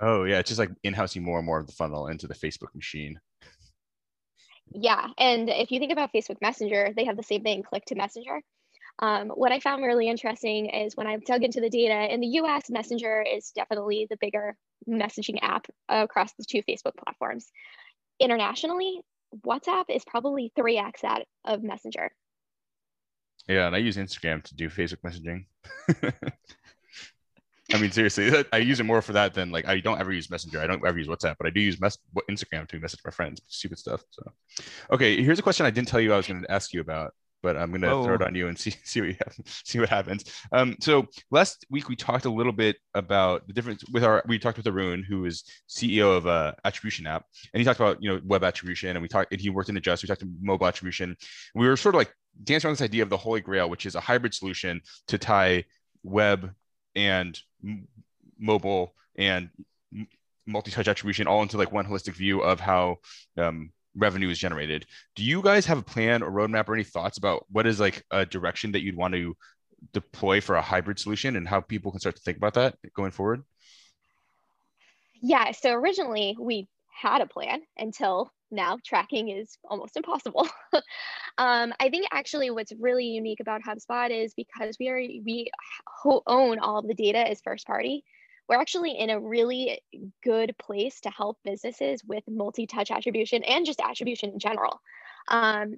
Oh 0.00 0.24
yeah, 0.24 0.38
it's 0.38 0.48
just 0.48 0.58
like 0.58 0.70
in-housing 0.82 1.22
more 1.22 1.38
and 1.38 1.46
more 1.46 1.60
of 1.60 1.66
the 1.66 1.72
funnel 1.72 2.08
into 2.08 2.26
the 2.26 2.34
Facebook 2.34 2.74
machine. 2.74 3.20
Yeah, 4.74 5.08
and 5.18 5.48
if 5.50 5.70
you 5.70 5.78
think 5.78 5.92
about 5.92 6.12
Facebook 6.12 6.40
Messenger, 6.40 6.92
they 6.96 7.04
have 7.04 7.16
the 7.16 7.22
same 7.22 7.42
thing, 7.42 7.62
click 7.62 7.84
to 7.86 7.94
Messenger. 7.94 8.40
Um, 8.98 9.28
what 9.28 9.52
I 9.52 9.60
found 9.60 9.82
really 9.82 10.08
interesting 10.08 10.66
is 10.70 10.96
when 10.96 11.06
I 11.06 11.16
dug 11.16 11.44
into 11.44 11.60
the 11.60 11.70
data 11.70 12.12
in 12.12 12.20
the 12.20 12.26
US, 12.38 12.70
Messenger 12.70 13.22
is 13.22 13.50
definitely 13.54 14.06
the 14.08 14.16
bigger 14.20 14.56
messaging 14.88 15.38
app 15.42 15.66
across 15.88 16.32
the 16.34 16.44
two 16.48 16.62
Facebook 16.62 16.96
platforms. 16.96 17.50
Internationally, 18.20 19.00
WhatsApp 19.46 19.84
is 19.88 20.04
probably 20.04 20.52
3x 20.58 21.00
that 21.02 21.26
of 21.44 21.62
Messenger. 21.62 22.10
Yeah, 23.48 23.66
and 23.66 23.74
I 23.74 23.78
use 23.78 23.96
Instagram 23.96 24.42
to 24.44 24.54
do 24.54 24.68
Facebook 24.68 25.02
messaging. 25.04 25.46
I 27.72 27.78
mean, 27.78 27.90
seriously, 27.90 28.44
I 28.52 28.58
use 28.58 28.80
it 28.80 28.84
more 28.84 29.02
for 29.02 29.12
that 29.14 29.34
than 29.34 29.50
like 29.50 29.66
I 29.66 29.80
don't 29.80 30.00
ever 30.00 30.12
use 30.12 30.30
Messenger. 30.30 30.60
I 30.60 30.66
don't 30.66 30.84
ever 30.86 30.98
use 30.98 31.08
WhatsApp, 31.08 31.36
but 31.38 31.46
I 31.46 31.50
do 31.50 31.60
use 31.60 31.80
mess- 31.80 31.98
Instagram 32.30 32.68
to 32.68 32.78
message 32.78 33.00
my 33.04 33.10
friends, 33.10 33.40
stupid 33.48 33.78
stuff. 33.78 34.02
So, 34.10 34.22
okay, 34.92 35.22
here's 35.22 35.38
a 35.38 35.42
question 35.42 35.64
I 35.66 35.70
didn't 35.70 35.88
tell 35.88 36.00
you 36.00 36.12
I 36.12 36.16
was 36.16 36.26
going 36.26 36.42
to 36.42 36.50
ask 36.50 36.72
you 36.72 36.80
about, 36.80 37.14
but 37.42 37.56
I'm 37.56 37.70
going 37.70 37.82
to 37.82 37.90
oh. 37.90 38.04
throw 38.04 38.14
it 38.14 38.22
on 38.22 38.34
you 38.34 38.48
and 38.48 38.58
see 38.58 38.70
see 38.84 39.00
what 39.00 39.08
you 39.10 39.16
see 39.46 39.80
what 39.80 39.88
happens. 39.88 40.24
Um, 40.52 40.76
so 40.80 41.06
last 41.30 41.66
week 41.70 41.88
we 41.88 41.96
talked 41.96 42.24
a 42.24 42.30
little 42.30 42.52
bit 42.52 42.76
about 42.94 43.46
the 43.46 43.52
difference 43.52 43.82
with 43.92 44.04
our. 44.04 44.22
We 44.26 44.38
talked 44.38 44.58
with 44.58 44.66
Arun, 44.66 45.02
who 45.02 45.24
is 45.24 45.44
CEO 45.68 46.16
of 46.16 46.26
a 46.26 46.54
attribution 46.64 47.06
app, 47.06 47.24
and 47.52 47.60
he 47.60 47.64
talked 47.64 47.80
about 47.80 48.02
you 48.02 48.10
know 48.10 48.20
web 48.24 48.44
attribution, 48.44 48.90
and 48.90 49.02
we 49.02 49.08
talked. 49.08 49.32
And 49.32 49.40
he 49.40 49.50
worked 49.50 49.68
in 49.68 49.76
Adjust. 49.76 50.02
We 50.02 50.08
talked 50.08 50.22
about 50.22 50.34
mobile 50.40 50.66
attribution. 50.66 51.16
We 51.54 51.66
were 51.66 51.76
sort 51.76 51.94
of 51.94 51.98
like 51.98 52.12
dancing 52.44 52.68
around 52.68 52.74
this 52.74 52.82
idea 52.82 53.02
of 53.02 53.10
the 53.10 53.16
holy 53.16 53.40
grail, 53.40 53.68
which 53.68 53.86
is 53.86 53.94
a 53.94 54.00
hybrid 54.00 54.34
solution 54.34 54.80
to 55.08 55.18
tie 55.18 55.64
web 56.02 56.52
and 56.94 57.38
m- 57.64 57.88
mobile 58.38 58.94
and 59.16 59.50
m- 59.94 60.08
multi-touch 60.46 60.88
attribution 60.88 61.26
all 61.26 61.42
into 61.42 61.56
like 61.56 61.72
one 61.72 61.86
holistic 61.86 62.14
view 62.14 62.40
of 62.40 62.60
how 62.60 62.96
um, 63.36 63.70
revenue 63.96 64.28
is 64.30 64.38
generated. 64.38 64.86
Do 65.16 65.22
you 65.22 65.42
guys 65.42 65.66
have 65.66 65.78
a 65.78 65.82
plan 65.82 66.22
or 66.22 66.30
roadmap 66.30 66.68
or 66.68 66.74
any 66.74 66.84
thoughts 66.84 67.18
about 67.18 67.46
what 67.50 67.66
is 67.66 67.78
like 67.80 68.04
a 68.10 68.26
direction 68.26 68.72
that 68.72 68.82
you'd 68.82 68.96
want 68.96 69.14
to 69.14 69.36
deploy 69.92 70.40
for 70.40 70.56
a 70.56 70.62
hybrid 70.62 70.98
solution 70.98 71.36
and 71.36 71.48
how 71.48 71.60
people 71.60 71.90
can 71.90 72.00
start 72.00 72.16
to 72.16 72.22
think 72.22 72.36
about 72.36 72.54
that 72.54 72.76
going 72.94 73.10
forward? 73.10 73.42
Yeah, 75.20 75.52
so 75.52 75.72
originally 75.72 76.36
we 76.38 76.68
had 76.92 77.20
a 77.20 77.26
plan 77.26 77.60
until 77.76 78.32
now 78.52 78.78
tracking 78.84 79.30
is 79.30 79.58
almost 79.64 79.96
impossible. 79.96 80.48
um, 81.38 81.72
I 81.80 81.88
think 81.90 82.06
actually 82.12 82.50
what's 82.50 82.72
really 82.78 83.06
unique 83.06 83.40
about 83.40 83.62
HubSpot 83.62 84.10
is 84.10 84.34
because 84.34 84.76
we 84.78 84.88
are 84.88 84.98
we 84.98 85.50
own 86.26 86.58
all 86.58 86.78
of 86.78 86.86
the 86.86 86.94
data 86.94 87.18
as 87.18 87.40
first 87.40 87.66
party. 87.66 88.04
We're 88.48 88.60
actually 88.60 88.98
in 88.98 89.10
a 89.10 89.20
really 89.20 89.80
good 90.22 90.54
place 90.58 91.00
to 91.00 91.10
help 91.10 91.38
businesses 91.44 92.02
with 92.04 92.24
multi-touch 92.28 92.90
attribution 92.90 93.44
and 93.44 93.64
just 93.64 93.80
attribution 93.80 94.30
in 94.30 94.38
general. 94.38 94.80
Um, 95.28 95.76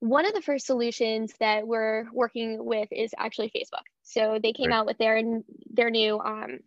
one 0.00 0.26
of 0.26 0.34
the 0.34 0.42
first 0.42 0.66
solutions 0.66 1.32
that 1.40 1.66
we're 1.66 2.06
working 2.12 2.64
with 2.64 2.88
is 2.90 3.14
actually 3.16 3.50
Facebook. 3.54 3.84
So 4.02 4.38
they 4.42 4.52
came 4.52 4.70
right. 4.70 4.76
out 4.76 4.86
with 4.86 4.98
their 4.98 5.22
their 5.70 5.90
new 5.90 6.18
um, 6.18 6.58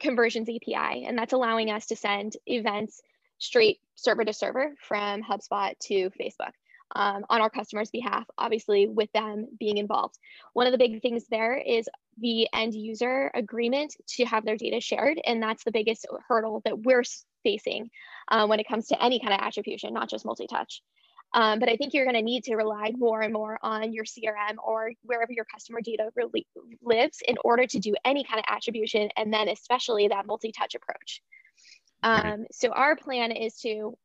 conversions 0.00 0.48
API, 0.48 1.04
and 1.04 1.18
that's 1.18 1.32
allowing 1.32 1.70
us 1.70 1.86
to 1.86 1.96
send 1.96 2.36
events 2.46 3.02
straight 3.38 3.80
server 3.94 4.24
to 4.24 4.32
server 4.32 4.74
from 4.80 5.22
HubSpot 5.22 5.78
to 5.80 6.10
Facebook 6.20 6.52
um, 6.94 7.24
on 7.28 7.40
our 7.40 7.50
customers' 7.50 7.90
behalf, 7.90 8.24
obviously 8.38 8.86
with 8.86 9.10
them 9.12 9.46
being 9.58 9.78
involved. 9.78 10.18
One 10.52 10.66
of 10.66 10.72
the 10.72 10.78
big 10.78 11.02
things 11.02 11.26
there 11.28 11.56
is 11.56 11.88
the 12.18 12.48
end 12.52 12.74
user 12.74 13.30
agreement 13.34 13.94
to 14.16 14.24
have 14.24 14.44
their 14.44 14.56
data 14.56 14.80
shared. 14.80 15.20
And 15.24 15.42
that's 15.42 15.64
the 15.64 15.72
biggest 15.72 16.06
hurdle 16.28 16.62
that 16.64 16.78
we're 16.78 17.04
facing 17.42 17.90
uh, 18.30 18.46
when 18.46 18.60
it 18.60 18.68
comes 18.68 18.86
to 18.88 19.02
any 19.02 19.20
kind 19.20 19.34
of 19.34 19.40
attribution, 19.40 19.92
not 19.92 20.08
just 20.08 20.24
multi-touch. 20.24 20.82
Um, 21.34 21.58
but 21.58 21.68
I 21.68 21.76
think 21.76 21.92
you're 21.92 22.04
going 22.04 22.16
to 22.16 22.22
need 22.22 22.44
to 22.44 22.54
rely 22.54 22.92
more 22.96 23.20
and 23.20 23.32
more 23.32 23.58
on 23.62 23.92
your 23.92 24.04
CRM 24.04 24.56
or 24.64 24.92
wherever 25.02 25.32
your 25.32 25.44
customer 25.44 25.80
data 25.82 26.10
really 26.14 26.46
lives 26.82 27.18
in 27.26 27.36
order 27.44 27.66
to 27.66 27.78
do 27.78 27.94
any 28.04 28.24
kind 28.24 28.38
of 28.38 28.44
attribution, 28.48 29.10
and 29.16 29.32
then 29.32 29.48
especially 29.48 30.08
that 30.08 30.26
multi-touch 30.26 30.74
approach. 30.74 31.20
Um, 32.02 32.46
so 32.52 32.70
our 32.70 32.96
plan 32.96 33.32
is 33.32 33.54
to, 33.60 33.96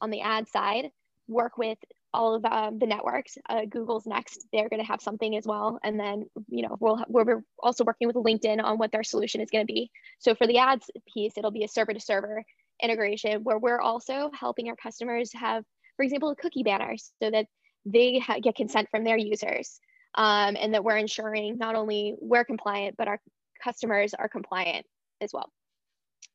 on 0.00 0.10
the 0.10 0.22
ad 0.22 0.48
side, 0.48 0.90
work 1.28 1.58
with 1.58 1.78
all 2.12 2.34
of 2.34 2.44
um, 2.44 2.78
the 2.78 2.86
networks. 2.86 3.38
Uh, 3.48 3.64
Google's 3.68 4.06
next; 4.06 4.46
they're 4.52 4.68
going 4.68 4.80
to 4.80 4.86
have 4.86 5.00
something 5.00 5.36
as 5.36 5.46
well, 5.46 5.78
and 5.82 5.98
then 5.98 6.26
you 6.48 6.62
know 6.62 6.76
we'll 6.80 7.04
we're 7.08 7.42
also 7.58 7.84
working 7.84 8.08
with 8.08 8.16
LinkedIn 8.16 8.62
on 8.62 8.78
what 8.78 8.92
their 8.92 9.04
solution 9.04 9.40
is 9.40 9.50
going 9.50 9.66
to 9.66 9.72
be. 9.72 9.90
So 10.18 10.34
for 10.34 10.46
the 10.46 10.58
ads 10.58 10.90
piece, 11.12 11.34
it'll 11.36 11.50
be 11.50 11.64
a 11.64 11.68
server-to-server 11.68 12.44
integration 12.82 13.44
where 13.44 13.58
we're 13.58 13.80
also 13.80 14.30
helping 14.38 14.68
our 14.68 14.76
customers 14.76 15.32
have, 15.34 15.64
for 15.96 16.02
example, 16.02 16.30
a 16.30 16.36
cookie 16.36 16.62
banner 16.62 16.96
so 17.22 17.30
that 17.30 17.46
they 17.84 18.18
ha- 18.18 18.40
get 18.40 18.56
consent 18.56 18.88
from 18.90 19.04
their 19.04 19.16
users, 19.16 19.80
um, 20.14 20.56
and 20.58 20.74
that 20.74 20.84
we're 20.84 20.96
ensuring 20.96 21.58
not 21.58 21.76
only 21.76 22.16
we're 22.20 22.44
compliant 22.44 22.96
but 22.96 23.08
our 23.08 23.20
customers 23.62 24.14
are 24.14 24.28
compliant 24.28 24.86
as 25.20 25.32
well. 25.32 25.52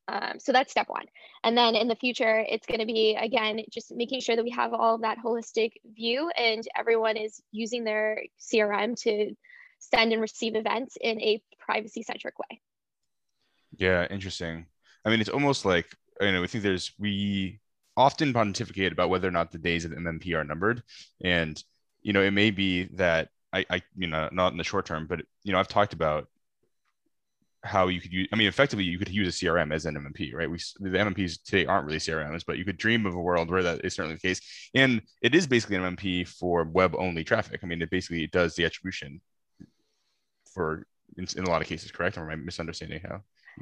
Um, 0.08 0.40
so 0.40 0.52
that's 0.52 0.72
step 0.72 0.88
one. 0.88 1.06
And 1.44 1.58
then 1.58 1.76
in 1.76 1.88
the 1.88 1.96
future, 1.96 2.46
it's 2.48 2.68
going 2.68 2.80
to 2.80 2.86
be, 2.86 3.18
again, 3.20 3.62
just 3.72 3.92
making 3.96 4.22
sure 4.22 4.36
that 4.36 4.44
we 4.44 4.52
have 4.52 4.74
all 4.74 4.98
that 5.00 5.18
holistic 5.24 5.72
view 5.96 6.30
and 6.38 6.64
everyone 6.76 7.18
is 7.18 7.42
using 7.52 7.84
their 7.84 8.22
CRM 8.40 9.00
to 9.02 9.34
send 9.80 10.14
and 10.14 10.22
receive 10.22 10.56
events 10.56 10.98
in 11.02 11.20
a 11.22 11.42
privacy 11.60 12.04
centric 12.04 12.38
way. 12.40 12.62
Yeah, 13.78 14.08
interesting. 14.10 14.68
I 15.04 15.10
mean, 15.10 15.22
it's 15.22 15.30
almost 15.30 15.66
like, 15.66 15.88
you 16.22 16.32
know, 16.32 16.44
I 16.44 16.48
think 16.48 16.64
there's, 16.64 16.92
we 17.00 17.60
often 17.98 18.34
pontificate 18.34 18.92
about 18.92 19.10
whether 19.10 19.28
or 19.28 19.32
not 19.32 19.52
the 19.52 19.58
days 19.58 19.86
of 19.86 19.92
MMP 19.92 20.34
are 20.36 20.44
numbered. 20.44 20.84
And, 21.24 21.62
you 22.02 22.14
know, 22.14 22.22
it 22.22 22.32
may 22.32 22.52
be 22.52 22.84
that 22.96 23.30
I, 23.54 23.66
I, 23.70 23.82
you 23.96 24.08
know, 24.08 24.30
not 24.32 24.52
in 24.52 24.58
the 24.58 24.64
short 24.64 24.86
term, 24.86 25.08
but, 25.08 25.22
you 25.44 25.52
know, 25.52 25.60
I've 25.60 25.68
talked 25.68 25.94
about 25.94 26.28
how 27.66 27.88
you 27.88 28.00
could 28.00 28.14
use 28.14 28.28
i 28.32 28.36
mean 28.36 28.48
effectively 28.48 28.84
you 28.84 28.98
could 28.98 29.10
use 29.10 29.28
a 29.28 29.46
crm 29.46 29.74
as 29.74 29.86
an 29.86 29.96
mmp 29.96 30.34
right? 30.34 30.50
We 30.50 30.58
the 30.80 30.98
mmps 30.98 31.44
today 31.44 31.66
aren't 31.66 31.86
really 31.86 32.00
crms 32.00 32.46
but 32.46 32.58
you 32.58 32.66
could 32.66 32.78
dream 32.78 33.06
of 33.06 33.16
a 33.16 33.20
world 33.20 33.50
where 33.50 33.64
that 33.64 33.84
is 33.84 33.96
certainly 33.96 34.16
the 34.16 34.28
case. 34.28 34.42
And 34.74 35.02
it 35.22 35.34
is 35.36 35.48
basically 35.48 35.78
an 35.78 35.96
mmp 35.96 36.28
for 36.28 36.64
web 36.64 36.96
only 36.98 37.24
traffic. 37.24 37.62
I 37.64 37.68
mean 37.68 37.82
it 37.82 37.90
basically 37.90 38.28
does 38.28 38.56
the 38.56 38.66
attribution 38.66 39.22
for 40.54 40.86
in, 41.18 41.28
in 41.36 41.44
a 41.44 41.50
lot 41.50 41.62
of 41.62 41.68
cases 41.68 41.92
correct? 41.92 42.18
Or 42.18 42.24
am 42.24 42.30
i 42.32 42.36
misunderstanding 42.36 43.02
how 43.02 43.22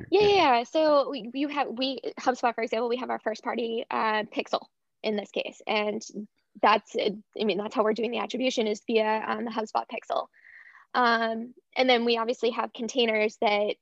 yeah, 0.09 0.21
yeah, 0.21 0.35
yeah. 0.35 0.63
So 0.63 1.09
we 1.09 1.29
you 1.33 1.47
have 1.49 1.67
we 1.69 1.99
HubSpot, 2.19 2.55
for 2.55 2.63
example, 2.63 2.89
we 2.89 2.97
have 2.97 3.09
our 3.09 3.19
first 3.19 3.43
party 3.43 3.85
uh, 3.91 4.23
pixel 4.35 4.65
in 5.03 5.15
this 5.15 5.29
case, 5.31 5.61
and 5.67 6.01
that's 6.61 6.95
I 6.95 7.43
mean 7.43 7.57
that's 7.57 7.75
how 7.75 7.83
we're 7.83 7.93
doing 7.93 8.11
the 8.11 8.19
attribution 8.19 8.67
is 8.67 8.81
via 8.87 9.23
um, 9.27 9.45
the 9.45 9.51
HubSpot 9.51 9.85
pixel. 9.91 10.27
Um, 10.93 11.53
and 11.75 11.89
then 11.89 12.05
we 12.05 12.17
obviously 12.17 12.51
have 12.51 12.71
containers 12.73 13.37
that, 13.41 13.75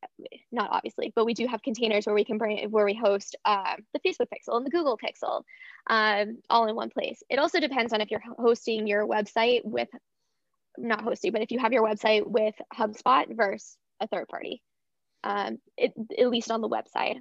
not 0.51 0.69
obviously, 0.71 1.11
but 1.15 1.25
we 1.25 1.33
do 1.33 1.45
have 1.45 1.61
containers 1.61 2.05
where 2.05 2.15
we 2.15 2.23
can 2.23 2.37
bring, 2.37 2.69
where 2.71 2.85
we 2.85 2.93
host 2.93 3.35
uh, 3.43 3.75
the 3.93 3.99
Facebook 3.99 4.27
Pixel 4.33 4.55
and 4.55 4.65
the 4.65 4.69
Google 4.69 4.97
Pixel, 4.97 5.43
um, 5.87 6.37
all 6.49 6.69
in 6.69 6.75
one 6.75 6.89
place. 6.89 7.21
It 7.29 7.37
also 7.37 7.59
depends 7.59 7.91
on 7.91 7.99
if 7.99 8.09
you're 8.09 8.23
hosting 8.37 8.87
your 8.87 9.05
website 9.05 9.61
with, 9.65 9.89
not 10.77 11.01
hosting, 11.01 11.33
but 11.33 11.41
if 11.41 11.51
you 11.51 11.59
have 11.59 11.73
your 11.73 11.83
website 11.83 12.25
with 12.25 12.55
HubSpot 12.73 13.35
versus 13.35 13.75
a 13.99 14.07
third 14.07 14.29
party, 14.29 14.61
um, 15.25 15.57
it, 15.77 15.91
at 16.17 16.29
least 16.29 16.49
on 16.49 16.61
the 16.61 16.69
website. 16.69 17.17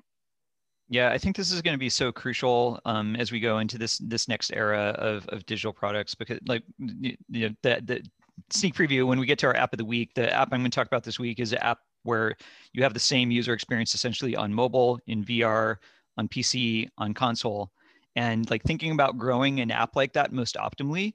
Yeah, 0.88 1.11
I 1.11 1.18
think 1.18 1.36
this 1.36 1.53
is 1.53 1.62
going 1.62 1.74
to 1.74 1.78
be 1.78 1.88
so 1.88 2.11
crucial 2.11 2.80
um, 2.84 3.14
as 3.14 3.30
we 3.30 3.38
go 3.38 3.59
into 3.59 3.78
this 3.78 3.99
this 3.99 4.26
next 4.26 4.53
era 4.53 4.95
of, 4.99 5.24
of 5.28 5.47
digital 5.47 5.72
products 5.72 6.16
because, 6.16 6.41
like, 6.49 6.64
you 6.78 7.16
know, 7.28 7.51
that 7.62 7.86
the 7.86 8.03
sneak 8.51 8.74
preview 8.74 9.07
when 9.07 9.18
we 9.18 9.26
get 9.26 9.38
to 9.41 9.47
our 9.47 9.57
app 9.57 9.72
of 9.72 9.78
the 9.78 9.84
week. 9.84 10.14
The 10.14 10.32
app 10.32 10.49
I'm 10.53 10.61
going 10.61 10.70
to 10.70 10.74
talk 10.74 10.86
about 10.86 11.05
this 11.05 11.18
week 11.18 11.41
is 11.41 11.53
an 11.53 11.59
app 11.59 11.78
where 12.03 12.36
you 12.72 12.82
have 12.82 12.95
the 12.95 13.01
same 13.01 13.30
user 13.30 13.53
experience 13.53 13.95
essentially 13.95 14.36
on 14.36 14.53
mobile, 14.53 14.99
in 15.07 15.24
VR, 15.24 15.76
on 16.16 16.28
PC, 16.28 16.88
on 16.99 17.14
console. 17.14 17.70
And 18.16 18.49
like 18.51 18.62
thinking 18.62 18.93
about 18.93 19.18
growing 19.18 19.61
an 19.61 19.70
app 19.70 19.97
like 19.97 20.12
that 20.14 20.32
most 20.32 20.57
optimally, 20.57 21.14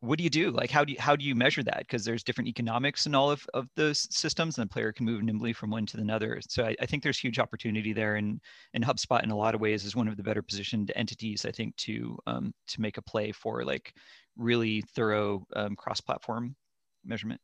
what 0.00 0.18
do 0.18 0.24
you 0.24 0.30
do? 0.30 0.50
Like 0.50 0.70
how 0.70 0.84
do 0.84 0.92
you 0.92 1.00
how 1.00 1.16
do 1.16 1.24
you 1.24 1.34
measure 1.34 1.62
that? 1.62 1.78
Because 1.78 2.04
there's 2.04 2.22
different 2.22 2.48
economics 2.48 3.06
in 3.06 3.14
all 3.14 3.30
of, 3.30 3.46
of 3.54 3.68
those 3.76 4.06
systems, 4.14 4.58
and 4.58 4.68
the 4.68 4.72
player 4.72 4.92
can 4.92 5.06
move 5.06 5.22
nimbly 5.22 5.52
from 5.52 5.70
one 5.70 5.86
to 5.86 5.96
the 5.96 6.02
another. 6.02 6.40
So 6.48 6.64
I, 6.64 6.76
I 6.80 6.86
think 6.86 7.02
there's 7.02 7.18
huge 7.18 7.38
opportunity 7.38 7.92
there, 7.92 8.16
and 8.16 8.40
and 8.74 8.84
HubSpot 8.84 9.22
in 9.22 9.30
a 9.30 9.36
lot 9.36 9.54
of 9.54 9.60
ways 9.60 9.84
is 9.84 9.96
one 9.96 10.08
of 10.08 10.16
the 10.16 10.22
better 10.22 10.42
positioned 10.42 10.92
entities 10.94 11.44
I 11.44 11.50
think 11.50 11.76
to 11.76 12.18
um, 12.26 12.54
to 12.68 12.80
make 12.80 12.98
a 12.98 13.02
play 13.02 13.32
for 13.32 13.64
like 13.64 13.94
really 14.36 14.82
thorough 14.94 15.46
um, 15.54 15.76
cross-platform 15.76 16.56
measurement. 17.04 17.40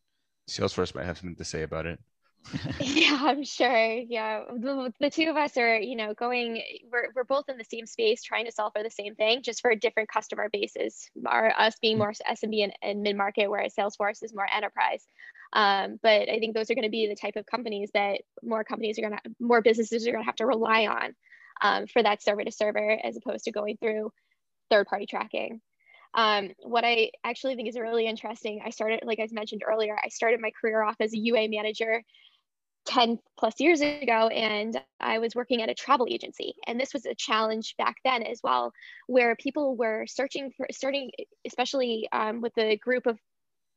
Salesforce 0.49 0.95
might 0.95 1.05
have 1.05 1.19
something 1.19 1.37
to 1.37 1.45
say 1.45 1.63
about 1.63 1.87
it. 1.87 2.01
yeah, 2.81 3.19
I'm 3.21 3.45
sure. 3.45 3.87
Yeah, 4.09 4.45
the, 4.49 4.93
the, 5.01 5.11
two 5.11 5.29
of 5.29 5.37
us 5.37 5.57
are, 5.57 5.79
you 5.79 5.97
know, 5.97 6.15
going. 6.15 6.63
We're 6.91 7.09
we're 7.15 7.25
both 7.25 7.45
in 7.49 7.59
the 7.59 7.65
same 7.65 7.87
space, 7.87 8.23
trying 8.23 8.47
to 8.47 8.53
solve 8.53 8.73
for 8.75 8.83
the 8.83 8.91
same 8.91 9.15
thing, 9.15 9.43
just 9.43 9.61
for 9.61 9.75
different 9.75 10.09
customer 10.11 10.49
bases. 10.53 11.11
Our 11.27 11.53
us 11.59 11.77
being 11.81 11.97
mm. 11.97 12.01
more 12.01 12.13
SMB 12.13 12.65
and, 12.65 12.73
and 12.83 13.03
mid 13.03 13.17
market, 13.17 13.51
whereas 13.51 13.75
Salesforce 13.75 14.23
is 14.23 14.35
more 14.35 14.47
enterprise. 14.51 15.05
Um, 15.53 15.99
but 16.03 16.29
I 16.29 16.39
think 16.39 16.55
those 16.55 16.71
are 16.71 16.75
going 16.75 16.85
to 16.85 16.91
be 16.91 17.07
the 17.07 17.17
type 17.17 17.37
of 17.37 17.47
companies 17.47 17.91
that 17.95 18.21
more 18.43 18.65
companies 18.65 18.99
are 18.99 19.03
going 19.03 19.15
to, 19.15 19.31
more 19.41 19.63
businesses 19.63 20.07
are 20.07 20.13
going 20.13 20.23
to 20.23 20.27
have 20.27 20.37
to 20.37 20.47
rely 20.47 20.87
on 20.87 21.15
um, 21.61 21.87
for 21.87 22.03
that 22.03 22.23
server 22.23 22.45
to 22.45 22.53
server, 22.53 22.99
as 23.03 23.17
opposed 23.17 23.45
to 23.45 23.53
going 23.53 23.77
through 23.79 24.11
third 24.71 24.87
party 24.87 25.07
tracking. 25.07 25.61
Um, 26.15 26.53
what 26.63 26.85
I 26.85 27.11
actually 27.25 27.57
think 27.57 27.69
is 27.69 27.79
really 27.79 28.07
interesting, 28.07 28.63
I 28.65 28.71
started, 28.71 29.01
like 29.05 29.21
I 29.21 29.29
mentioned 29.31 29.63
earlier, 29.67 29.97
I 30.03 30.09
started 30.09 30.41
my 30.41 30.51
career 30.59 30.83
off 30.83 30.97
as 31.01 31.13
a 31.13 31.19
UA 31.19 31.49
manager 31.49 32.03
10 32.87 33.19
plus 33.39 33.61
years 33.61 33.81
ago, 33.81 34.29
and 34.29 34.81
I 35.01 35.19
was 35.19 35.35
working 35.35 35.63
at 35.63 35.69
a 35.69 35.75
travel 35.75 36.07
agency. 36.09 36.55
And 36.67 36.81
this 36.81 36.95
was 36.95 37.07
a 37.07 37.15
challenge 37.15 37.75
back 37.77 37.97
then 38.05 38.23
as 38.23 38.41
well, 38.43 38.73
where 39.07 39.37
people 39.37 39.77
were 39.77 40.07
searching 40.07 40.53
for, 40.57 40.67
starting, 40.71 41.11
especially 41.47 42.09
um, 42.13 42.41
with 42.41 42.55
the 42.55 42.77
group 42.77 43.07
of 43.07 43.19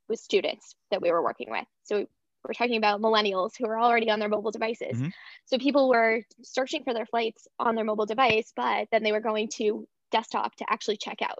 with 0.07 0.19
students 0.19 0.75
that 0.91 1.01
we 1.01 1.11
were 1.11 1.23
working 1.23 1.49
with. 1.49 1.65
So 1.83 2.05
we're 2.43 2.53
talking 2.53 2.77
about 2.77 3.01
millennials 3.01 3.51
who 3.57 3.67
are 3.67 3.79
already 3.79 4.09
on 4.09 4.19
their 4.19 4.29
mobile 4.29 4.51
devices. 4.51 4.97
Mm-hmm. 4.97 5.09
So 5.45 5.57
people 5.57 5.89
were 5.89 6.21
searching 6.41 6.83
for 6.83 6.93
their 6.93 7.05
flights 7.05 7.47
on 7.59 7.75
their 7.75 7.85
mobile 7.85 8.05
device, 8.05 8.51
but 8.55 8.87
then 8.91 9.03
they 9.03 9.11
were 9.11 9.19
going 9.19 9.49
to 9.55 9.87
desktop 10.11 10.55
to 10.57 10.65
actually 10.69 10.97
check 10.97 11.21
out. 11.21 11.39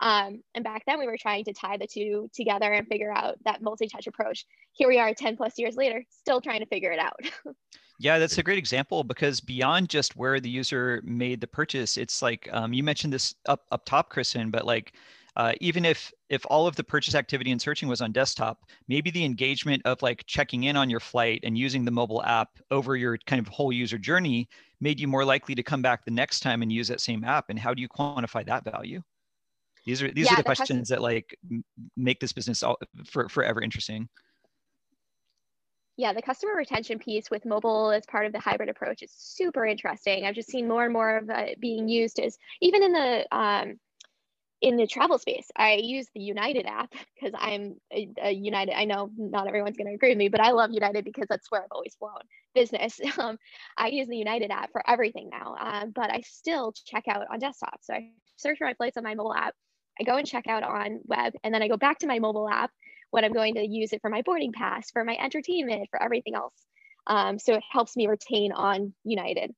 Um, 0.00 0.42
and 0.54 0.62
back 0.62 0.82
then 0.86 0.98
we 0.98 1.06
were 1.06 1.16
trying 1.16 1.44
to 1.44 1.52
tie 1.52 1.76
the 1.76 1.86
two 1.86 2.28
together 2.34 2.72
and 2.72 2.86
figure 2.86 3.12
out 3.12 3.36
that 3.44 3.62
multi-touch 3.62 4.06
approach. 4.06 4.44
Here 4.72 4.88
we 4.88 4.98
are 4.98 5.14
10 5.14 5.36
plus 5.36 5.54
years 5.58 5.76
later, 5.76 6.04
still 6.10 6.40
trying 6.40 6.60
to 6.60 6.66
figure 6.66 6.92
it 6.92 6.98
out. 6.98 7.18
yeah, 7.98 8.18
that's 8.18 8.38
a 8.38 8.42
great 8.42 8.58
example 8.58 9.04
because 9.04 9.40
beyond 9.40 9.88
just 9.88 10.16
where 10.16 10.38
the 10.38 10.50
user 10.50 11.00
made 11.04 11.40
the 11.40 11.46
purchase, 11.46 11.96
it's 11.96 12.20
like 12.20 12.48
um, 12.52 12.72
you 12.72 12.82
mentioned 12.82 13.12
this 13.12 13.34
up 13.46 13.64
up 13.70 13.84
top, 13.86 14.10
Kristen, 14.10 14.50
but 14.50 14.66
like 14.66 14.92
uh, 15.36 15.52
even 15.60 15.84
if 15.84 16.12
if 16.28 16.44
all 16.48 16.66
of 16.66 16.76
the 16.76 16.84
purchase 16.84 17.14
activity 17.14 17.52
and 17.52 17.60
searching 17.60 17.88
was 17.88 18.00
on 18.00 18.12
desktop, 18.12 18.64
maybe 18.88 19.10
the 19.10 19.24
engagement 19.24 19.82
of 19.84 20.00
like 20.02 20.24
checking 20.26 20.64
in 20.64 20.76
on 20.76 20.90
your 20.90 21.00
flight 21.00 21.40
and 21.42 21.56
using 21.56 21.84
the 21.84 21.90
mobile 21.90 22.22
app 22.24 22.50
over 22.70 22.96
your 22.96 23.16
kind 23.26 23.40
of 23.40 23.48
whole 23.48 23.72
user 23.72 23.98
journey 23.98 24.48
made 24.80 24.98
you 24.98 25.08
more 25.08 25.24
likely 25.24 25.54
to 25.54 25.62
come 25.62 25.82
back 25.82 26.04
the 26.04 26.10
next 26.10 26.40
time 26.40 26.62
and 26.62 26.72
use 26.72 26.88
that 26.88 27.00
same 27.00 27.24
app. 27.24 27.46
And 27.48 27.58
how 27.58 27.74
do 27.74 27.80
you 27.80 27.88
quantify 27.88 28.44
that 28.46 28.64
value? 28.64 29.02
These 29.86 30.02
are 30.02 30.10
these 30.10 30.26
yeah, 30.26 30.32
are 30.32 30.36
the, 30.36 30.42
the 30.42 30.56
questions 30.56 30.88
that 30.88 31.00
like 31.00 31.38
make 31.96 32.20
this 32.20 32.32
business 32.32 32.62
all, 32.62 32.76
for 33.06 33.28
forever 33.28 33.62
interesting. 33.62 34.08
Yeah, 35.96 36.12
the 36.12 36.20
customer 36.20 36.54
retention 36.54 36.98
piece 36.98 37.30
with 37.30 37.46
mobile 37.46 37.90
as 37.90 38.04
part 38.04 38.26
of 38.26 38.32
the 38.32 38.40
hybrid 38.40 38.68
approach 38.68 39.02
is 39.02 39.12
super 39.16 39.64
interesting. 39.64 40.26
I've 40.26 40.34
just 40.34 40.50
seen 40.50 40.68
more 40.68 40.84
and 40.84 40.92
more 40.92 41.16
of 41.16 41.30
it 41.30 41.58
being 41.60 41.88
used 41.88 42.18
as 42.18 42.36
even 42.60 42.82
in 42.82 42.92
the 42.92 43.26
um, 43.34 43.78
in 44.60 44.76
the 44.76 44.86
travel 44.86 45.18
space. 45.18 45.46
I 45.56 45.74
use 45.74 46.08
the 46.14 46.20
United 46.20 46.66
app 46.66 46.92
because 47.14 47.32
I'm 47.38 47.76
a, 47.92 48.08
a, 48.22 48.30
United. 48.32 48.76
I 48.76 48.84
know 48.84 49.10
not 49.16 49.46
everyone's 49.46 49.76
going 49.76 49.88
to 49.88 49.94
agree 49.94 50.10
with 50.10 50.18
me, 50.18 50.28
but 50.28 50.40
I 50.40 50.50
love 50.50 50.70
United 50.72 51.04
because 51.04 51.26
that's 51.28 51.50
where 51.50 51.62
I've 51.62 51.72
always 51.72 51.94
flown 51.94 52.20
business. 52.54 53.00
Um, 53.18 53.38
I 53.78 53.88
use 53.88 54.08
the 54.08 54.16
United 54.16 54.50
app 54.50 54.72
for 54.72 54.82
everything 54.88 55.30
now, 55.30 55.56
um, 55.58 55.92
but 55.94 56.10
I 56.10 56.20
still 56.20 56.72
check 56.72 57.04
out 57.08 57.26
on 57.32 57.38
desktop. 57.38 57.78
So 57.82 57.94
I 57.94 58.10
search 58.36 58.58
for 58.58 58.66
my 58.66 58.74
flights 58.74 58.96
on 58.96 59.04
my 59.04 59.14
mobile 59.14 59.34
app. 59.34 59.54
I 60.00 60.04
go 60.04 60.16
and 60.16 60.26
check 60.26 60.46
out 60.46 60.62
on 60.62 61.00
web, 61.04 61.34
and 61.42 61.54
then 61.54 61.62
I 61.62 61.68
go 61.68 61.76
back 61.76 61.98
to 62.00 62.06
my 62.06 62.18
mobile 62.18 62.48
app 62.48 62.70
when 63.10 63.24
I'm 63.24 63.32
going 63.32 63.54
to 63.54 63.66
use 63.66 63.92
it 63.92 64.00
for 64.00 64.10
my 64.10 64.22
boarding 64.22 64.52
pass, 64.52 64.90
for 64.90 65.04
my 65.04 65.16
entertainment, 65.16 65.88
for 65.90 66.02
everything 66.02 66.34
else. 66.34 66.54
Um, 67.06 67.38
so 67.38 67.54
it 67.54 67.62
helps 67.70 67.96
me 67.96 68.06
retain 68.08 68.52
on 68.52 68.92
United. 69.04 69.54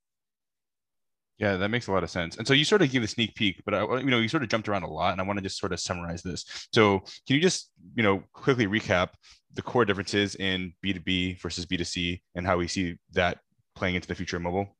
Yeah, 1.39 1.57
that 1.57 1.68
makes 1.68 1.86
a 1.86 1.93
lot 1.93 2.03
of 2.03 2.11
sense. 2.11 2.36
And 2.36 2.47
so 2.47 2.53
you 2.53 2.64
sort 2.64 2.82
of 2.82 2.91
give 2.91 3.05
a 3.05 3.07
sneak 3.07 3.34
peek, 3.34 3.62
but 3.64 3.72
I, 3.72 3.99
you 3.99 4.11
know, 4.11 4.18
you 4.18 4.28
sort 4.28 4.43
of 4.43 4.49
jumped 4.49 4.68
around 4.68 4.82
a 4.82 4.91
lot, 4.91 5.12
and 5.12 5.20
I 5.20 5.24
want 5.24 5.39
to 5.39 5.43
just 5.43 5.59
sort 5.59 5.72
of 5.72 5.80
summarize 5.80 6.22
this. 6.22 6.45
So 6.72 6.99
can 6.99 7.36
you 7.36 7.41
just, 7.41 7.70
you 7.95 8.03
know, 8.03 8.22
quickly 8.32 8.66
recap 8.66 9.11
the 9.55 9.62
core 9.62 9.84
differences 9.84 10.34
in 10.34 10.72
B2B 10.84 11.41
versus 11.41 11.64
B2C 11.64 12.20
and 12.34 12.47
how 12.47 12.59
we 12.59 12.68
see 12.68 12.99
that 13.12 13.39
playing 13.74 13.95
into 13.95 14.09
the 14.09 14.14
future 14.14 14.36
of 14.36 14.43
mobile? 14.43 14.76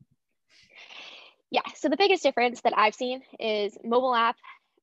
Yeah, 1.49 1.61
so 1.75 1.89
the 1.89 1.97
biggest 1.97 2.23
difference 2.23 2.61
that 2.61 2.77
I've 2.77 2.93
seen 2.93 3.21
is 3.39 3.75
mobile 3.83 4.13
app 4.13 4.35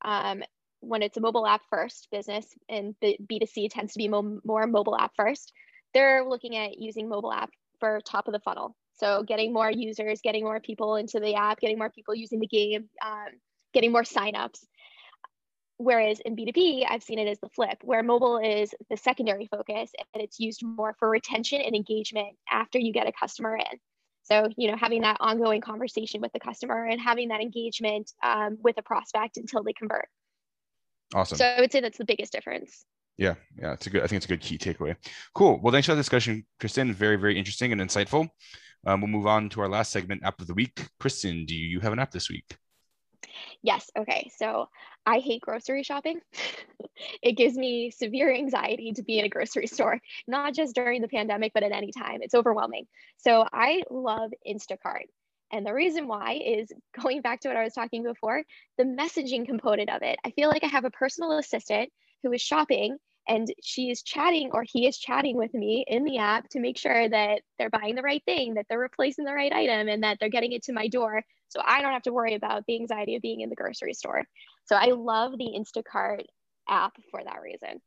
um, 0.03 0.43
when 0.81 1.03
it's 1.03 1.17
a 1.17 1.21
mobile 1.21 1.47
app 1.47 1.63
first 1.71 2.09
business 2.11 2.47
and 2.69 2.95
the 3.01 3.17
B2C 3.31 3.71
tends 3.71 3.93
to 3.95 3.99
be 3.99 4.09
mo- 4.09 4.41
more 4.45 4.67
mobile 4.67 4.97
app 4.97 5.13
first, 5.17 5.53
they're 5.95 6.25
looking 6.25 6.57
at 6.57 6.79
using 6.79 7.09
mobile 7.09 7.33
app 7.33 7.51
for 7.81 8.01
top 8.01 8.29
of 8.29 8.33
the 8.33 8.41
funnel. 8.41 8.77
So 8.95 9.23
getting 9.23 9.53
more 9.53 9.71
users, 9.71 10.21
getting 10.23 10.45
more 10.45 10.61
people 10.61 10.97
into 10.97 11.21
the 11.21 11.35
app, 11.35 11.61
getting 11.61 11.79
more 11.79 11.91
people 11.91 12.15
using 12.15 12.41
the 12.41 12.47
game, 12.47 12.89
um, 13.05 13.29
getting 13.75 13.93
more 13.93 14.03
signups. 14.03 14.65
Whereas 15.79 16.21
in 16.21 16.37
B2B, 16.37 16.87
I've 16.89 17.03
seen 17.03 17.19
it 17.19 17.29
as 17.29 17.39
the 17.41 17.51
flip, 17.51 17.79
where 17.83 18.03
mobile 18.03 18.39
is 18.39 18.75
the 18.89 18.97
secondary 18.97 19.47
focus 19.47 19.91
and 20.15 20.23
it's 20.23 20.41
used 20.41 20.63
more 20.65 20.97
for 20.99 21.11
retention 21.11 21.61
and 21.61 21.77
engagement 21.77 22.37
after 22.51 22.79
you 22.79 22.93
get 22.93 23.07
a 23.07 23.13
customer 23.13 23.57
in. 23.57 23.79
So, 24.23 24.49
you 24.57 24.71
know, 24.71 24.77
having 24.77 25.03
that 25.03 25.19
ongoing 25.21 25.61
conversation 25.61 26.21
with 26.21 26.33
the 26.33 26.41
customer 26.41 26.85
and 26.85 27.01
having 27.01 27.29
that 27.29 27.41
engagement 27.41 28.11
um, 28.25 28.57
with 28.63 28.77
a 28.79 28.83
prospect 28.83 29.37
until 29.37 29.63
they 29.63 29.75
convert. 29.75 30.09
Awesome. 31.15 31.39
So 31.39 31.45
I 31.45 31.61
would 31.61 31.73
say 31.73 31.81
that's 31.81 31.99
the 31.99 32.05
biggest 32.05 32.33
difference. 32.33 32.85
Yeah, 33.17 33.35
yeah, 33.59 33.73
it's 33.73 33.87
a 33.87 33.91
good. 33.91 34.03
I 34.03 34.07
think 34.07 34.19
it's 34.19 34.27
a 34.27 34.29
good 34.29 34.41
key 34.41 34.59
takeaway. 34.59 34.97
Cool. 35.35 35.59
Well, 35.63 35.73
thanks 35.73 35.87
for 35.87 35.95
the 35.95 36.01
discussion, 36.01 36.45
Kristen. 36.61 36.93
Very, 36.93 37.17
very 37.17 37.39
interesting 37.39 37.73
and 37.73 37.81
insightful. 37.81 38.29
Um, 38.87 39.01
we'll 39.01 39.09
move 39.09 39.27
on 39.27 39.49
to 39.51 39.61
our 39.63 39.69
last 39.69 39.91
segment, 39.91 40.23
app 40.23 40.41
of 40.41 40.47
the 40.47 40.55
week. 40.55 40.87
Kristen, 41.01 41.47
do 41.47 41.55
you 41.55 41.81
have 41.81 41.93
an 41.93 41.99
app 41.99 42.11
this 42.11 42.29
week? 42.29 42.57
Yes. 43.63 43.91
Okay. 43.99 44.31
So 44.37 44.69
I 45.05 45.19
hate 45.19 45.43
grocery 45.43 45.83
shopping. 45.83 46.21
it 47.23 47.33
gives 47.33 47.57
me 47.57 47.91
severe 47.91 48.33
anxiety 48.33 48.93
to 48.93 49.03
be 49.03 49.19
in 49.19 49.25
a 49.25 49.29
grocery 49.29 49.67
store, 49.67 50.01
not 50.27 50.55
just 50.55 50.75
during 50.75 51.03
the 51.03 51.09
pandemic, 51.09 51.53
but 51.55 51.63
at 51.63 51.73
any 51.73 51.93
time. 51.93 52.21
It's 52.23 52.35
overwhelming. 52.35 52.87
So 53.17 53.47
I 53.53 53.83
love 53.91 54.33
Instacart. 54.47 55.07
And 55.53 55.65
the 55.65 55.75
reason 55.75 56.09
why 56.09 56.41
is 56.45 56.73
going 57.01 57.23
back 57.23 57.41
to 57.41 57.49
what 57.49 57.57
I 57.57 57.65
was 57.65 57.73
talking 57.73 58.03
before, 58.03 58.43
the 58.79 58.85
messaging 58.85 59.47
component 59.47 59.91
of 59.91 60.03
it. 60.03 60.19
I 60.25 60.31
feel 60.31 60.49
like 60.49 60.65
I 60.65 60.69
have 60.69 60.85
a 60.85 60.91
personal 60.91 61.39
assistant 61.39 61.91
who 62.23 62.33
is 62.33 62.43
shopping 62.43 62.99
and 63.29 63.53
she 63.63 63.91
is 63.91 64.03
chatting 64.03 64.51
or 64.53 64.65
he 64.67 64.87
is 64.87 64.99
chatting 64.99 65.37
with 65.37 65.53
me 65.55 65.85
in 65.87 66.05
the 66.05 66.19
app 66.19 66.49
to 66.51 66.61
make 66.61 66.79
sure 66.79 67.09
that 67.09 67.43
they're 67.59 67.71
buying 67.71 67.95
the 67.95 68.03
right 68.03 68.23
thing, 68.25 68.55
that 68.55 68.67
they're 68.69 68.79
replacing 68.79 69.25
the 69.25 69.35
right 69.35 69.53
item, 69.53 69.89
and 69.89 70.03
that 70.03 70.19
they're 70.21 70.29
getting 70.29 70.53
it 70.53 70.65
to 70.65 70.73
my 70.73 70.89
door. 70.89 71.23
So 71.49 71.61
I 71.65 71.83
don't 71.83 71.93
have 71.93 72.03
to 72.03 72.13
worry 72.13 72.35
about 72.35 72.65
the 72.67 72.77
anxiety 72.77 73.17
of 73.17 73.23
being 73.23 73.41
in 73.41 73.51
the 73.51 73.57
grocery 73.57 73.95
store. 73.95 74.25
So 74.65 74.77
I 74.77 74.87
love 74.87 75.33
the 75.39 75.55
Instacart 75.57 76.25
app 76.69 76.95
for 77.11 77.23
that 77.25 77.41
reason. 77.43 77.81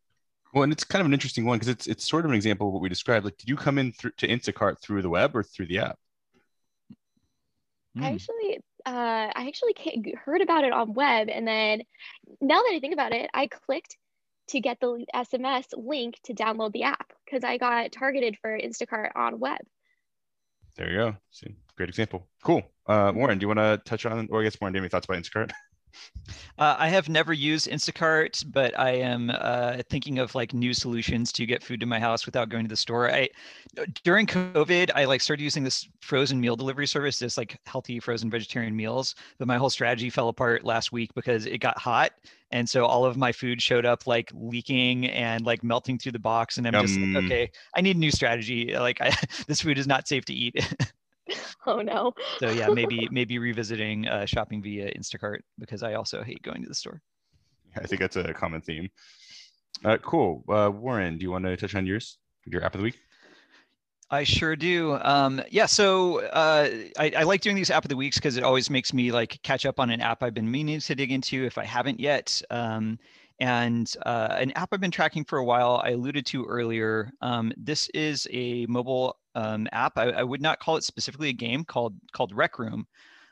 Well, 0.53 0.63
and 0.63 0.73
it's 0.73 0.83
kind 0.83 1.01
of 1.01 1.05
an 1.05 1.13
interesting 1.13 1.45
one 1.45 1.59
because 1.59 1.69
it's 1.69 1.87
it's 1.87 2.09
sort 2.09 2.25
of 2.25 2.31
an 2.31 2.35
example 2.35 2.67
of 2.67 2.73
what 2.73 2.81
we 2.81 2.89
described. 2.89 3.23
Like, 3.25 3.37
did 3.37 3.49
you 3.49 3.55
come 3.55 3.77
in 3.77 3.91
through, 3.93 4.11
to 4.17 4.27
Instacart 4.27 4.81
through 4.81 5.03
the 5.03 5.09
web 5.09 5.35
or 5.35 5.43
through 5.43 5.67
the 5.67 5.79
app? 5.79 5.99
Mm. 7.97 8.03
Actually, 8.03 8.59
uh, 8.85 9.31
I 9.35 9.47
actually 9.47 9.75
heard 10.23 10.41
about 10.41 10.63
it 10.63 10.73
on 10.73 10.93
web, 10.93 11.29
and 11.29 11.47
then 11.47 11.81
now 12.41 12.61
that 12.61 12.73
I 12.73 12.79
think 12.79 12.93
about 12.93 13.13
it, 13.13 13.29
I 13.33 13.47
clicked 13.47 13.97
to 14.49 14.59
get 14.59 14.79
the 14.79 15.05
SMS 15.15 15.65
link 15.73 16.19
to 16.23 16.33
download 16.33 16.71
the 16.73 16.83
app 16.83 17.13
because 17.25 17.43
I 17.43 17.57
got 17.57 17.91
targeted 17.91 18.37
for 18.41 18.57
Instacart 18.57 19.11
on 19.15 19.39
web. 19.39 19.59
There 20.75 20.89
you 20.89 20.97
go. 20.97 21.15
See, 21.31 21.55
great 21.75 21.89
example. 21.89 22.27
Cool. 22.43 22.63
Uh, 22.87 23.11
Warren, 23.13 23.37
do 23.37 23.43
you 23.43 23.47
want 23.47 23.59
to 23.59 23.81
touch 23.85 24.05
on, 24.05 24.27
or 24.31 24.41
I 24.41 24.43
guess 24.43 24.59
Warren, 24.59 24.73
do 24.73 24.77
you 24.77 24.81
have 24.81 24.85
any 24.85 24.89
thoughts 24.89 25.05
about 25.05 25.21
Instacart? 25.21 25.51
Uh, 26.57 26.75
I 26.77 26.89
have 26.89 27.09
never 27.09 27.33
used 27.33 27.67
Instacart, 27.67 28.43
but 28.51 28.77
I 28.77 28.91
am 28.91 29.31
uh, 29.33 29.81
thinking 29.89 30.19
of 30.19 30.35
like 30.35 30.53
new 30.53 30.73
solutions 30.73 31.31
to 31.33 31.45
get 31.45 31.63
food 31.63 31.79
to 31.79 31.85
my 31.85 31.99
house 31.99 32.25
without 32.25 32.49
going 32.49 32.65
to 32.65 32.69
the 32.69 32.75
store. 32.75 33.11
I 33.11 33.29
during 34.03 34.27
COVID, 34.27 34.91
I 34.93 35.05
like 35.05 35.21
started 35.21 35.43
using 35.43 35.63
this 35.63 35.87
frozen 36.01 36.39
meal 36.39 36.55
delivery 36.55 36.87
service, 36.87 37.19
this 37.19 37.37
like 37.37 37.57
healthy 37.65 37.99
frozen 37.99 38.29
vegetarian 38.29 38.75
meals. 38.75 39.15
But 39.37 39.47
my 39.47 39.57
whole 39.57 39.69
strategy 39.69 40.09
fell 40.09 40.29
apart 40.29 40.65
last 40.65 40.91
week 40.91 41.13
because 41.15 41.45
it 41.45 41.59
got 41.59 41.77
hot, 41.77 42.11
and 42.51 42.69
so 42.69 42.85
all 42.85 43.05
of 43.05 43.15
my 43.15 43.31
food 43.31 43.61
showed 43.61 43.85
up 43.85 44.05
like 44.05 44.31
leaking 44.33 45.07
and 45.07 45.45
like 45.45 45.63
melting 45.63 45.97
through 45.97 46.13
the 46.13 46.19
box. 46.19 46.57
And 46.57 46.67
I'm 46.67 46.75
um, 46.75 46.85
just 46.85 46.99
like, 46.99 47.23
okay, 47.23 47.51
I 47.75 47.81
need 47.81 47.95
a 47.95 47.99
new 47.99 48.11
strategy. 48.11 48.75
Like 48.75 49.01
I, 49.01 49.15
this 49.47 49.61
food 49.61 49.77
is 49.77 49.87
not 49.87 50.07
safe 50.07 50.25
to 50.25 50.33
eat. 50.33 50.55
oh 51.67 51.81
no. 51.81 52.13
so 52.39 52.49
yeah, 52.49 52.69
maybe 52.69 53.07
maybe 53.11 53.37
revisiting 53.39 54.07
uh, 54.07 54.25
shopping 54.25 54.61
via 54.61 54.91
Instacart 54.93 55.39
because 55.57 55.83
I 55.83 55.93
also 55.93 56.23
hate 56.23 56.41
going 56.43 56.61
to 56.61 56.67
the 56.67 56.75
store. 56.75 57.01
I 57.77 57.85
think 57.85 58.01
that's 58.01 58.15
a 58.15 58.33
common 58.33 58.61
theme. 58.61 58.89
Uh, 59.85 59.97
cool. 59.97 60.43
Uh, 60.49 60.71
Warren, 60.73 61.17
do 61.17 61.23
you 61.23 61.31
want 61.31 61.45
to 61.45 61.55
touch 61.55 61.75
on 61.75 61.85
yours, 61.85 62.17
your 62.45 62.63
app 62.63 62.73
of 62.73 62.79
the 62.79 62.83
week? 62.83 62.99
I 64.11 64.23
sure 64.23 64.55
do. 64.55 64.97
Um, 65.01 65.41
yeah, 65.51 65.67
so 65.67 66.21
uh, 66.21 66.67
I, 66.97 67.11
I, 67.15 67.23
like 67.23 67.41
doing 67.41 67.55
these 67.55 67.69
app 67.69 67.85
of 67.85 67.89
the 67.89 67.95
weeks 67.95 68.17
because 68.17 68.37
it 68.37 68.43
always 68.43 68.69
makes 68.69 68.91
me 68.91 69.11
like 69.11 69.39
catch 69.43 69.67
up 69.67 69.79
on 69.79 69.91
an 69.91 70.01
app 70.01 70.23
I've 70.23 70.33
been 70.33 70.49
meaning 70.49 70.79
to 70.79 70.95
dig 70.95 71.11
into 71.11 71.45
if 71.45 71.59
I 71.59 71.63
haven't 71.63 71.99
yet. 71.99 72.41
Um, 72.49 72.97
and 73.39 73.93
uh, 74.05 74.29
an 74.31 74.51
app 74.53 74.69
I've 74.71 74.81
been 74.81 74.91
tracking 74.91 75.23
for 75.23 75.37
a 75.37 75.45
while, 75.45 75.79
I 75.83 75.91
alluded 75.91 76.25
to 76.27 76.43
earlier. 76.45 77.11
Um, 77.21 77.53
this 77.55 77.87
is 77.93 78.27
a 78.31 78.65
mobile 78.65 79.17
um, 79.39 79.67
app. 79.71 79.97
I, 79.97 80.09
I, 80.11 80.23
would 80.23 80.41
not 80.41 80.59
call 80.59 80.75
it 80.75 80.83
specifically 80.83 81.29
a 81.29 81.33
game 81.33 81.63
called 81.63 81.93
called 82.11 82.35
Rec 82.35 82.59
Room. 82.59 82.87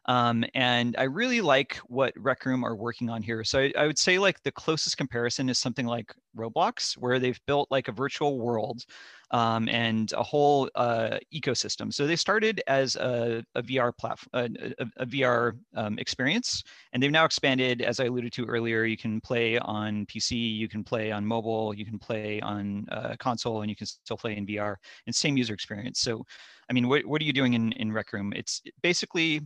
Um, 0.07 0.45
and 0.53 0.95
I 0.97 1.03
really 1.03 1.41
like 1.41 1.75
what 1.87 2.13
Rec 2.15 2.45
Room 2.45 2.63
are 2.63 2.75
working 2.75 3.09
on 3.09 3.21
here. 3.21 3.43
So 3.43 3.59
I, 3.59 3.73
I, 3.77 3.87
would 3.87 3.99
say 3.99 4.17
like 4.17 4.41
the 4.43 4.53
closest 4.53 4.97
comparison 4.97 5.49
is 5.49 5.59
something 5.59 5.85
like 5.85 6.13
Roblox, 6.37 6.95
where 6.97 7.19
they've 7.19 7.39
built 7.45 7.69
like 7.71 7.89
a 7.89 7.91
virtual 7.91 8.39
world 8.39 8.85
um, 9.31 9.67
and 9.67 10.13
a 10.13 10.23
whole 10.23 10.69
uh, 10.75 11.17
ecosystem. 11.33 11.93
So 11.93 12.07
they 12.07 12.15
started 12.15 12.61
as 12.67 12.95
a, 12.95 13.43
a 13.55 13.61
VR 13.61 13.95
platform, 13.97 14.29
a, 14.33 14.85
a, 14.97 15.05
VR 15.05 15.57
um, 15.75 15.99
experience, 15.99 16.63
and 16.93 17.03
they've 17.03 17.11
now 17.11 17.25
expanded. 17.25 17.81
As 17.81 17.99
I 17.99 18.05
alluded 18.05 18.31
to 18.33 18.45
earlier, 18.45 18.85
you 18.85 18.95
can 18.95 19.19
play 19.19 19.57
on 19.59 20.05
PC, 20.05 20.55
you 20.55 20.69
can 20.69 20.85
play 20.85 21.11
on 21.11 21.25
mobile, 21.25 21.73
you 21.73 21.85
can 21.85 21.99
play 21.99 22.39
on 22.39 22.85
uh, 22.93 23.17
console, 23.19 23.61
and 23.61 23.69
you 23.69 23.75
can 23.75 23.87
still 23.87 24.17
play 24.17 24.37
in 24.37 24.45
VR. 24.45 24.75
And 25.05 25.13
same 25.13 25.35
user 25.35 25.53
experience. 25.53 25.99
So, 25.99 26.25
I 26.69 26.73
mean, 26.73 26.87
what 26.87 27.05
what 27.05 27.21
are 27.21 27.25
you 27.25 27.33
doing 27.33 27.55
in 27.55 27.73
in 27.73 27.91
Rec 27.91 28.13
Room? 28.13 28.31
It's 28.33 28.61
basically 28.81 29.41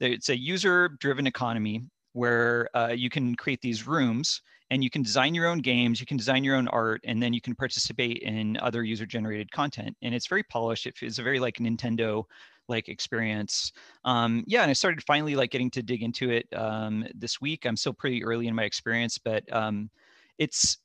it's 0.00 0.28
a 0.28 0.38
user-driven 0.38 1.26
economy 1.26 1.82
where 2.12 2.68
uh, 2.74 2.92
you 2.94 3.10
can 3.10 3.34
create 3.34 3.60
these 3.60 3.86
rooms 3.86 4.40
and 4.70 4.82
you 4.82 4.90
can 4.90 5.02
design 5.02 5.34
your 5.34 5.46
own 5.46 5.58
games, 5.58 6.00
you 6.00 6.06
can 6.06 6.16
design 6.16 6.42
your 6.42 6.56
own 6.56 6.68
art, 6.68 7.00
and 7.04 7.22
then 7.22 7.32
you 7.32 7.40
can 7.40 7.54
participate 7.54 8.18
in 8.18 8.56
other 8.58 8.82
user-generated 8.82 9.50
content. 9.52 9.96
And 10.02 10.14
it's 10.14 10.26
very 10.26 10.42
polished. 10.44 10.86
It's 10.86 11.18
a 11.18 11.22
very 11.22 11.38
like 11.38 11.56
Nintendo 11.56 12.24
like 12.68 12.88
experience. 12.88 13.72
Um, 14.04 14.42
yeah, 14.46 14.62
and 14.62 14.70
I 14.70 14.74
started 14.74 15.04
finally 15.04 15.36
like 15.36 15.50
getting 15.50 15.70
to 15.72 15.82
dig 15.82 16.02
into 16.02 16.30
it 16.30 16.46
um, 16.54 17.06
this 17.14 17.40
week. 17.40 17.66
I'm 17.66 17.76
still 17.76 17.92
pretty 17.92 18.24
early 18.24 18.46
in 18.46 18.54
my 18.54 18.64
experience, 18.64 19.18
but 19.18 19.44
um, 19.52 19.90
it's 20.38 20.78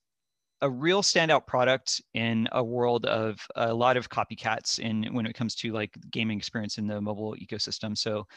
a 0.62 0.70
real 0.70 1.02
standout 1.02 1.48
product 1.48 2.02
in 2.14 2.50
a 2.52 2.62
world 2.62 3.06
of 3.06 3.40
a 3.56 3.74
lot 3.74 3.96
of 3.96 4.10
copycats 4.10 4.80
in 4.80 5.06
when 5.14 5.26
it 5.26 5.34
comes 5.34 5.56
to 5.56 5.72
like 5.72 5.96
gaming 6.12 6.38
experience 6.38 6.78
in 6.78 6.86
the 6.86 7.00
mobile 7.00 7.34
ecosystem. 7.36 7.98
So 7.98 8.28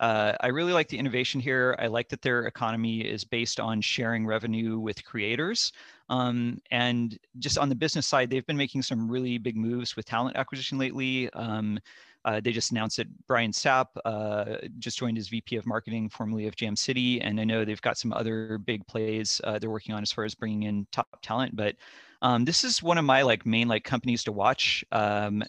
uh, 0.00 0.32
I 0.40 0.48
really 0.48 0.72
like 0.72 0.88
the 0.88 0.98
innovation 0.98 1.40
here. 1.40 1.76
I 1.78 1.86
like 1.86 2.08
that 2.08 2.22
their 2.22 2.46
economy 2.46 3.02
is 3.02 3.22
based 3.22 3.60
on 3.60 3.82
sharing 3.82 4.26
revenue 4.26 4.78
with 4.78 5.04
creators. 5.04 5.72
Um, 6.08 6.58
and 6.70 7.18
just 7.38 7.58
on 7.58 7.68
the 7.68 7.74
business 7.74 8.06
side, 8.06 8.30
they've 8.30 8.46
been 8.46 8.56
making 8.56 8.82
some 8.82 9.10
really 9.10 9.36
big 9.36 9.56
moves 9.56 9.96
with 9.96 10.06
talent 10.06 10.36
acquisition 10.36 10.78
lately. 10.78 11.30
Um, 11.34 11.78
uh, 12.24 12.40
they 12.40 12.50
just 12.50 12.70
announced 12.70 12.96
that 12.96 13.08
Brian 13.26 13.52
Sapp 13.52 13.86
uh, 14.06 14.56
just 14.78 14.98
joined 14.98 15.18
as 15.18 15.28
VP 15.28 15.56
of 15.56 15.66
Marketing, 15.66 16.08
formerly 16.08 16.46
of 16.46 16.56
Jam 16.56 16.76
City, 16.76 17.20
and 17.20 17.38
I 17.38 17.44
know 17.44 17.64
they've 17.64 17.80
got 17.80 17.98
some 17.98 18.12
other 18.12 18.58
big 18.58 18.86
plays 18.86 19.40
uh, 19.44 19.58
they're 19.58 19.70
working 19.70 19.94
on 19.94 20.02
as 20.02 20.12
far 20.12 20.24
as 20.24 20.34
bringing 20.34 20.64
in 20.64 20.86
top 20.92 21.08
talent. 21.22 21.56
But 21.56 21.76
um, 22.22 22.44
this 22.44 22.64
is 22.64 22.82
one 22.82 22.98
of 22.98 23.04
my 23.04 23.22
like 23.22 23.46
main 23.46 23.68
like 23.68 23.84
companies 23.84 24.24
to 24.24 24.32
watch 24.32 24.84
um, 24.92 25.42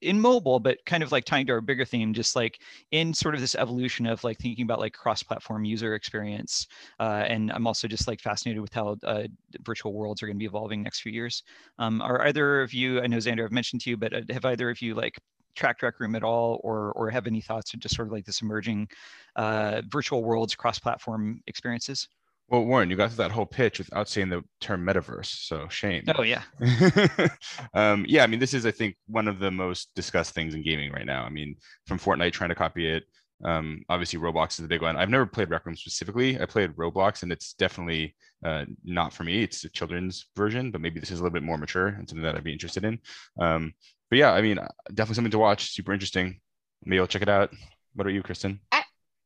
in 0.00 0.20
mobile, 0.20 0.58
but 0.58 0.84
kind 0.86 1.02
of 1.02 1.12
like 1.12 1.24
tying 1.24 1.46
to 1.46 1.52
our 1.52 1.60
bigger 1.60 1.84
theme, 1.84 2.12
just 2.12 2.34
like 2.34 2.60
in 2.90 3.14
sort 3.14 3.34
of 3.34 3.40
this 3.40 3.54
evolution 3.54 4.06
of 4.06 4.22
like 4.24 4.38
thinking 4.38 4.64
about 4.64 4.80
like 4.80 4.92
cross-platform 4.92 5.64
user 5.64 5.94
experience. 5.94 6.66
Uh, 6.98 7.24
and 7.26 7.52
I'm 7.52 7.66
also 7.66 7.86
just 7.86 8.08
like 8.08 8.20
fascinated 8.20 8.60
with 8.60 8.72
how 8.72 8.96
uh, 9.04 9.24
virtual 9.62 9.92
worlds 9.92 10.22
are 10.22 10.26
going 10.26 10.36
to 10.36 10.40
be 10.40 10.46
evolving 10.46 10.82
next 10.82 11.00
few 11.00 11.12
years. 11.12 11.42
Um, 11.78 12.02
are 12.02 12.26
either 12.26 12.62
of 12.62 12.72
you? 12.72 13.00
I 13.00 13.06
know 13.06 13.18
Xander, 13.18 13.44
I've 13.44 13.52
mentioned 13.52 13.82
to 13.82 13.90
you, 13.90 13.96
but 13.96 14.12
uh, 14.12 14.20
have 14.30 14.44
either 14.44 14.70
of 14.70 14.82
you 14.82 14.94
like 14.94 15.18
tracked 15.54 15.82
Rec 15.82 16.00
Room 16.00 16.14
at 16.14 16.22
all, 16.22 16.60
or 16.62 16.92
or 16.92 17.10
have 17.10 17.26
any 17.26 17.40
thoughts 17.40 17.74
of 17.74 17.80
just 17.80 17.94
sort 17.96 18.08
of 18.08 18.12
like 18.12 18.24
this 18.24 18.40
emerging 18.40 18.88
uh, 19.36 19.82
virtual 19.88 20.24
worlds 20.24 20.54
cross-platform 20.54 21.42
experiences? 21.46 22.08
Well, 22.50 22.64
Warren, 22.64 22.90
you 22.90 22.96
got 22.96 23.10
through 23.10 23.24
that 23.24 23.30
whole 23.30 23.46
pitch 23.46 23.78
without 23.78 24.08
saying 24.08 24.28
the 24.28 24.42
term 24.60 24.84
metaverse, 24.84 25.46
so 25.46 25.68
shame. 25.68 26.04
Oh 26.16 26.22
yeah. 26.22 26.42
um, 27.74 28.04
yeah, 28.08 28.24
I 28.24 28.26
mean, 28.26 28.40
this 28.40 28.54
is 28.54 28.66
I 28.66 28.72
think 28.72 28.96
one 29.06 29.28
of 29.28 29.38
the 29.38 29.52
most 29.52 29.90
discussed 29.94 30.34
things 30.34 30.54
in 30.54 30.64
gaming 30.64 30.90
right 30.90 31.06
now. 31.06 31.22
I 31.22 31.28
mean, 31.28 31.54
from 31.86 32.00
Fortnite 32.00 32.32
trying 32.32 32.50
to 32.50 32.56
copy 32.56 32.88
it. 32.88 33.04
Um, 33.44 33.82
obviously, 33.88 34.18
Roblox 34.18 34.50
is 34.50 34.56
the 34.58 34.68
big 34.68 34.82
one. 34.82 34.96
I've 34.96 35.08
never 35.08 35.26
played 35.26 35.48
Rec 35.48 35.64
Room 35.64 35.76
specifically. 35.76 36.40
I 36.40 36.44
played 36.44 36.72
Roblox, 36.72 37.22
and 37.22 37.30
it's 37.30 37.54
definitely 37.54 38.16
uh, 38.44 38.64
not 38.84 39.12
for 39.12 39.22
me. 39.22 39.44
It's 39.44 39.64
a 39.64 39.70
children's 39.70 40.26
version, 40.36 40.72
but 40.72 40.80
maybe 40.80 40.98
this 40.98 41.12
is 41.12 41.20
a 41.20 41.22
little 41.22 41.32
bit 41.32 41.44
more 41.44 41.56
mature 41.56 41.86
and 41.86 42.08
something 42.08 42.24
that 42.24 42.34
I'd 42.34 42.44
be 42.44 42.52
interested 42.52 42.84
in. 42.84 42.98
Um, 43.40 43.72
but 44.10 44.18
yeah, 44.18 44.32
I 44.32 44.42
mean, 44.42 44.58
definitely 44.88 45.14
something 45.14 45.30
to 45.30 45.38
watch. 45.38 45.70
Super 45.70 45.92
interesting. 45.92 46.40
Maybe 46.84 46.98
I'll 46.98 47.06
check 47.06 47.22
it 47.22 47.28
out. 47.28 47.50
What 47.94 48.02
about 48.02 48.14
you, 48.14 48.22
Kristen? 48.22 48.60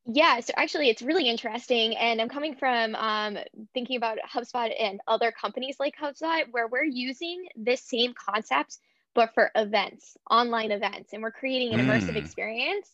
Yeah, 0.07 0.41
so 0.41 0.53
actually, 0.57 0.91
it's 0.91 1.01
really 1.01 1.29
interesting. 1.29 1.97
And 1.97 2.21
I'm 2.21 2.29
coming 2.29 2.57
from 2.57 2.95
um, 2.95 3.39
thinking 3.73 3.97
about 3.97 4.19
HubSpot 4.19 4.71
and 4.79 5.01
other 5.09 5.33
companies 5.33 5.77
like 5.81 5.97
HubSpot, 5.97 6.45
where 6.51 6.69
we're 6.69 6.85
using 6.85 7.47
this 7.57 7.83
same 7.83 8.13
concept, 8.13 8.77
but 9.15 9.33
for 9.33 9.51
events, 9.55 10.17
online 10.31 10.73
events, 10.73 11.13
and 11.13 11.23
we're 11.23 11.31
creating 11.31 11.73
an 11.73 11.87
immersive 11.87 12.15
mm. 12.15 12.17
experience. 12.17 12.89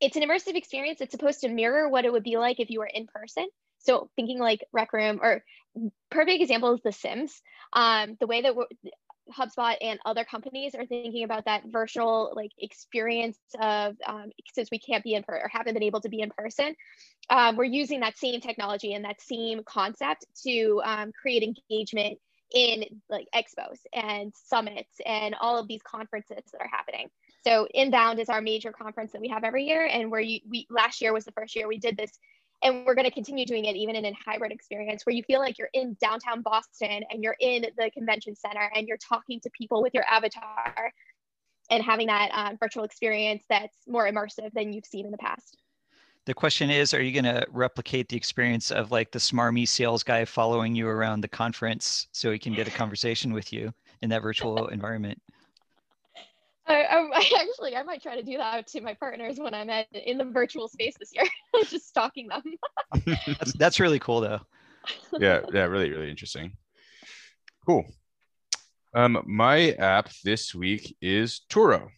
It's 0.00 0.16
an 0.16 0.22
immersive 0.22 0.56
experience. 0.56 1.00
It's 1.00 1.12
supposed 1.12 1.42
to 1.42 1.48
mirror 1.48 1.88
what 1.88 2.04
it 2.04 2.12
would 2.12 2.24
be 2.24 2.36
like 2.36 2.58
if 2.58 2.68
you 2.68 2.80
were 2.80 2.90
in 2.92 3.06
person. 3.06 3.46
So 3.78 4.10
thinking 4.16 4.40
like 4.40 4.64
Rec 4.72 4.92
Room 4.92 5.20
or 5.22 5.44
perfect 6.10 6.42
example 6.42 6.74
is 6.74 6.80
The 6.82 6.92
Sims. 6.92 7.40
Um, 7.72 8.16
the 8.18 8.26
way 8.26 8.42
that 8.42 8.56
HubSpot 9.32 9.76
and 9.80 9.98
other 10.04 10.24
companies 10.24 10.74
are 10.74 10.86
thinking 10.86 11.24
about 11.24 11.44
that 11.46 11.62
virtual 11.66 12.32
like 12.34 12.50
experience 12.58 13.38
of 13.60 13.96
um, 14.06 14.30
since 14.52 14.70
we 14.70 14.78
can't 14.78 15.04
be 15.04 15.14
in 15.14 15.24
or 15.28 15.48
haven't 15.50 15.74
been 15.74 15.82
able 15.82 16.00
to 16.00 16.08
be 16.08 16.20
in 16.20 16.30
person, 16.36 16.74
um, 17.30 17.56
we're 17.56 17.64
using 17.64 18.00
that 18.00 18.18
same 18.18 18.40
technology 18.40 18.94
and 18.94 19.04
that 19.04 19.20
same 19.20 19.62
concept 19.64 20.26
to 20.44 20.80
um, 20.84 21.12
create 21.20 21.42
engagement 21.42 22.18
in 22.52 22.84
like 23.08 23.26
expos 23.34 23.78
and 23.92 24.32
summits 24.34 25.00
and 25.04 25.34
all 25.40 25.58
of 25.58 25.66
these 25.66 25.80
conferences 25.82 26.42
that 26.52 26.60
are 26.60 26.70
happening. 26.70 27.08
So 27.44 27.66
Inbound 27.74 28.20
is 28.20 28.28
our 28.28 28.40
major 28.40 28.72
conference 28.72 29.12
that 29.12 29.20
we 29.20 29.28
have 29.28 29.44
every 29.44 29.64
year, 29.64 29.86
and 29.86 30.10
where 30.10 30.20
you 30.20 30.40
we 30.48 30.66
last 30.70 31.00
year 31.00 31.12
was 31.12 31.24
the 31.24 31.32
first 31.32 31.56
year 31.56 31.68
we 31.68 31.78
did 31.78 31.96
this 31.96 32.18
and 32.62 32.86
we're 32.86 32.94
going 32.94 33.06
to 33.06 33.10
continue 33.10 33.44
doing 33.44 33.66
it 33.66 33.76
even 33.76 33.96
in 33.96 34.04
a 34.04 34.12
hybrid 34.24 34.52
experience 34.52 35.04
where 35.04 35.14
you 35.14 35.22
feel 35.24 35.40
like 35.40 35.58
you're 35.58 35.70
in 35.72 35.96
downtown 36.00 36.42
Boston 36.42 37.02
and 37.10 37.22
you're 37.22 37.36
in 37.40 37.66
the 37.76 37.90
convention 37.90 38.34
center 38.34 38.70
and 38.74 38.88
you're 38.88 38.98
talking 38.98 39.40
to 39.40 39.50
people 39.50 39.82
with 39.82 39.92
your 39.94 40.04
avatar 40.04 40.92
and 41.70 41.82
having 41.82 42.06
that 42.06 42.30
um, 42.32 42.56
virtual 42.58 42.84
experience 42.84 43.44
that's 43.48 43.76
more 43.86 44.10
immersive 44.10 44.52
than 44.54 44.72
you've 44.72 44.86
seen 44.86 45.04
in 45.04 45.10
the 45.10 45.18
past. 45.18 45.58
The 46.26 46.34
question 46.34 46.70
is, 46.70 46.94
are 46.94 47.02
you 47.02 47.12
going 47.12 47.34
to 47.34 47.46
replicate 47.50 48.08
the 48.08 48.16
experience 48.16 48.70
of 48.70 48.90
like 48.90 49.10
the 49.10 49.18
smarmy 49.18 49.68
sales 49.68 50.02
guy 50.02 50.24
following 50.24 50.74
you 50.74 50.88
around 50.88 51.20
the 51.20 51.28
conference 51.28 52.08
so 52.12 52.32
he 52.32 52.38
can 52.38 52.54
get 52.54 52.66
a 52.66 52.70
conversation 52.70 53.32
with 53.34 53.52
you 53.52 53.72
in 54.00 54.08
that 54.08 54.22
virtual 54.22 54.68
environment? 54.68 55.20
I, 56.66 56.84
I, 57.14 57.30
actually 57.40 57.76
I 57.76 57.82
might 57.82 58.02
try 58.02 58.16
to 58.16 58.22
do 58.22 58.38
that 58.38 58.66
to 58.68 58.80
my 58.80 58.94
partners 58.94 59.38
when 59.38 59.54
I'm 59.54 59.70
at 59.70 59.86
in 59.92 60.18
the 60.18 60.24
virtual 60.24 60.68
space 60.68 60.94
this 60.98 61.12
year, 61.14 61.24
just 61.68 61.88
stalking 61.88 62.28
them. 62.28 62.42
that's, 63.26 63.52
that's 63.54 63.80
really 63.80 63.98
cool 63.98 64.20
though. 64.20 64.40
Yeah, 65.18 65.40
yeah, 65.52 65.64
really, 65.64 65.90
really 65.90 66.10
interesting. 66.10 66.52
Cool. 67.66 67.84
Um, 68.94 69.22
my 69.26 69.72
app 69.72 70.10
this 70.24 70.54
week 70.54 70.96
is 71.00 71.40
Turo. 71.50 71.88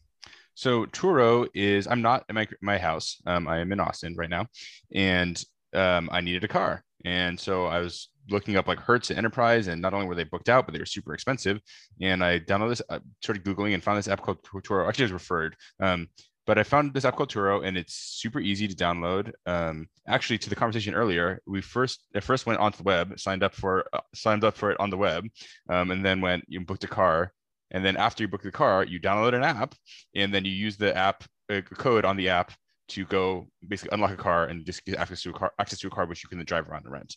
So 0.54 0.86
Turo 0.86 1.48
is 1.54 1.86
I'm 1.86 2.00
not 2.00 2.24
in 2.28 2.34
my 2.34 2.48
my 2.62 2.78
house. 2.78 3.20
Um, 3.26 3.46
I 3.48 3.58
am 3.58 3.72
in 3.72 3.80
Austin 3.80 4.14
right 4.16 4.30
now, 4.30 4.46
and 4.94 5.42
um, 5.74 6.08
I 6.12 6.20
needed 6.20 6.44
a 6.44 6.48
car, 6.48 6.82
and 7.04 7.38
so 7.38 7.66
I 7.66 7.80
was 7.80 8.08
looking 8.29 8.57
up 8.57 8.66
like 8.66 8.79
Hertz 8.79 9.11
and 9.11 9.18
Enterprise, 9.18 9.68
and 9.68 9.81
not 9.81 9.95
only 9.95 10.07
were 10.07 10.14
they 10.14 10.24
booked 10.24 10.49
out, 10.49 10.66
but 10.66 10.72
they 10.72 10.79
were 10.79 10.87
super 10.87 11.14
expensive. 11.14 11.61
And 12.01 12.22
I 12.22 12.41
downloaded 12.41 12.70
this, 12.70 12.83
I 12.91 13.01
started 13.22 13.45
googling, 13.45 13.74
and 13.74 13.83
found 13.83 13.99
this 13.99 14.09
app 14.09 14.22
called 14.22 14.43
Turo. 14.43 14.89
Actually, 14.89 15.05
it 15.05 15.07
was 15.07 15.12
referred. 15.12 15.57
Um, 15.81 16.09
but 16.47 16.59
I 16.59 16.62
found 16.62 16.95
this 16.95 17.05
app 17.05 17.16
called 17.16 17.31
Turo, 17.31 17.66
and 17.66 17.77
it's 17.77 17.95
super 17.95 18.39
easy 18.39 18.68
to 18.68 18.77
download. 18.77 19.33
Um, 19.47 19.89
actually, 20.07 20.39
to 20.39 20.49
the 20.49 20.57
conversation 20.57 20.95
earlier, 20.95 21.41
we 21.47 21.61
first 21.61 22.07
I 22.14 22.20
first 22.20 22.47
went 22.47 22.61
onto 22.61 22.79
the 22.79 22.85
web, 22.85 23.18
signed 23.18 23.43
up 23.43 23.55
for 23.55 23.85
uh, 23.93 24.01
signed 24.14 24.45
up 24.45 24.57
for 24.57 24.70
it 24.70 24.79
on 24.79 24.91
the 24.91 24.97
web, 24.97 25.27
um, 25.68 25.91
and 25.91 26.05
then 26.05 26.20
went 26.20 26.45
you 26.47 26.61
booked 26.61 26.85
a 26.85 26.89
car, 26.89 27.33
and 27.72 27.85
then 27.85 27.97
after 27.97 28.22
you 28.22 28.29
book 28.29 28.43
the 28.43 28.53
car, 28.53 28.85
you 28.85 29.01
download 29.01 29.35
an 29.35 29.43
app, 29.43 29.74
and 30.14 30.33
then 30.33 30.45
you 30.45 30.53
use 30.53 30.77
the 30.77 30.97
app 30.97 31.24
uh, 31.53 31.61
code 31.62 32.05
on 32.05 32.16
the 32.16 32.29
app 32.29 32.53
to 32.89 33.05
go 33.07 33.49
basically 33.66 33.95
unlock 33.95 34.12
a 34.12 34.16
car 34.16 34.47
and 34.47 34.64
just 34.64 34.85
get 34.85 34.97
access 34.97 35.22
to 35.22 35.31
a 35.31 35.33
car, 35.33 35.53
access 35.59 35.81
to 35.81 35.89
a 35.89 35.91
car 35.91 36.07
which 36.07 36.22
you 36.22 36.29
can 36.29 36.39
then 36.39 36.45
drive 36.45 36.68
around 36.68 36.85
and 36.85 36.93
rent. 36.93 37.16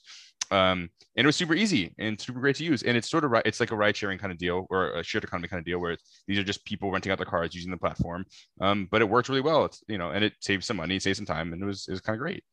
Um, 0.51 0.89
and 1.15 1.25
it 1.25 1.25
was 1.25 1.35
super 1.35 1.53
easy 1.53 1.93
and 1.99 2.19
super 2.19 2.39
great 2.39 2.55
to 2.57 2.63
use. 2.63 2.83
And 2.83 2.97
it's 2.97 3.09
sort 3.09 3.23
of 3.23 3.33
it's 3.45 3.59
like 3.59 3.71
a 3.71 3.75
ride 3.75 3.95
sharing 3.95 4.17
kind 4.17 4.31
of 4.31 4.37
deal 4.37 4.65
or 4.69 4.91
a 4.91 5.03
shared 5.03 5.23
economy 5.23 5.47
kind 5.47 5.59
of 5.59 5.65
deal 5.65 5.79
where 5.79 5.97
these 6.27 6.39
are 6.39 6.43
just 6.43 6.65
people 6.65 6.91
renting 6.91 7.11
out 7.11 7.17
their 7.17 7.25
cars 7.25 7.53
using 7.53 7.71
the 7.71 7.77
platform. 7.77 8.25
Um, 8.61 8.87
but 8.91 9.01
it 9.01 9.09
works 9.09 9.29
really 9.29 9.41
well. 9.41 9.65
It's 9.65 9.83
you 9.87 9.97
know, 9.97 10.11
and 10.11 10.23
it 10.23 10.33
saves 10.39 10.65
some 10.65 10.77
money, 10.77 10.99
saves 10.99 11.17
some 11.17 11.25
time, 11.25 11.53
and 11.53 11.61
it 11.61 11.65
was 11.65 11.87
it 11.87 11.91
was 11.91 12.01
kind 12.01 12.15
of 12.15 12.19
great. 12.19 12.43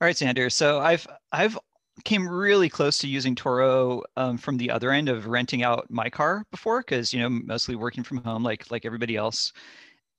All 0.00 0.06
right, 0.06 0.16
Xander. 0.16 0.52
So 0.52 0.80
I've 0.80 1.06
I've 1.32 1.58
came 2.04 2.28
really 2.28 2.68
close 2.68 2.98
to 2.98 3.08
using 3.08 3.34
Turo 3.34 4.02
um, 4.18 4.36
from 4.36 4.58
the 4.58 4.70
other 4.70 4.90
end 4.90 5.08
of 5.08 5.26
renting 5.26 5.62
out 5.62 5.86
my 5.90 6.10
car 6.10 6.44
before 6.50 6.80
because 6.80 7.12
you 7.12 7.20
know 7.20 7.30
mostly 7.30 7.74
working 7.74 8.04
from 8.04 8.18
home 8.18 8.42
like 8.42 8.70
like 8.70 8.84
everybody 8.84 9.16
else 9.16 9.52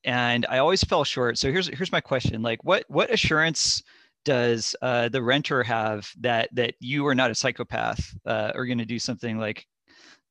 and 0.08 0.46
I 0.50 0.60
always 0.60 0.84
fell 0.84 1.04
short. 1.04 1.38
So 1.38 1.52
here's 1.52 1.68
here's 1.68 1.92
my 1.92 2.02
question: 2.02 2.42
like, 2.42 2.64
what 2.64 2.86
what 2.88 3.12
assurance 3.12 3.84
does 4.28 4.76
uh, 4.82 5.08
the 5.08 5.24
renter 5.24 5.64
have 5.64 6.12
that 6.20 6.50
that 6.52 6.76
you 6.82 7.08
are 7.08 7.16
not 7.16 7.32
a 7.32 7.36
psychopath 7.36 8.14
uh, 8.26 8.52
or 8.54 8.66
going 8.66 8.78
to 8.78 8.84
do 8.84 9.00
something 9.00 9.38
like 9.38 9.66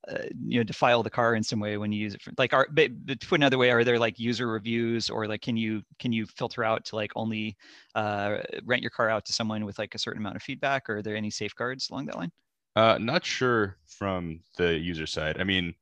uh, 0.07 0.19
you 0.45 0.59
know 0.59 0.63
defile 0.63 1.01
the 1.01 1.09
car 1.09 1.33
in 1.33 1.41
some 1.41 1.59
way 1.59 1.77
when 1.77 1.91
you 1.91 1.99
use 1.99 2.13
it 2.13 2.21
for 2.21 2.31
like 2.37 2.53
are 2.53 2.67
but, 2.71 2.91
but 3.07 3.19
put 3.21 3.39
another 3.39 3.57
way 3.57 3.71
are 3.71 3.83
there 3.83 3.97
like 3.97 4.19
user 4.19 4.47
reviews 4.47 5.09
or 5.09 5.27
like 5.27 5.41
can 5.41 5.57
you 5.57 5.81
can 5.97 6.13
you 6.13 6.27
filter 6.27 6.63
out 6.63 6.85
to 6.85 6.95
like 6.95 7.11
only 7.15 7.57
uh, 7.95 8.37
rent 8.65 8.83
your 8.83 8.91
car 8.91 9.09
out 9.09 9.25
to 9.25 9.33
someone 9.33 9.65
with 9.65 9.79
like 9.79 9.95
a 9.95 9.99
certain 9.99 10.21
amount 10.21 10.35
of 10.35 10.43
feedback 10.43 10.87
or 10.87 10.97
are 10.97 11.01
there 11.01 11.15
any 11.15 11.31
safeguards 11.31 11.89
along 11.89 12.05
that 12.05 12.15
line 12.15 12.31
uh, 12.75 12.99
not 13.01 13.25
sure 13.25 13.77
from 13.87 14.39
the 14.57 14.77
user 14.77 15.07
side 15.07 15.41
i 15.41 15.43
mean 15.43 15.73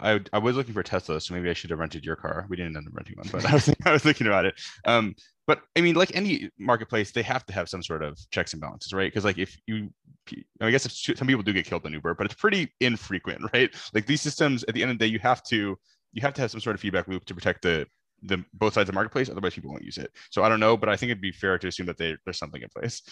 I, 0.00 0.20
I 0.32 0.38
was 0.38 0.56
looking 0.56 0.72
for 0.72 0.82
Tesla, 0.82 1.20
so 1.20 1.34
maybe 1.34 1.50
I 1.50 1.52
should 1.52 1.68
have 1.68 1.78
rented 1.78 2.02
your 2.02 2.16
car. 2.16 2.46
We 2.48 2.56
didn't 2.56 2.78
end 2.78 2.88
up 2.88 2.94
renting 2.94 3.16
one, 3.16 3.28
but 3.30 3.44
I 3.44 3.52
was 3.52 3.70
I 3.84 3.92
was 3.92 4.02
thinking 4.02 4.26
about 4.26 4.46
it. 4.46 4.54
Um, 4.86 5.14
but 5.46 5.62
I 5.76 5.80
mean, 5.80 5.94
like 5.94 6.14
any 6.14 6.50
marketplace, 6.58 7.10
they 7.10 7.22
have 7.22 7.44
to 7.46 7.52
have 7.52 7.68
some 7.68 7.82
sort 7.82 8.02
of 8.02 8.18
checks 8.30 8.52
and 8.52 8.62
balances, 8.62 8.92
right? 8.92 9.10
Because 9.10 9.24
like 9.24 9.38
if 9.38 9.56
you, 9.66 9.90
I 10.60 10.70
guess 10.70 10.86
if 10.86 11.16
some 11.18 11.26
people 11.26 11.42
do 11.42 11.52
get 11.52 11.66
killed 11.66 11.84
on 11.84 11.92
Uber, 11.92 12.14
but 12.14 12.26
it's 12.26 12.34
pretty 12.34 12.72
infrequent, 12.80 13.42
right? 13.52 13.74
Like 13.92 14.06
these 14.06 14.20
systems, 14.20 14.64
at 14.64 14.74
the 14.74 14.82
end 14.82 14.92
of 14.92 14.98
the 14.98 15.04
day, 15.04 15.10
you 15.10 15.18
have 15.18 15.42
to 15.44 15.76
you 16.12 16.22
have 16.22 16.34
to 16.34 16.40
have 16.42 16.50
some 16.50 16.60
sort 16.60 16.74
of 16.74 16.80
feedback 16.80 17.08
loop 17.08 17.24
to 17.26 17.34
protect 17.34 17.62
the 17.62 17.86
the 18.22 18.44
both 18.54 18.74
sides 18.74 18.88
of 18.88 18.92
the 18.92 18.96
marketplace. 18.96 19.28
Otherwise, 19.28 19.54
people 19.54 19.70
won't 19.70 19.84
use 19.84 19.98
it. 19.98 20.10
So 20.30 20.44
I 20.44 20.48
don't 20.48 20.60
know, 20.60 20.76
but 20.76 20.88
I 20.88 20.96
think 20.96 21.10
it'd 21.10 21.20
be 21.20 21.32
fair 21.32 21.58
to 21.58 21.66
assume 21.66 21.86
that 21.86 21.98
they, 21.98 22.16
there's 22.24 22.38
something 22.38 22.62
in 22.62 22.68
place. 22.68 23.02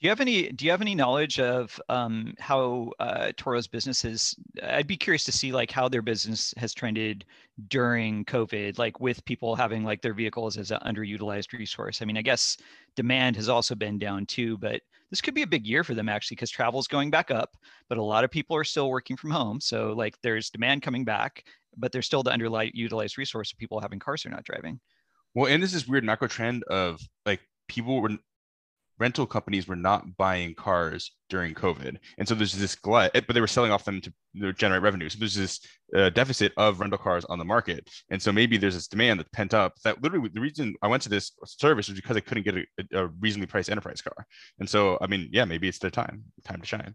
Do 0.00 0.06
you 0.06 0.10
have 0.10 0.20
any 0.22 0.50
Do 0.50 0.64
you 0.64 0.70
have 0.70 0.80
any 0.80 0.94
knowledge 0.94 1.38
of 1.38 1.78
um, 1.90 2.32
how 2.38 2.90
uh, 3.00 3.32
Turo's 3.36 3.66
business 3.66 4.02
is? 4.02 4.34
I'd 4.62 4.86
be 4.86 4.96
curious 4.96 5.24
to 5.24 5.32
see 5.32 5.52
like 5.52 5.70
how 5.70 5.90
their 5.90 6.00
business 6.00 6.54
has 6.56 6.72
trended 6.72 7.26
during 7.68 8.24
COVID, 8.24 8.78
like 8.78 8.98
with 8.98 9.22
people 9.26 9.54
having 9.54 9.84
like 9.84 10.00
their 10.00 10.14
vehicles 10.14 10.56
as 10.56 10.70
an 10.70 10.78
underutilized 10.86 11.52
resource. 11.52 12.00
I 12.00 12.06
mean, 12.06 12.16
I 12.16 12.22
guess 12.22 12.56
demand 12.96 13.36
has 13.36 13.50
also 13.50 13.74
been 13.74 13.98
down 13.98 14.24
too, 14.24 14.56
but 14.56 14.80
this 15.10 15.20
could 15.20 15.34
be 15.34 15.42
a 15.42 15.46
big 15.46 15.66
year 15.66 15.84
for 15.84 15.92
them 15.92 16.08
actually 16.08 16.36
because 16.36 16.50
travel 16.50 16.80
is 16.80 16.88
going 16.88 17.10
back 17.10 17.30
up, 17.30 17.54
but 17.90 17.98
a 17.98 18.02
lot 18.02 18.24
of 18.24 18.30
people 18.30 18.56
are 18.56 18.64
still 18.64 18.88
working 18.88 19.18
from 19.18 19.30
home. 19.30 19.60
So 19.60 19.92
like 19.92 20.16
there's 20.22 20.48
demand 20.48 20.80
coming 20.80 21.04
back, 21.04 21.44
but 21.76 21.92
there's 21.92 22.06
still 22.06 22.22
the 22.22 22.30
underutilized 22.30 23.18
resource 23.18 23.52
of 23.52 23.58
people 23.58 23.80
having 23.80 23.98
cars 23.98 24.22
they're 24.22 24.32
not 24.32 24.44
driving. 24.44 24.80
Well, 25.34 25.52
and 25.52 25.62
this 25.62 25.74
is 25.74 25.86
weird 25.86 26.04
macro 26.04 26.26
trend 26.26 26.64
of 26.64 27.02
like 27.26 27.40
people 27.68 28.00
were 28.00 28.16
rental 29.00 29.26
companies 29.26 29.66
were 29.66 29.76
not 29.76 30.16
buying 30.16 30.54
cars 30.54 31.12
during 31.30 31.54
COVID. 31.54 31.96
And 32.18 32.28
so 32.28 32.34
there's 32.34 32.52
this 32.52 32.74
glut, 32.74 33.12
but 33.12 33.32
they 33.34 33.40
were 33.40 33.46
selling 33.46 33.72
off 33.72 33.84
them 33.84 34.00
to 34.02 34.52
generate 34.52 34.82
revenue. 34.82 35.08
So 35.08 35.18
there's 35.18 35.34
this 35.34 35.60
uh, 35.96 36.10
deficit 36.10 36.52
of 36.56 36.78
rental 36.80 36.98
cars 36.98 37.24
on 37.24 37.38
the 37.38 37.44
market. 37.44 37.88
And 38.10 38.20
so 38.20 38.30
maybe 38.30 38.58
there's 38.58 38.74
this 38.74 38.86
demand 38.86 39.18
that's 39.18 39.30
pent 39.32 39.54
up 39.54 39.72
that 39.84 40.02
literally 40.02 40.30
the 40.32 40.40
reason 40.40 40.74
I 40.82 40.88
went 40.88 41.02
to 41.04 41.08
this 41.08 41.32
service 41.46 41.88
was 41.88 41.96
because 41.96 42.16
I 42.16 42.20
couldn't 42.20 42.44
get 42.44 42.56
a, 42.56 42.64
a 42.92 43.06
reasonably 43.20 43.46
priced 43.46 43.70
enterprise 43.70 44.02
car. 44.02 44.26
And 44.58 44.68
so, 44.68 44.98
I 45.00 45.06
mean, 45.06 45.30
yeah, 45.32 45.46
maybe 45.46 45.66
it's 45.66 45.78
their 45.78 45.90
time, 45.90 46.24
time 46.44 46.60
to 46.60 46.66
shine. 46.66 46.94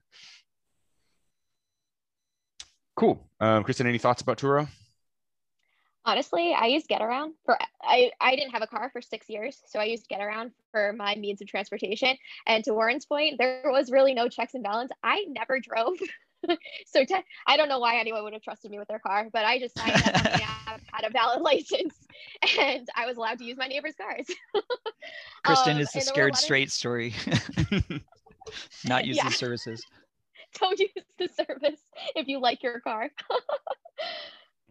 Cool. 2.95 3.27
Um, 3.41 3.63
Kristen, 3.63 3.87
any 3.87 3.97
thoughts 3.97 4.21
about 4.21 4.37
Turo? 4.37 4.69
Honestly, 6.07 6.53
I 6.53 6.67
used 6.67 6.87
Getaround 6.87 7.31
for 7.45 7.57
I 7.81 8.11
I 8.21 8.35
didn't 8.35 8.51
have 8.51 8.61
a 8.61 8.67
car 8.67 8.89
for 8.91 9.01
six 9.01 9.27
years, 9.27 9.61
so 9.65 9.79
I 9.79 9.85
used 9.85 10.07
Getaround 10.07 10.51
for 10.71 10.93
my 10.93 11.15
means 11.15 11.41
of 11.41 11.47
transportation. 11.47 12.15
And 12.45 12.63
to 12.65 12.73
Warren's 12.73 13.05
point, 13.05 13.37
there 13.39 13.63
was 13.65 13.91
really 13.91 14.13
no 14.13 14.29
checks 14.29 14.53
and 14.53 14.63
balance. 14.63 14.91
I 15.03 15.25
never 15.29 15.59
drove. 15.59 15.97
so 16.85 17.03
te- 17.03 17.23
I 17.47 17.57
don't 17.57 17.69
know 17.69 17.79
why 17.79 17.97
anyone 17.97 18.23
would 18.23 18.33
have 18.33 18.43
trusted 18.43 18.69
me 18.69 18.77
with 18.77 18.87
their 18.87 18.99
car, 18.99 19.29
but 19.33 19.45
I 19.45 19.57
just 19.57 19.77
signed 19.77 19.95
up 19.95 20.15
on 20.15 20.23
the 20.23 20.43
app, 20.67 20.81
had 20.91 21.05
a 21.05 21.09
valid 21.09 21.41
license, 21.41 21.95
and 22.59 22.87
I 22.95 23.07
was 23.07 23.17
allowed 23.17 23.39
to 23.39 23.45
use 23.45 23.57
my 23.57 23.67
neighbor's 23.67 23.95
cars. 23.95 24.27
Kristen 25.43 25.77
um, 25.77 25.81
is 25.81 25.91
the 25.91 26.01
scared 26.01 26.35
straight 26.35 26.67
of- 26.67 26.73
story. 26.73 27.15
Not 28.85 29.05
using 29.05 29.25
yeah. 29.25 29.31
services. 29.31 29.83
Don't 30.59 30.79
use 30.79 30.91
the 31.17 31.27
service 31.27 31.81
if 32.15 32.27
you 32.27 32.39
like 32.39 32.61
your 32.61 32.79
car. 32.79 33.09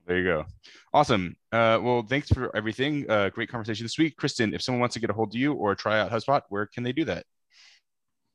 There 0.06 0.18
you 0.18 0.24
go. 0.24 0.44
Awesome. 0.92 1.36
Uh, 1.50 1.78
well, 1.82 2.02
thanks 2.02 2.28
for 2.28 2.54
everything. 2.54 3.10
Uh, 3.10 3.30
great 3.30 3.48
conversation 3.48 3.84
this 3.84 3.98
week. 3.98 4.16
Kristen, 4.16 4.52
if 4.52 4.62
someone 4.62 4.80
wants 4.80 4.94
to 4.94 5.00
get 5.00 5.10
a 5.10 5.14
hold 5.14 5.32
of 5.32 5.36
you 5.36 5.54
or 5.54 5.74
try 5.74 5.98
out 5.98 6.10
HubSpot, 6.10 6.42
where 6.50 6.66
can 6.66 6.82
they 6.82 6.92
do 6.92 7.04
that? 7.06 7.24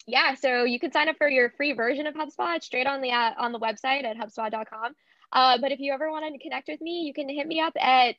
Yeah, 0.07 0.33
so 0.33 0.63
you 0.63 0.79
can 0.79 0.91
sign 0.91 1.07
up 1.07 1.17
for 1.17 1.29
your 1.29 1.51
free 1.51 1.73
version 1.73 2.07
of 2.07 2.15
HubSpot 2.15 2.63
straight 2.63 2.87
on 2.87 3.01
the 3.01 3.11
uh, 3.11 3.33
on 3.37 3.51
the 3.51 3.59
website 3.59 4.03
at 4.03 4.17
HubSpot.com. 4.17 4.93
Uh, 5.31 5.57
but 5.61 5.71
if 5.71 5.79
you 5.79 5.93
ever 5.93 6.09
want 6.09 6.25
to 6.33 6.39
connect 6.41 6.67
with 6.67 6.81
me, 6.81 7.01
you 7.01 7.13
can 7.13 7.29
hit 7.29 7.45
me 7.45 7.59
up 7.59 7.73
at 7.79 8.15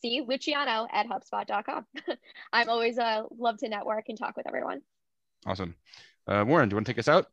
c 0.00 0.22
luciano 0.26 0.86
at 0.90 1.06
HubSpot.com. 1.06 1.84
I'm 2.52 2.70
always 2.70 2.98
uh, 2.98 3.24
love 3.36 3.58
to 3.58 3.68
network 3.68 4.04
and 4.08 4.18
talk 4.18 4.36
with 4.36 4.46
everyone. 4.46 4.80
Awesome. 5.46 5.74
Uh, 6.26 6.44
Warren, 6.46 6.68
do 6.68 6.74
you 6.74 6.76
want 6.76 6.86
to 6.86 6.92
take 6.92 6.98
us 6.98 7.08
out? 7.08 7.26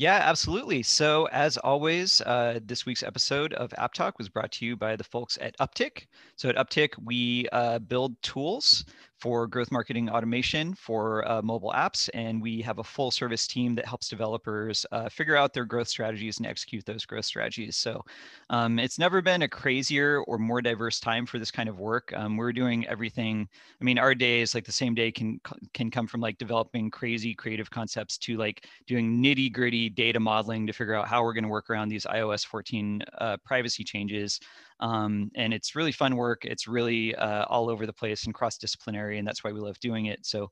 Yeah, 0.00 0.20
absolutely. 0.24 0.82
So, 0.82 1.26
as 1.26 1.58
always, 1.58 2.22
uh, 2.22 2.60
this 2.64 2.86
week's 2.86 3.02
episode 3.02 3.52
of 3.52 3.70
App 3.76 3.92
Talk 3.92 4.16
was 4.16 4.30
brought 4.30 4.50
to 4.52 4.64
you 4.64 4.74
by 4.74 4.96
the 4.96 5.04
folks 5.04 5.36
at 5.42 5.54
Upptic. 5.58 6.06
So, 6.36 6.48
at 6.48 6.56
Upptic, 6.56 6.94
we 7.04 7.46
uh, 7.52 7.80
build 7.80 8.16
tools 8.22 8.86
for 9.20 9.46
growth 9.46 9.70
marketing 9.70 10.08
automation 10.08 10.74
for 10.74 11.28
uh, 11.30 11.42
mobile 11.42 11.72
apps. 11.76 12.08
And 12.14 12.40
we 12.40 12.62
have 12.62 12.78
a 12.78 12.84
full 12.84 13.10
service 13.10 13.46
team 13.46 13.74
that 13.74 13.84
helps 13.84 14.08
developers 14.08 14.86
uh, 14.92 15.08
figure 15.10 15.36
out 15.36 15.52
their 15.52 15.66
growth 15.66 15.88
strategies 15.88 16.38
and 16.38 16.46
execute 16.46 16.86
those 16.86 17.04
growth 17.04 17.26
strategies. 17.26 17.76
So 17.76 18.02
um, 18.48 18.78
it's 18.78 18.98
never 18.98 19.20
been 19.20 19.42
a 19.42 19.48
crazier 19.48 20.22
or 20.26 20.38
more 20.38 20.62
diverse 20.62 21.00
time 21.00 21.26
for 21.26 21.38
this 21.38 21.50
kind 21.50 21.68
of 21.68 21.78
work. 21.78 22.12
Um, 22.16 22.36
we're 22.36 22.52
doing 22.52 22.86
everything. 22.88 23.46
I 23.80 23.84
mean, 23.84 23.98
our 23.98 24.14
days, 24.14 24.54
like 24.54 24.64
the 24.64 24.72
same 24.72 24.94
day, 24.94 25.12
can 25.12 25.38
can 25.74 25.90
come 25.90 26.06
from 26.06 26.20
like 26.20 26.38
developing 26.38 26.90
crazy 26.90 27.34
creative 27.34 27.70
concepts 27.70 28.16
to 28.18 28.36
like 28.36 28.66
doing 28.86 29.22
nitty 29.22 29.52
gritty 29.52 29.90
data 29.90 30.18
modeling 30.18 30.66
to 30.66 30.72
figure 30.72 30.94
out 30.94 31.06
how 31.06 31.22
we're 31.22 31.34
going 31.34 31.44
to 31.44 31.50
work 31.50 31.68
around 31.68 31.88
these 31.90 32.06
iOS 32.06 32.46
14 32.46 33.02
uh, 33.18 33.36
privacy 33.44 33.84
changes. 33.84 34.40
Um, 34.80 35.30
and 35.34 35.52
it's 35.52 35.76
really 35.76 35.92
fun 35.92 36.16
work. 36.16 36.44
It's 36.44 36.66
really 36.66 37.14
uh, 37.14 37.44
all 37.44 37.68
over 37.68 37.86
the 37.86 37.92
place 37.92 38.24
and 38.24 38.34
cross 38.34 38.58
disciplinary, 38.58 39.18
and 39.18 39.26
that's 39.26 39.44
why 39.44 39.52
we 39.52 39.60
love 39.60 39.78
doing 39.80 40.06
it. 40.06 40.24
So, 40.24 40.50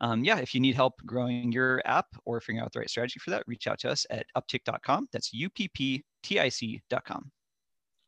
um, 0.00 0.24
yeah, 0.24 0.38
if 0.38 0.54
you 0.54 0.60
need 0.60 0.74
help 0.74 0.94
growing 1.04 1.52
your 1.52 1.82
app 1.84 2.06
or 2.24 2.40
figuring 2.40 2.60
out 2.60 2.72
the 2.72 2.78
right 2.78 2.90
strategy 2.90 3.18
for 3.18 3.30
that, 3.30 3.44
reach 3.46 3.66
out 3.66 3.78
to 3.80 3.90
us 3.90 4.06
at 4.10 4.26
upptic.com. 4.36 5.08
That's 5.12 5.32
U 5.32 5.50
P 5.50 5.68
P 5.68 6.04
T 6.22 6.38
I 6.38 6.48
C.com. 6.48 7.30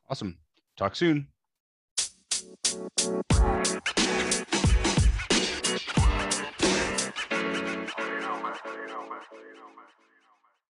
Awesome. 0.08 0.38
Talk 0.76 0.96
soon. 0.96 1.28